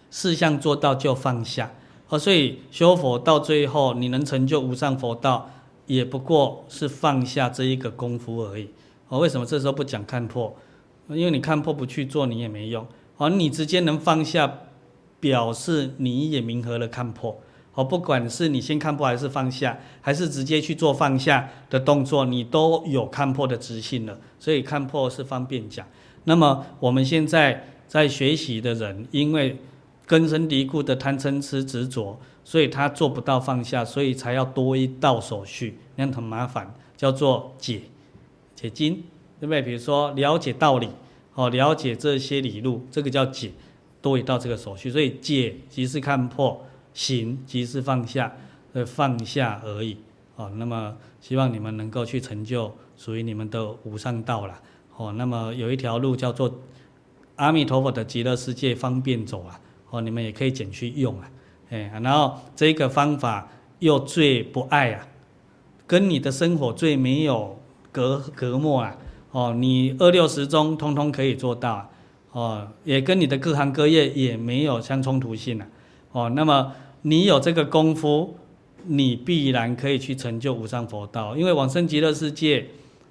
[0.09, 1.71] 事项做到就放下。
[2.09, 5.51] 哦，所以修佛到最后，你能成就无上佛道，
[5.85, 8.69] 也不过是放下这一个功夫而已。
[9.09, 10.55] 哦，为什么这时候不讲看破？
[11.09, 12.85] 因为你看破不去做，你也没用。
[13.17, 14.59] 哦，你直接能放下，
[15.19, 17.39] 表示你也明和了看破。
[17.75, 24.19] 哦，不管是你先看破还是放下，还是直接去做放下的动作，你都有看破的自信了。
[24.39, 25.85] 所以看破是方便讲。
[26.23, 29.57] 那么我们现在在学习的人，因为
[30.09, 37.83] 根深蒂固的贪嗔痴执着，所以他做不到放下，所以才要多一道手续，那样很麻烦，叫做解。
[38.55, 39.03] 解经，
[39.39, 39.61] 对不对？
[39.61, 40.89] 比如说了解道理，
[41.35, 43.51] 哦，了解这些理路，这个叫解，
[44.01, 44.89] 多一道这个手续。
[44.89, 48.35] 所以解即是看破，行即是放下，
[48.73, 49.95] 呃，放下而已。
[50.37, 54.59] 哦，那么希望你们能够去成就属于你们的无上道了。
[54.97, 56.51] 哦，那么有一条路叫做
[57.35, 59.61] 阿弥陀佛的极乐世界方便走啊。
[59.89, 61.29] 哦，你们也可以捡去用啊。
[61.69, 63.49] 哎，然后这个方法
[63.79, 65.07] 又最不碍啊，
[65.85, 67.57] 跟你的生活最没有。
[67.91, 68.95] 隔隔膜啊，
[69.31, 71.89] 哦，你二六十中通通可以做到啊，
[72.33, 75.67] 哦，也跟你的各行各业也没有相冲突性啊，
[76.11, 76.71] 哦，那么
[77.01, 78.37] 你有这个功夫，
[78.85, 82.67] 你必然可以去成就无上佛道，因为往生极乐世界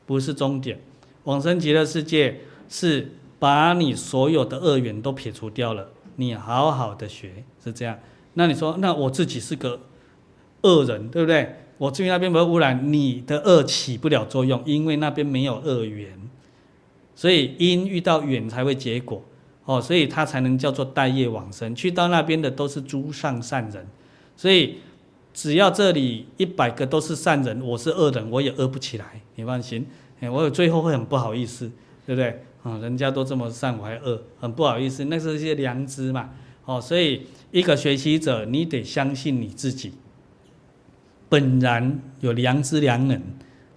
[0.07, 0.81] 不是终点，
[1.25, 7.97] 往生极乐世界是把你所有的恶缘都撇除掉了，你好好的学是这样，
[8.35, 9.81] 那你说，那我自己是个
[10.63, 11.55] 恶人，对不对？
[11.79, 16.19] 我至于那边没有污染，你的恶起不了作用，因为那边没有恶缘，
[17.15, 19.23] 所以因遇到缘才会结果，
[19.65, 21.73] 哦，所以他才能叫做带业往生。
[21.73, 23.87] 去到那边的都是诸上善人，
[24.37, 24.79] 所以
[25.33, 29.87] 只要这里一百个都是善人，我是恶人，我也恶不起来，你放心。
[30.19, 31.71] 哎，我有最后会很不好意思，
[32.05, 32.45] 对不对？
[32.63, 35.05] 啊，人家都这么善，我还恶，很不好意思。
[35.05, 36.31] 那是一些良知嘛，
[36.65, 39.93] 哦，所以一个学习者，你得相信你自己。
[41.29, 43.23] 本然有良知良能，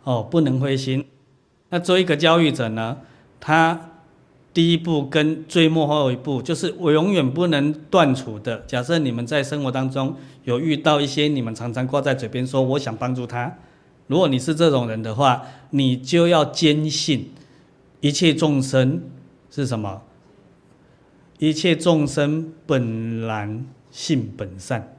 [0.04, 1.06] 哦，不能灰心。
[1.70, 2.98] 那做一个教育者呢，
[3.40, 3.92] 他
[4.54, 8.64] 第一步跟最末后一步，就是我永远不能断除的。
[8.68, 13.58] 假设你们在生活当中有遇到一些你们常常挂在嘴边说我想帮助他，
[14.08, 17.32] 如果你是这种人的话，你就要坚信
[18.02, 19.02] 一切众生
[19.50, 20.02] 是什么？
[21.40, 24.98] 一切众生本然性本善，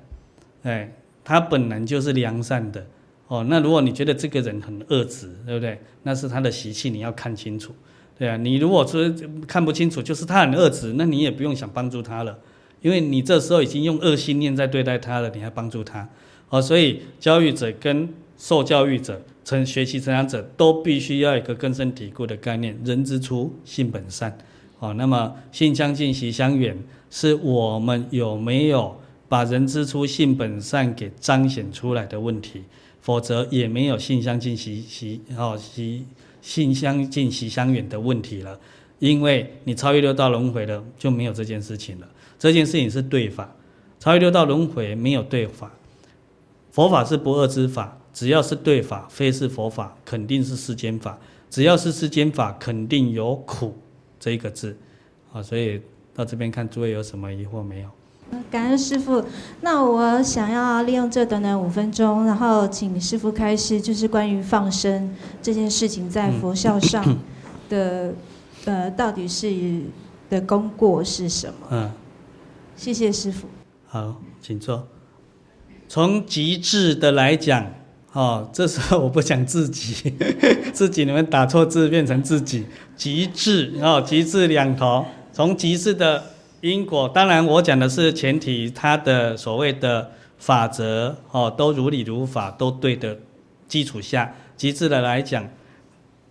[0.63, 0.93] 哎。
[1.25, 2.85] 他本来就是良善的，
[3.29, 5.81] 哦，那如果你觉得这个人很恶质，对不对？
[6.03, 7.73] 那是他的习气，你要看清楚，
[8.19, 8.37] 对啊。
[8.37, 9.09] 你如果说
[9.47, 12.37] 看不清楚，就是他很恶质，那你也不用想帮助他了，
[12.81, 16.09] 因为你这时候已经用恶心念在对待他了，你还帮助他，
[16.49, 24.37] 哦，所以教育者跟受教育者、成学习成长者都必须要有一个根深蒂固的概念：人之初，性本善，
[24.79, 26.77] 哦，那么性相近，习相远，
[27.11, 28.97] 是我们有没有？
[29.29, 32.65] 把人之初性本善给彰显出来的问题，
[33.01, 36.05] 否则也没有性相近习习哦习
[36.43, 38.61] 性相近习相远的问题了。
[38.99, 42.07] 因为你超越六道轮回了，就没有这件事情了。
[42.39, 43.57] 这件事情是对法，
[43.99, 45.73] 超越六道轮回没有对法。
[46.71, 51.19] 佛法是不二之法，只要是对法，非是佛法，肯定是世间法。
[51.51, 53.77] 只要是世间法，肯定有苦
[54.19, 54.77] 这一个字。
[55.33, 55.81] 啊，所以
[56.15, 57.89] 到这边看诸位有什么疑惑没有？
[58.51, 59.23] 感恩师父，
[59.61, 67.05] 那我想要利用这短短五分钟，然后请师父开示，就是关于放生这件事情在佛教上
[67.69, 68.09] 的，
[68.65, 69.83] 嗯、呃，到底是
[70.31, 71.67] 的功过是什么？
[71.71, 71.91] 嗯，
[72.75, 73.47] 谢谢师父。
[73.87, 74.89] 好，请坐。
[75.87, 77.71] 从极致的来讲，
[78.13, 80.13] 哦，这时候我不讲自己，
[80.73, 82.67] 自己你们打错字变成自己。
[82.97, 86.23] 极致哦，极致两头，从极致的。
[86.61, 93.19] 因果当然，我讲的是前提，它的所谓的法则哦，都如理如法，都对的
[93.67, 95.49] 基础下，极致的来讲，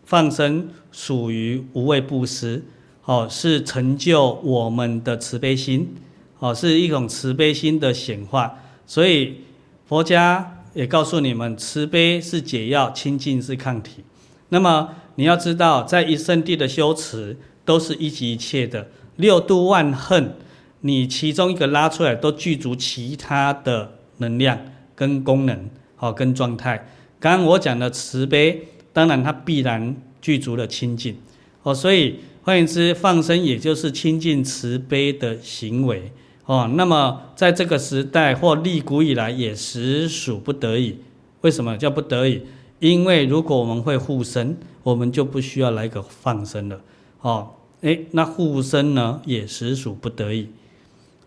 [0.05, 2.63] 放生属于无畏布施，
[3.03, 5.95] 哦，是成就我们的慈悲心，
[6.39, 8.57] 哦，是一种慈悲心的显化。
[8.87, 9.41] 所以
[9.85, 14.03] 佛家也告诉你们，慈悲是解药，清净是抗体。
[14.49, 18.89] 那么你要知道，在一圣地的修持，都是一即一切的。
[19.17, 20.35] 六度万恨，
[20.81, 24.57] 你其中一个拉出来，都具足其他的能量
[24.95, 26.87] 跟功能，好跟状态。
[27.19, 31.15] 刚刚我讲的慈悲，当然它必然具足了清净，
[31.63, 36.11] 哦，所以换言之，放生也就是清净慈悲的行为，
[36.45, 36.69] 哦。
[36.75, 40.97] 那么在这个时代或历古以来，也实属不得已。
[41.41, 42.41] 为什么叫不得已？
[42.79, 46.81] 因为如果我们会护生，我们就不需要来个放生了，
[47.21, 47.49] 哦。
[47.81, 50.49] 哎，那护生呢，也实属不得已。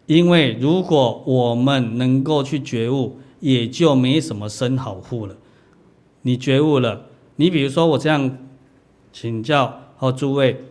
[0.07, 5.35] 因为如果我们能够去觉悟，也就没什么生好护了。
[6.23, 8.39] 你觉悟了，你比如说我这样
[9.13, 10.65] 请教好诸位，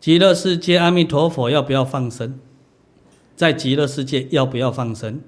[0.00, 2.38] 极乐世界阿弥陀佛要不要放生？
[3.36, 5.20] 在极乐世界要不要放生？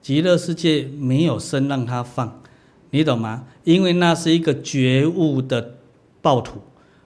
[0.00, 2.42] 极乐世界没有生让他放，
[2.90, 3.44] 你懂吗？
[3.64, 5.76] 因为那是一个觉悟的
[6.22, 6.60] 报土，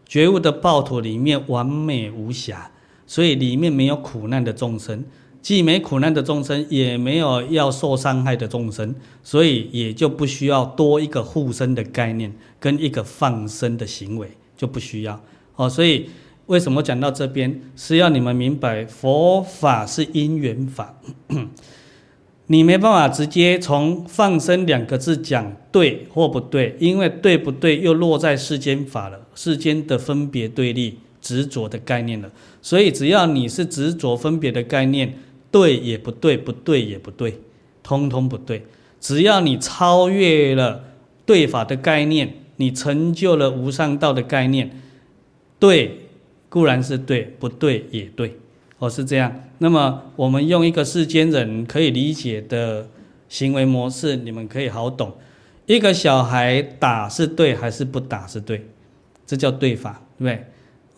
[0.06, 2.70] 觉悟的报土里面完美无瑕，
[3.06, 5.05] 所以里面没有苦难的众生，
[5.43, 15.20] 既没苦难的众生，也没有要受伤害的众生，所以也就不需要多一个护身的概念跟一个放生的行为，就不需要
[15.56, 15.68] 哦。
[15.68, 16.09] 所以
[16.47, 21.01] 为什么讲到这边，是要你们明白佛法是因缘法。
[22.49, 32.31] 你没办法直接从放生两个字讲对或不对，因为对不对又落在世间法了，世间的分别对立、执着的概念了。
[32.61, 35.19] 所以只要你是执着分别的概念，
[35.51, 37.41] 对也不对，不对也不对，
[37.83, 38.66] 通通不对。
[39.01, 40.85] 只要你超越了
[41.25, 44.83] 对法的概念，你成就了无上道的概念，
[45.59, 46.03] 对
[46.55, 48.39] 固然是对，不对也对。
[48.78, 49.35] 哦，是这样。
[49.59, 52.89] 那么我们用一个世间人可以理解的
[53.28, 55.12] 行为模式，你们可以好懂。
[55.66, 58.64] 一个小孩打是对还是不打是对？
[59.26, 60.47] 这叫对法，对不对？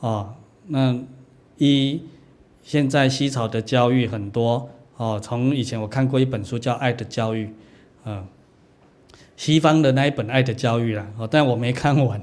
[0.00, 0.34] 哦，
[0.66, 0.94] 那
[1.56, 2.02] 一
[2.62, 4.68] 现在西草的教育很多
[4.98, 5.18] 哦。
[5.18, 7.46] 从以前我看过一本书叫《爱的教育》，
[8.04, 8.26] 嗯，
[9.38, 12.20] 西方的那一本《爱的教育》啦，哦，但我没看完，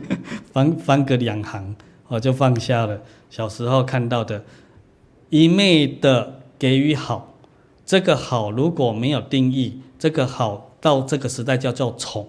[0.50, 1.76] 翻翻个两行
[2.10, 3.00] 我就放下了。
[3.30, 4.44] 小时候看到的。
[5.30, 7.34] 一昧的给予好，
[7.86, 12.26] 这个好如果没有定义，这个好到这个时代叫做宠，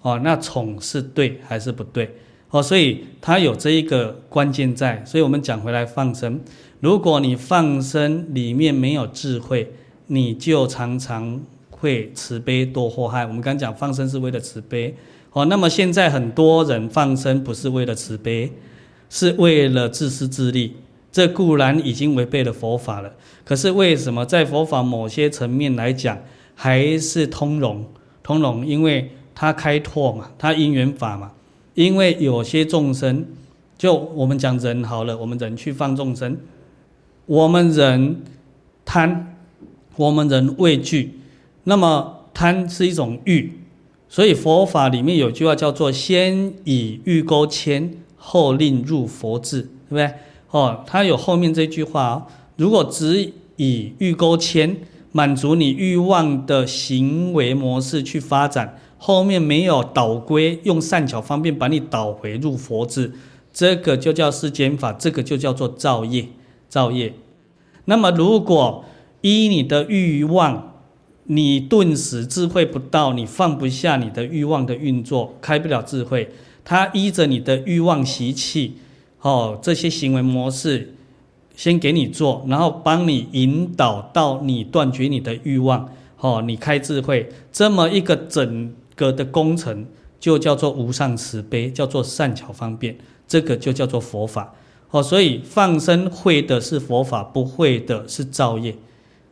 [0.00, 2.16] 哦，那宠是对还是不对？
[2.48, 5.04] 哦，所以它有这一个关键在。
[5.04, 6.40] 所以我们讲回来放生，
[6.80, 9.70] 如果你放生里面没有智慧，
[10.06, 13.26] 你就常常会慈悲多祸害。
[13.26, 14.94] 我们刚讲放生是为了慈悲，
[15.32, 18.50] 哦，那么现在很多人放生不是为了慈悲，
[19.14, 20.74] 是为了自私自利。
[21.12, 23.14] 这固然已经违背了佛法了，
[23.44, 26.18] 可是为什么在佛法某些层面来讲
[26.56, 27.84] 还是通融？
[28.24, 31.30] 通融，因为它开拓嘛，它因缘法嘛。
[31.74, 33.24] 因为有些众生，
[33.78, 36.36] 就我们讲人好了，我们人去放众生，
[37.26, 38.20] 我们人
[38.84, 39.36] 贪，
[39.94, 41.20] 我们人畏惧，
[41.62, 43.52] 那么贪是一种欲，
[44.08, 50.10] 所以佛法里面有句话叫做“先以欲钩牵，后令入佛智”，对不对？
[50.50, 52.26] 哦，他有后面这句话哦，
[52.56, 54.76] 如果只以欲钩牵，
[55.12, 63.12] 满足你欲望的行为模式去发展，后面没有导归，用善巧方便把你导回入佛智，
[63.52, 66.28] 这个就叫世间法，这个就叫做造业，
[66.68, 67.14] 造业。
[67.84, 68.84] 那么如果
[69.20, 70.74] 依你的欲望，
[71.24, 76.30] 你顿时智慧不到，你放不下你的欲望的运作，开不了智慧，
[76.64, 78.78] 他依着你的欲望习气。
[79.20, 80.94] 哦，这些行为模式，
[81.56, 85.88] 先给你做，然后帮你引导到你断绝你的欲望，
[86.18, 89.86] 哦，你开智慧，这么一个整个的工程，
[90.20, 94.54] 就叫做无上慈悲，叫做善巧方便，这个就叫做佛法。
[94.90, 98.76] 哦，所以放生会的是佛法，不会的是造业，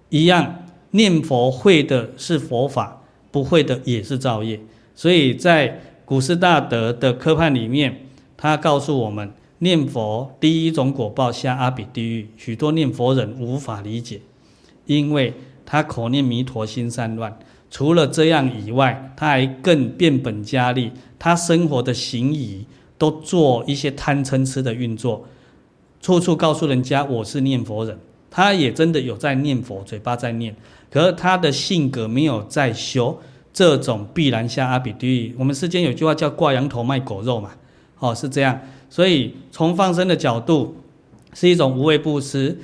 [0.08, 4.58] 一样念佛会的是佛法，不会的也是造业。
[4.94, 5.80] 所以在
[6.12, 8.02] 古斯大德的科判里面，
[8.36, 9.32] 他告诉我们。
[9.60, 14.20] 念佛第一种果报下阿鼻地狱，许多念佛人无法理解，
[14.84, 15.32] 因为
[15.64, 17.38] 他口念弥陀心散乱。
[17.70, 22.66] 除了这样以外，他还更变本加厉，他生活的行仪
[22.98, 25.24] 都做一些贪嗔痴的运作，
[26.02, 27.98] 处处告诉人家我是念佛人。
[28.30, 30.54] 他也真的有在念佛，嘴巴在念，
[30.90, 33.18] 可是他的性格没有在修，
[33.52, 35.34] 这种必然下阿鼻地狱。
[35.38, 37.50] 我们世间有句话叫挂羊头卖狗肉嘛，
[37.98, 38.60] 哦，是这样。
[38.88, 40.76] 所以，从放生的角度，
[41.34, 42.58] 是一种无畏布施。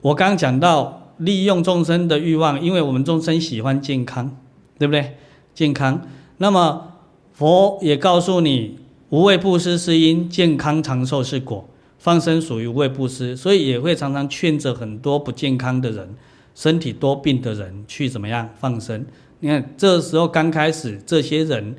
[0.00, 4.36] 我刚刚讲到利用众生的欲望，因为我们众生喜欢健康，
[4.78, 5.16] 对不对？
[5.54, 6.00] 健康。
[6.38, 6.94] 那么
[7.32, 8.78] 佛也告诉你，
[9.10, 11.68] 无畏布施是因，健康长寿是果。
[11.98, 16.14] 放生属于无畏布施，所以也会常常劝着很多不健康的人、
[16.54, 19.04] 身体多病的人去怎么样放生。
[19.40, 21.76] 你看，这时候刚开始，这些人。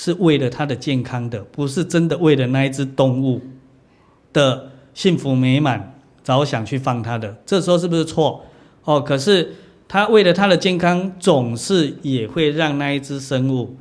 [0.00, 3.40] 是为了他的健康的，不是真的为了那一只动物
[4.32, 7.36] 的幸福美满着想去放它的。
[7.44, 8.44] 这时候是不是错？
[8.84, 9.56] 哦，可是
[9.88, 13.76] 他为了他的健康，总是也会让那一只生物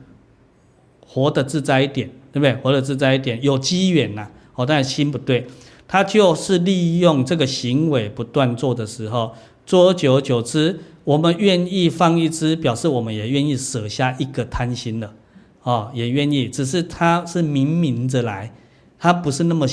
[1.05, 2.55] 活得自在一点，对不对？
[2.63, 4.27] 活得自在一点，有机缘呐。
[4.55, 5.45] 哦，但心不对。
[5.87, 9.35] 他就是利用这个行为不断做的时候，
[9.67, 15.13] 做久久之，我们愿意放一只，表示我们也愿意舍下一个贪心了，
[15.63, 18.53] 哦，也愿意，只是他是明明着来，
[18.99, 19.65] 他不是那么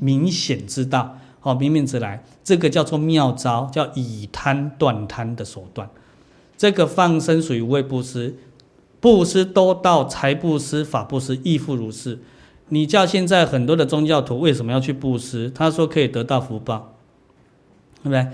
[0.00, 5.88] 明显知道，哦，明明着来，这个叫做妙招，叫以贪断贪的手段，
[6.58, 8.34] 这个放生属于无畏布施。
[8.98, 12.18] 布施都到财布施、法布施亦复如是。
[12.70, 15.48] 你叫现在很多的宗教徒为什么要去布施？
[15.54, 16.96] 他说可以得到福报，
[18.02, 18.26] 对不对？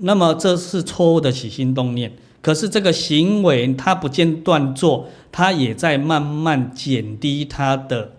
[0.00, 2.12] 那么这是错误的起心动念。
[2.42, 8.12] 可是这个行为他不间断做，他也在慢慢减低他的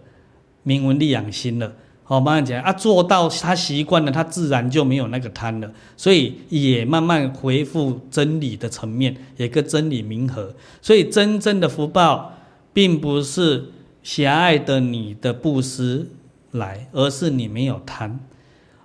[0.64, 1.74] 名闻利养心了。
[2.03, 10.53] 好，慢慢讲啊，做到他习惯了，他自然就没有那个贪了，所以也慢慢恢复真理的层面，也跟真理冥合。
[10.82, 12.34] 所以真正的福报，
[12.74, 13.70] 并不是
[14.03, 16.08] 狭隘的你的布施
[16.52, 18.20] 来，而是你没有贪，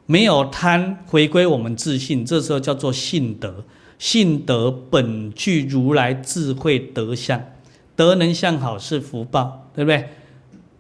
[0.06, 3.64] 没有贪，回归我们自信，这时候叫做信德。
[3.98, 7.42] 信德本具如来智慧德相，
[7.96, 10.08] 德能相好是福报，对不对？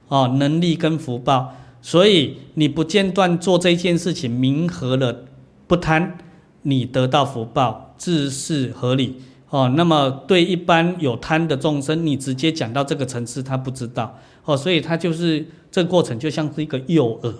[0.08, 1.54] 哦，能力跟福报。
[1.80, 5.24] 所以你不间断做这件事情，冥合了
[5.66, 6.18] 不贪，
[6.62, 9.72] 你得到福报，自是合理哦。
[9.76, 17.32] 那么对一般有贪的众生，你直接讲到这个层次，他不知道哦，所以他就是这个过程就像是一个诱饵，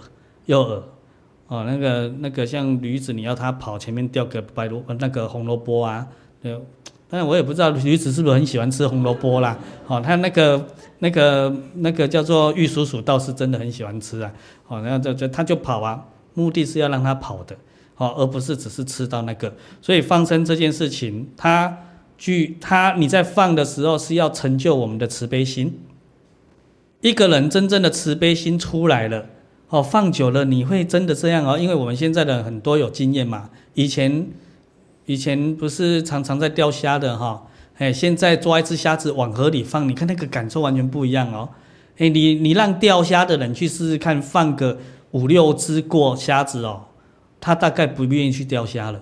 [0.46, 0.82] 诱饵
[1.48, 6.06] 哦，那个那个像驴子，你要它跑，前面掉个白萝那个红萝卜啊，
[6.42, 6.58] 对。
[7.08, 9.56] 但是我也不知道驴子是不是很喜欢吃红萝卜啦，
[9.86, 10.66] 哦，它那个
[10.98, 14.32] 那个那个叫做玉蜀黍倒是真的很喜欢吃啊，
[14.66, 16.04] 哦，然后就就它就跑啊，
[16.34, 17.54] 目的是要让它跑的，
[17.96, 19.54] 哦，而不是只是吃到那个。
[19.80, 21.78] 所以放生这件事情，它
[22.18, 25.78] 具它你在放的时候是要成就我们的慈悲心。
[27.02, 29.26] 一个人真正的慈悲心出来了，
[29.68, 34.26] 哦，放久了你会真的这样哦，因为我们现在的很多有经验嘛，以前。
[35.08, 37.46] 以前不是常常在钓虾的哈，
[37.78, 41.48] 哎，现在抓一只虾子往河里放，你看那个感受完全不一样哦。
[41.98, 44.76] 哎，你你让钓虾的人去试试看，放个
[45.12, 46.86] 五六只过虾子哦，
[47.40, 49.00] 他大概不愿意去钓虾了。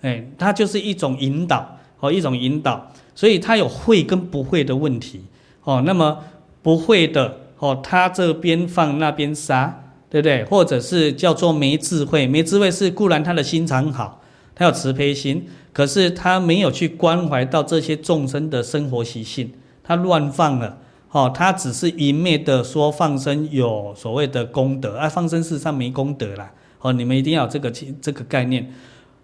[0.00, 5.20] 哎，他就是一种引导哦，一种引导，所以他有会跟不会的问题
[5.64, 5.82] 哦。
[5.84, 6.20] 那么
[6.62, 9.81] 不会的哦，他这边放那边杀，
[10.12, 10.44] 对不对？
[10.44, 14.20] 或者是叫做没智慧，没智慧是固然他的心肠好。
[14.54, 20.76] 他有慈悲心，可是他没有去关怀到这些众生的生活习性，他乱放了。
[21.12, 26.52] 哦，他只是一昧的说放生有所谓的功德，啊，放生事实上没功德啦。
[26.80, 28.70] 哦，你们一定要这个这个概念。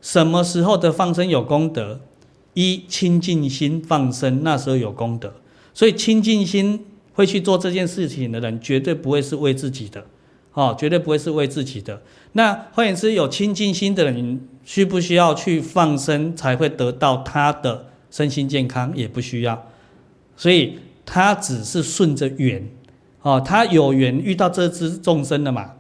[0.01, 2.01] 什么时候的放生有功德？
[2.55, 5.35] 一清净心放生，那时候有功德。
[5.75, 10.07] 所以清净心会去做这件事情的人，绝对不会是为自己的。
[10.59, 12.03] 哦，绝对不会是为自己的。
[12.33, 18.93] 那换言之，有清净心的人，需不需要去放生才会得到他的身心健康？
[18.97, 19.71] 也不需要。
[20.37, 20.77] 所以
[21.07, 22.69] 他只是顺着缘，
[23.23, 25.75] 哦，他有缘遇到这只众生了嘛，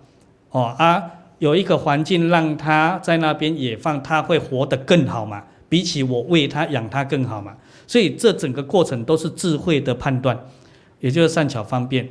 [0.52, 1.02] 哦啊，
[1.40, 7.56] 有一个环境让他在那边也放，他会活得更好嘛，比起我喂他养他更好嘛。
[7.88, 10.38] 所以这整个过程都是智慧的判断，
[11.00, 12.08] 也就是善巧方便。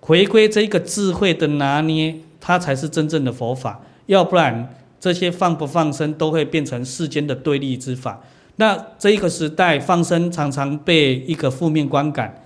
[0.00, 3.80] 回归这个智慧的拿捏，它才是真正的佛法。
[4.06, 8.22] 要不然，这些放不放生都会变成世间的对立之法。
[8.56, 12.42] 那这一个时代放生常常被一个负面观感，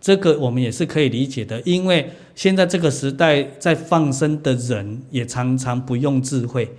[0.00, 1.60] 这个我们也是可以理解的。
[1.64, 6.70] 因为现在这个时代在放生的人也常常不用智慧，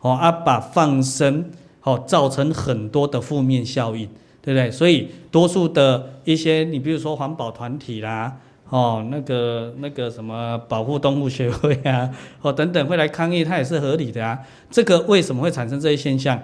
[0.00, 1.50] 哦，啊，把放生
[1.82, 4.08] 哦造成很多的负面效应，
[4.40, 4.70] 对不对？
[4.70, 8.36] 所以多数的一些，你比如说环保团体啦。
[8.70, 12.08] 哦，那个那个什么保护动物协会啊，
[12.40, 14.38] 哦等等会来抗议，它也是合理的啊。
[14.70, 16.40] 这个为什么会产生这些现象？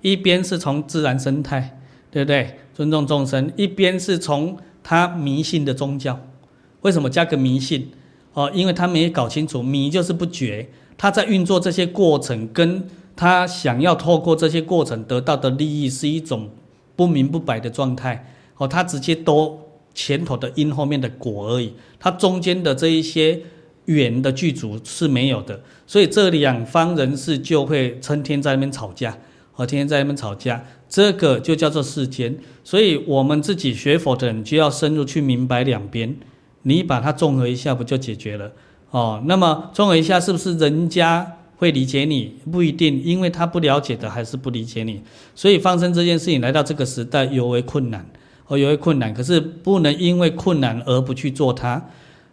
[0.00, 1.78] 一边是从自然生态，
[2.10, 2.58] 对不对？
[2.74, 6.18] 尊重众生；一边是从他迷信的宗教。
[6.80, 7.92] 为什么加个迷信？
[8.32, 10.68] 哦，因为他没搞清楚，迷就是不觉，
[10.98, 12.84] 他在运作这些过程，跟
[13.14, 16.50] 他想要透过这些过程得到的利益是一种
[16.96, 18.26] 不明不白的状态。
[18.56, 19.60] 哦，他直接都。
[19.94, 23.40] 前头的因，后面的果而已，它中间的这一些
[23.86, 29.18] 缘的具足是没有的，所以这两方人士就会成天在那边吵架，
[29.56, 32.38] 哦，天天在那边吵架，这个就叫做世间。
[32.64, 36.16] 所以我们自己学佛的人就要深入去明白两边，
[36.62, 38.52] 你把它综合一下，不就解决了？
[38.90, 42.36] 哦，那么综合一下，是不是人家会理解你？
[42.50, 45.02] 不一定，因为他不了解的还是不理解你。
[45.34, 48.08] 所以放生这件事情来到这个时代尤为困难。
[48.52, 51.82] 哦，有些困难，可是不能因为困难而不去做它，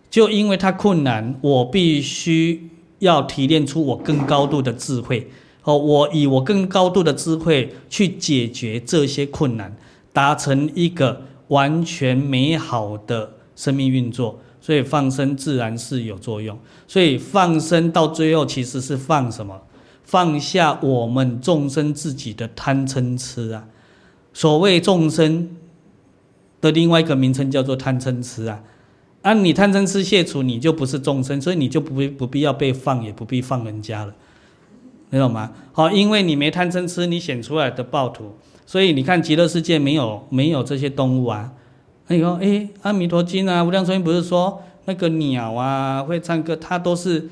[0.09, 2.69] 就因为它困难，我必须
[2.99, 5.29] 要提炼出我更高度的智慧。
[5.63, 9.73] 哦，我以我更高度的智慧去解决这些困难，
[10.11, 14.41] 达成一个完全美好的生命运作。
[14.59, 16.59] 所以放生自然是有作用。
[16.85, 19.57] 所以放生到最后其实是放什么？
[20.03, 23.63] 放下我们众生自己的贪嗔痴啊。
[24.33, 25.49] 所谓众生
[26.61, 28.61] 的另外一个名称叫做贪嗔痴啊。
[29.21, 34.13] 啊，你贪嗔痴卸除，你就不是众生，所以你就不必不必要被放，也不必放人家了。
[35.09, 35.51] 你懂吗？
[35.73, 41.51] 好，因为你没贪嗔痴，你显出来的暴徒，所以你看极乐世界没有没有这些动物啊。
[42.07, 42.47] 哎呦，哎，
[42.83, 47.29] 《阿弥陀经》啊，无量寿经不是说那个鸟啊会唱歌，它都是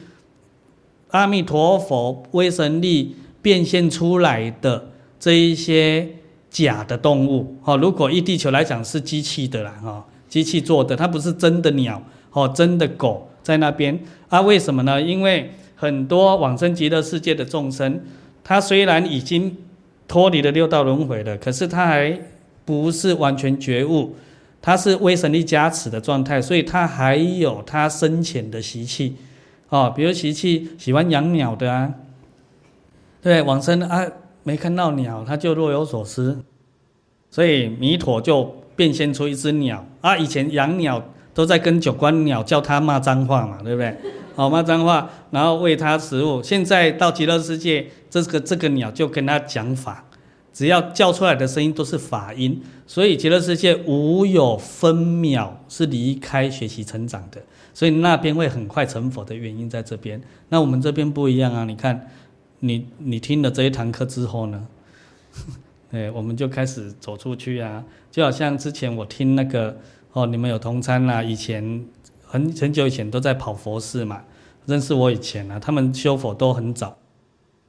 [1.11, 4.89] 阿弥陀佛威神力变现出来的
[5.19, 6.16] 这一些
[6.65, 7.55] 假的动物。
[7.61, 12.01] 好，如果以地球来讲是机器的啦，哈，机器做的，它不是真的鸟，
[12.31, 14.41] 哦，真的狗在那边啊？
[14.41, 14.99] 为什么呢？
[14.99, 18.01] 因为很多往生极乐世界的众生，
[18.43, 19.55] 他虽然已经
[20.07, 22.19] 脱离了六道轮回了，可是他还
[22.65, 24.15] 不是完全觉悟，
[24.61, 29.15] 他是威神力加持的状态，所以他还有他深浅的习气，
[29.69, 31.93] 哦，比如习气喜欢养鸟的啊，
[33.21, 34.07] 对，往生啊
[34.47, 36.41] 没看到鸟，他就若有所思，
[37.29, 41.03] 所以弥陀就变现出一只鸟啊，以前养鸟
[41.33, 43.93] 都在跟九官鸟叫他骂脏话嘛，对不对？
[44.37, 46.41] 好骂脏话，然后喂它食物。
[46.41, 50.05] 现在到极乐世界，这个这个鸟就跟他讲法，
[50.53, 52.63] 只要叫出来的声音都是法音。
[52.85, 57.41] 所以极乐世界无有分秒是离开学习成长的，
[57.73, 60.21] 所以那边会很快成佛的原因在这边。
[60.47, 61.65] 那我们这边不一样啊！
[61.65, 62.09] 你看，
[62.59, 64.67] 你你听了这一堂课之后呢，
[65.91, 69.77] 对，我们就开始走出去啊，就好像之前我听那个
[70.13, 71.85] 哦，你们有同参啊，以前。
[72.29, 74.21] 很很久以前都在跑佛寺嘛，
[74.65, 76.97] 认识我以前啊，他们修佛都很早，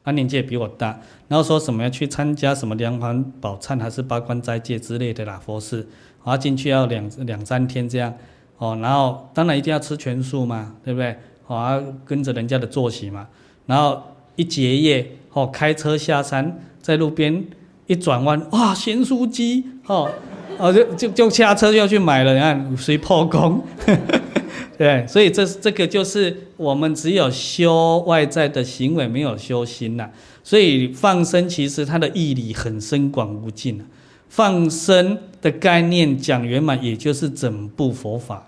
[0.03, 5.77] 他年纪也比我大，然后说什么要去参加什么梁皇宝忏还是八关斋戒之类的啦，佛寺，
[6.25, 8.13] 然后进去要两两三天这样，
[8.57, 11.17] 哦，然后当然一定要吃全素嘛，对不对？
[11.47, 13.29] 哦，跟着人家的作息嘛，
[13.65, 14.03] 然后
[14.39, 17.45] 一结业，哦，开车下山，在路边
[17.89, 20.09] 一转弯，哇，咸酥鸡， 哦，
[20.57, 23.63] 哦就就就下车就要去买了，你看谁破功。
[24.79, 30.09] 对，所以这这个就是我们只有修外在的行为，没有修心呐。
[30.45, 33.85] 所以放生其实它的义理很深广无尽啊。
[34.29, 38.47] 放生的概念讲圆满，也就是整部佛法。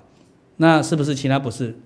[0.58, 1.76] 那是不是其他不是？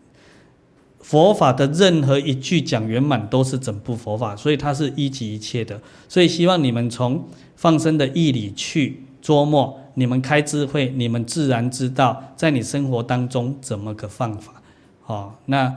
[1.04, 5.78] 佛法的任何一句讲圆满，都是整部佛法，所以它是一即一切的。
[6.08, 9.78] 所以希望你们从放生的义理去琢磨。
[9.96, 14.62] 你们开智慧，你们自然知道在你生活当中怎么个放法。
[15.02, 15.76] 好，那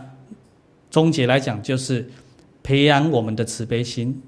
[0.90, 2.10] 终结来讲就是
[2.64, 4.22] 培养我们的慈悲心。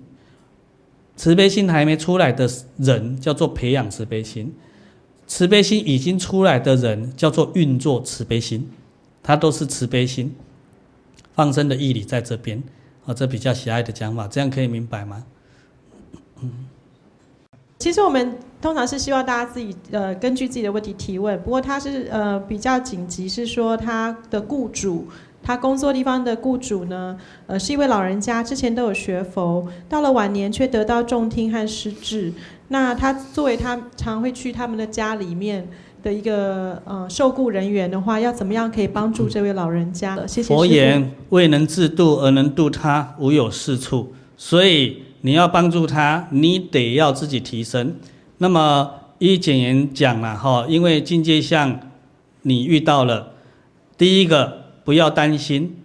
[1.16, 4.54] 慈悲心还没出来的人叫做培养慈悲心，
[5.26, 8.70] 慈悲心已经出来的人叫做运作慈悲心，
[9.24, 10.36] 它都是慈悲心。
[11.40, 12.62] 放生的义理在这边，
[13.06, 15.24] 啊，这比较狭隘的讲法，这样可以明白吗？
[16.42, 16.52] 嗯。
[17.78, 25.08] 其实我们通常是希望大家自己呃根据自己的问题提问，不过他是呃比较紧急，是说他的雇主，
[25.42, 27.18] 他工作地方的雇主呢，
[27.48, 32.34] 呃是一位老人家，之前都有学佛，到了晚年却得到重听和失智。
[32.68, 35.66] 那他作为他常会去他们的家里面
[36.02, 40.16] 的一个呃受雇人员的话，要怎么样可以帮助这位老人家？
[40.28, 40.54] 谢谢。
[40.54, 44.14] 佛言：未能自度而能度他，无有是处。
[44.38, 45.04] 所以。
[45.22, 47.94] 你要帮助他，你得要自己提升。
[48.38, 51.78] 那么一简言讲了哈，因为境界相
[52.44, 53.34] 你遇到了，
[53.98, 55.76] 第一个不要担心，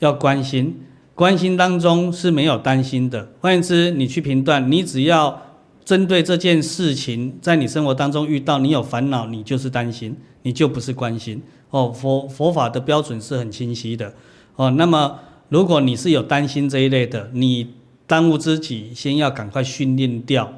[0.00, 0.82] 要关心。
[1.14, 3.28] 关心当中是没有担心的。
[3.40, 5.40] 换言之，你去评断，你只要
[5.84, 11.42] 针对这件事情，在你生活当中遇到，你有烦恼，你就是担心，你就不是关心。
[11.70, 14.12] 哦，佛佛法的标准是很清晰的。
[14.56, 17.74] 哦，那么如果你是有担心这一类的，你。
[18.10, 20.52] 当务之急，先要赶快训练掉，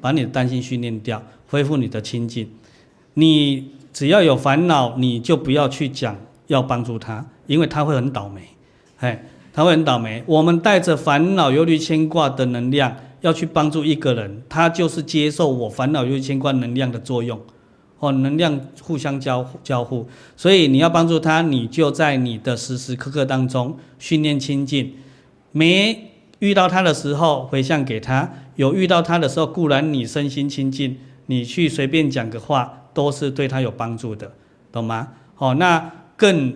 [0.00, 2.48] 把你的担心训练掉，恢复你的清净。
[3.12, 6.16] 你只要有烦恼，你就不要去讲
[6.46, 8.40] 要帮助他，因为他会很倒霉，
[9.00, 10.24] 哎，他会很倒霉。
[10.24, 12.96] 我们带着烦恼、忧虑、牵挂的能量
[13.26, 17.38] 要去帮助一个人，他就是接受我烦恼、忧虑、牵挂能量的作用，
[17.98, 20.06] 哦，能量互相交交互。
[20.36, 24.94] 所以你要帮助他，你就在你的时时刻刻当中训练清净，
[25.52, 26.12] 没。
[26.40, 34.30] 遇到他的时候回向给他，有遇到他的时候固然你身心清净，你去随便讲个话都是对他有帮助的，
[34.70, 35.08] 懂吗？
[35.34, 36.54] 好，那更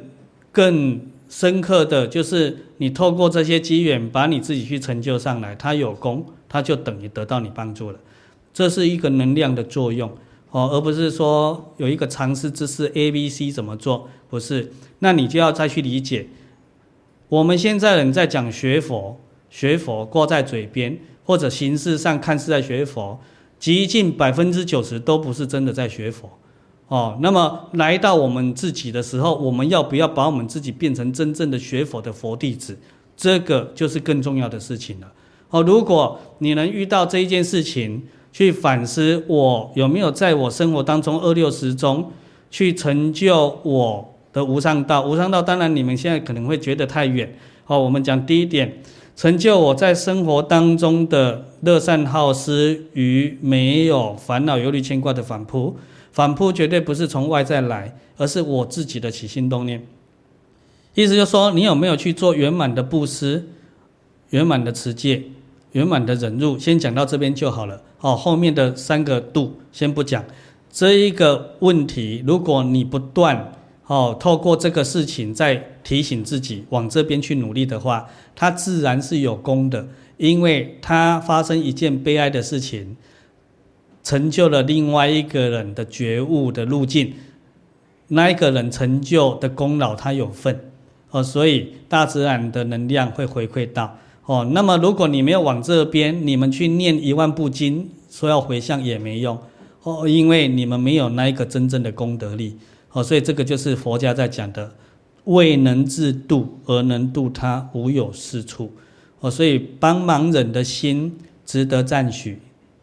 [0.53, 7.99] 更深刻的就是你透过这些机缘，把你自己去成就上来，他有功，他就等于得到你帮助了。
[8.53, 10.11] 这是一个能量的作用
[10.51, 14.73] 哦，而不是说有一个常识知识 A、B、C 怎么做，不是。
[14.99, 16.27] 那你就要再去理解，
[17.29, 23.21] 我们现在人在讲学佛，学佛挂在嘴边，或者形式上看似在学佛，
[23.61, 26.29] 极尽百分之九十都不是真的在学佛。
[26.89, 32.77] 哦，那么来到我们自己的时候，我们要不要把我们自己变成真正的学佛的佛弟子？
[33.17, 35.13] 这个就是更重要的事情了。
[35.51, 38.03] 哦，如果你能遇到这一件事情，
[38.33, 42.13] 去反思我有没有在我生活当中二六十中
[42.51, 45.05] 去成就我的无上道。
[45.05, 47.37] 无上道当然你们现在可能会觉得太远。
[47.65, 48.81] 好，我们讲第一点，
[49.17, 55.77] 成就我在生活当中的乐善好施与没有烦恼忧虑牵挂的反扑。
[56.13, 59.85] 反扑绝对不是从外在来，而是我自己的起心动念。
[60.95, 63.47] 意思就是说，你有没有去做圆满的布施、
[64.31, 65.23] 圆满的持戒、
[65.73, 66.59] 圆满的忍入？
[66.59, 67.83] 先讲到这边就好了。
[67.99, 70.25] 好，后面的三个度先不讲。
[70.71, 73.53] 这一个问题，如果你不断
[73.87, 82.97] 哦，透过这个事情在提醒自己往这边去努力的话，它自然是有功的，因为它发生一件悲哀的事情。
[84.03, 87.13] 成就了另外一个人的觉悟的路径，
[88.09, 90.59] 那一个人成就的功劳他有份
[91.11, 93.99] 哦，所以大自然的能量会回馈到
[94.31, 94.49] 哦。
[94.53, 99.37] 那么如果你没有往这边，你们去念一万部经，说要回向也没用
[99.83, 102.57] 哦，因为你们没有那一个真正的功德力
[102.93, 103.03] 哦。
[103.03, 104.73] 所以这个就是佛家在讲的，
[105.25, 108.71] 未能自度而能度他，无有是处
[109.19, 109.29] 哦。
[109.29, 112.39] 所以帮忙人的心值得赞许。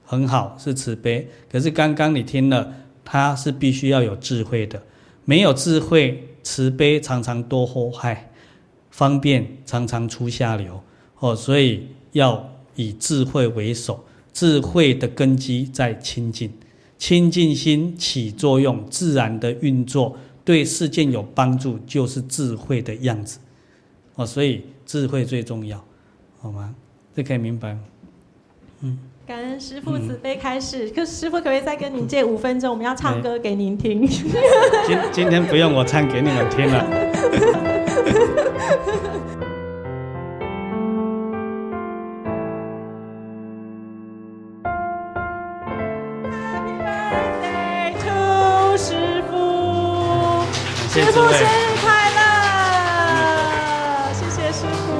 [0.09, 1.27] 很好，是慈悲。
[1.51, 4.81] 可是刚刚你听了，他是必须要有智慧的。
[5.25, 8.31] 没有智慧，慈悲常常多祸害，
[8.89, 10.81] 方便常常出下流。
[11.19, 14.03] 哦，所以要以智慧为首。
[14.33, 16.51] 智慧的根基在清净，
[16.99, 20.15] 清净心起作用，自然的运作，
[20.45, 23.39] 对世间有帮助，就是智慧的样子。
[24.13, 25.83] 哦，所以智慧最重要，
[26.39, 26.75] 好吗？
[27.15, 27.79] 这可以明白吗？
[28.81, 28.99] 嗯。
[29.25, 32.69] 感恩师父慈悲开示，可师父可不可以再跟您借五分钟？
[32.71, 34.07] 我们要唱歌给您听。
[34.07, 36.85] 今今天不用我唱给你们听了。
[51.17, 51.49] 师父生日
[51.81, 52.19] 快乐。
[54.13, 54.93] 谢谢师傅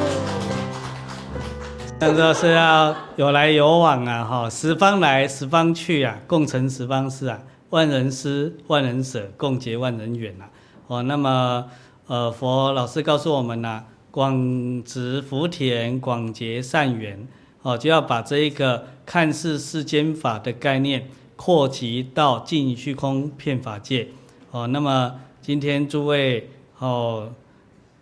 [1.99, 7.39] 但这是要有来有往啊，哈，十方来十方去啊，共成十方事啊，
[7.69, 10.49] 万人施万人舍，共结万人缘啊。
[10.87, 11.65] 哦，那么
[12.07, 17.27] 呃，佛老师告诉我们呢，广植福田，广结善缘，
[17.61, 24.07] 哦，就要把这一个看似世间法的概念扩及到尽虚空遍法界。
[24.49, 25.13] 哦，那么
[25.47, 27.33] 今天诸位哦，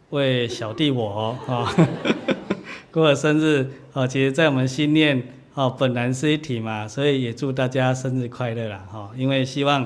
[0.09, 1.67] 为小弟我哦。
[2.89, 5.21] 过了生日，哦，其实，在我们心念，
[5.53, 9.85] 哦，本来是一体嘛，所以也祝大家生日快乐啦，哈，因为希望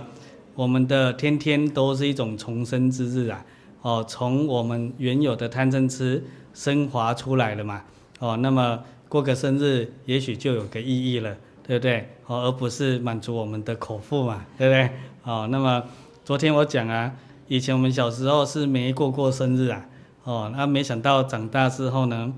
[0.56, 3.46] 我们的天天都是一种重生之日啊，
[3.82, 6.24] 哦，从我们原有的贪嗔痴
[6.54, 7.84] 升华出来了嘛，
[8.20, 11.36] 哦，那么过个生日，也许就有个意义了，
[11.68, 12.08] 对不对？
[12.26, 14.90] 哦，而不是满足我们的口腹嘛，对不对？
[15.26, 15.84] 哦，那么
[16.24, 17.14] 昨天我讲啊，
[17.50, 19.86] 以前我们小时候是没过过生日啊，
[20.24, 22.32] 哦，那没想到长大之后呢，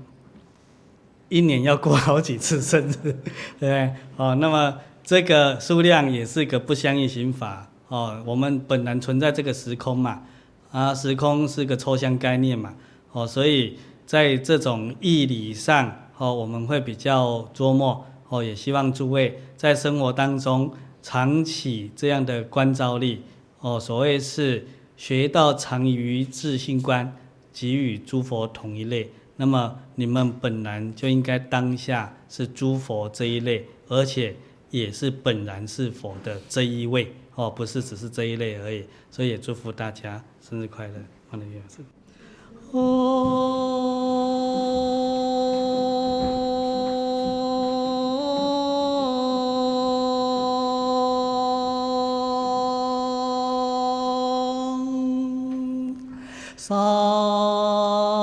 [1.28, 3.94] 一年要过好几次生日， 对不对？
[4.16, 8.22] 哦，那么这个数量也是个不相应行法哦。
[8.24, 10.22] 我们本来存在这个时空嘛，
[10.70, 12.74] 啊，时空是个抽象概念嘛，
[13.12, 13.76] 哦，所以
[14.06, 20.72] 在这种义理上，哦，我们会比较琢磨，哦，也希望诸位在生活当中
[21.02, 23.20] 常起这样的观照力，
[23.60, 24.66] 哦，所谓是
[25.02, 27.16] 学道常于自性观，
[27.52, 29.10] 即与诸佛同一类。
[29.34, 34.36] 那么你们本然就应该当下是诸佛这一类，而且
[34.70, 38.84] 也是本然是佛的这一位哦，不是只是这一类而已。
[39.10, 40.94] 所以也祝福大家生日快乐，
[41.32, 41.78] 万能元师。
[42.70, 42.78] 哦
[56.62, 58.21] 三。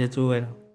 [0.00, 0.69] 谢诸位了。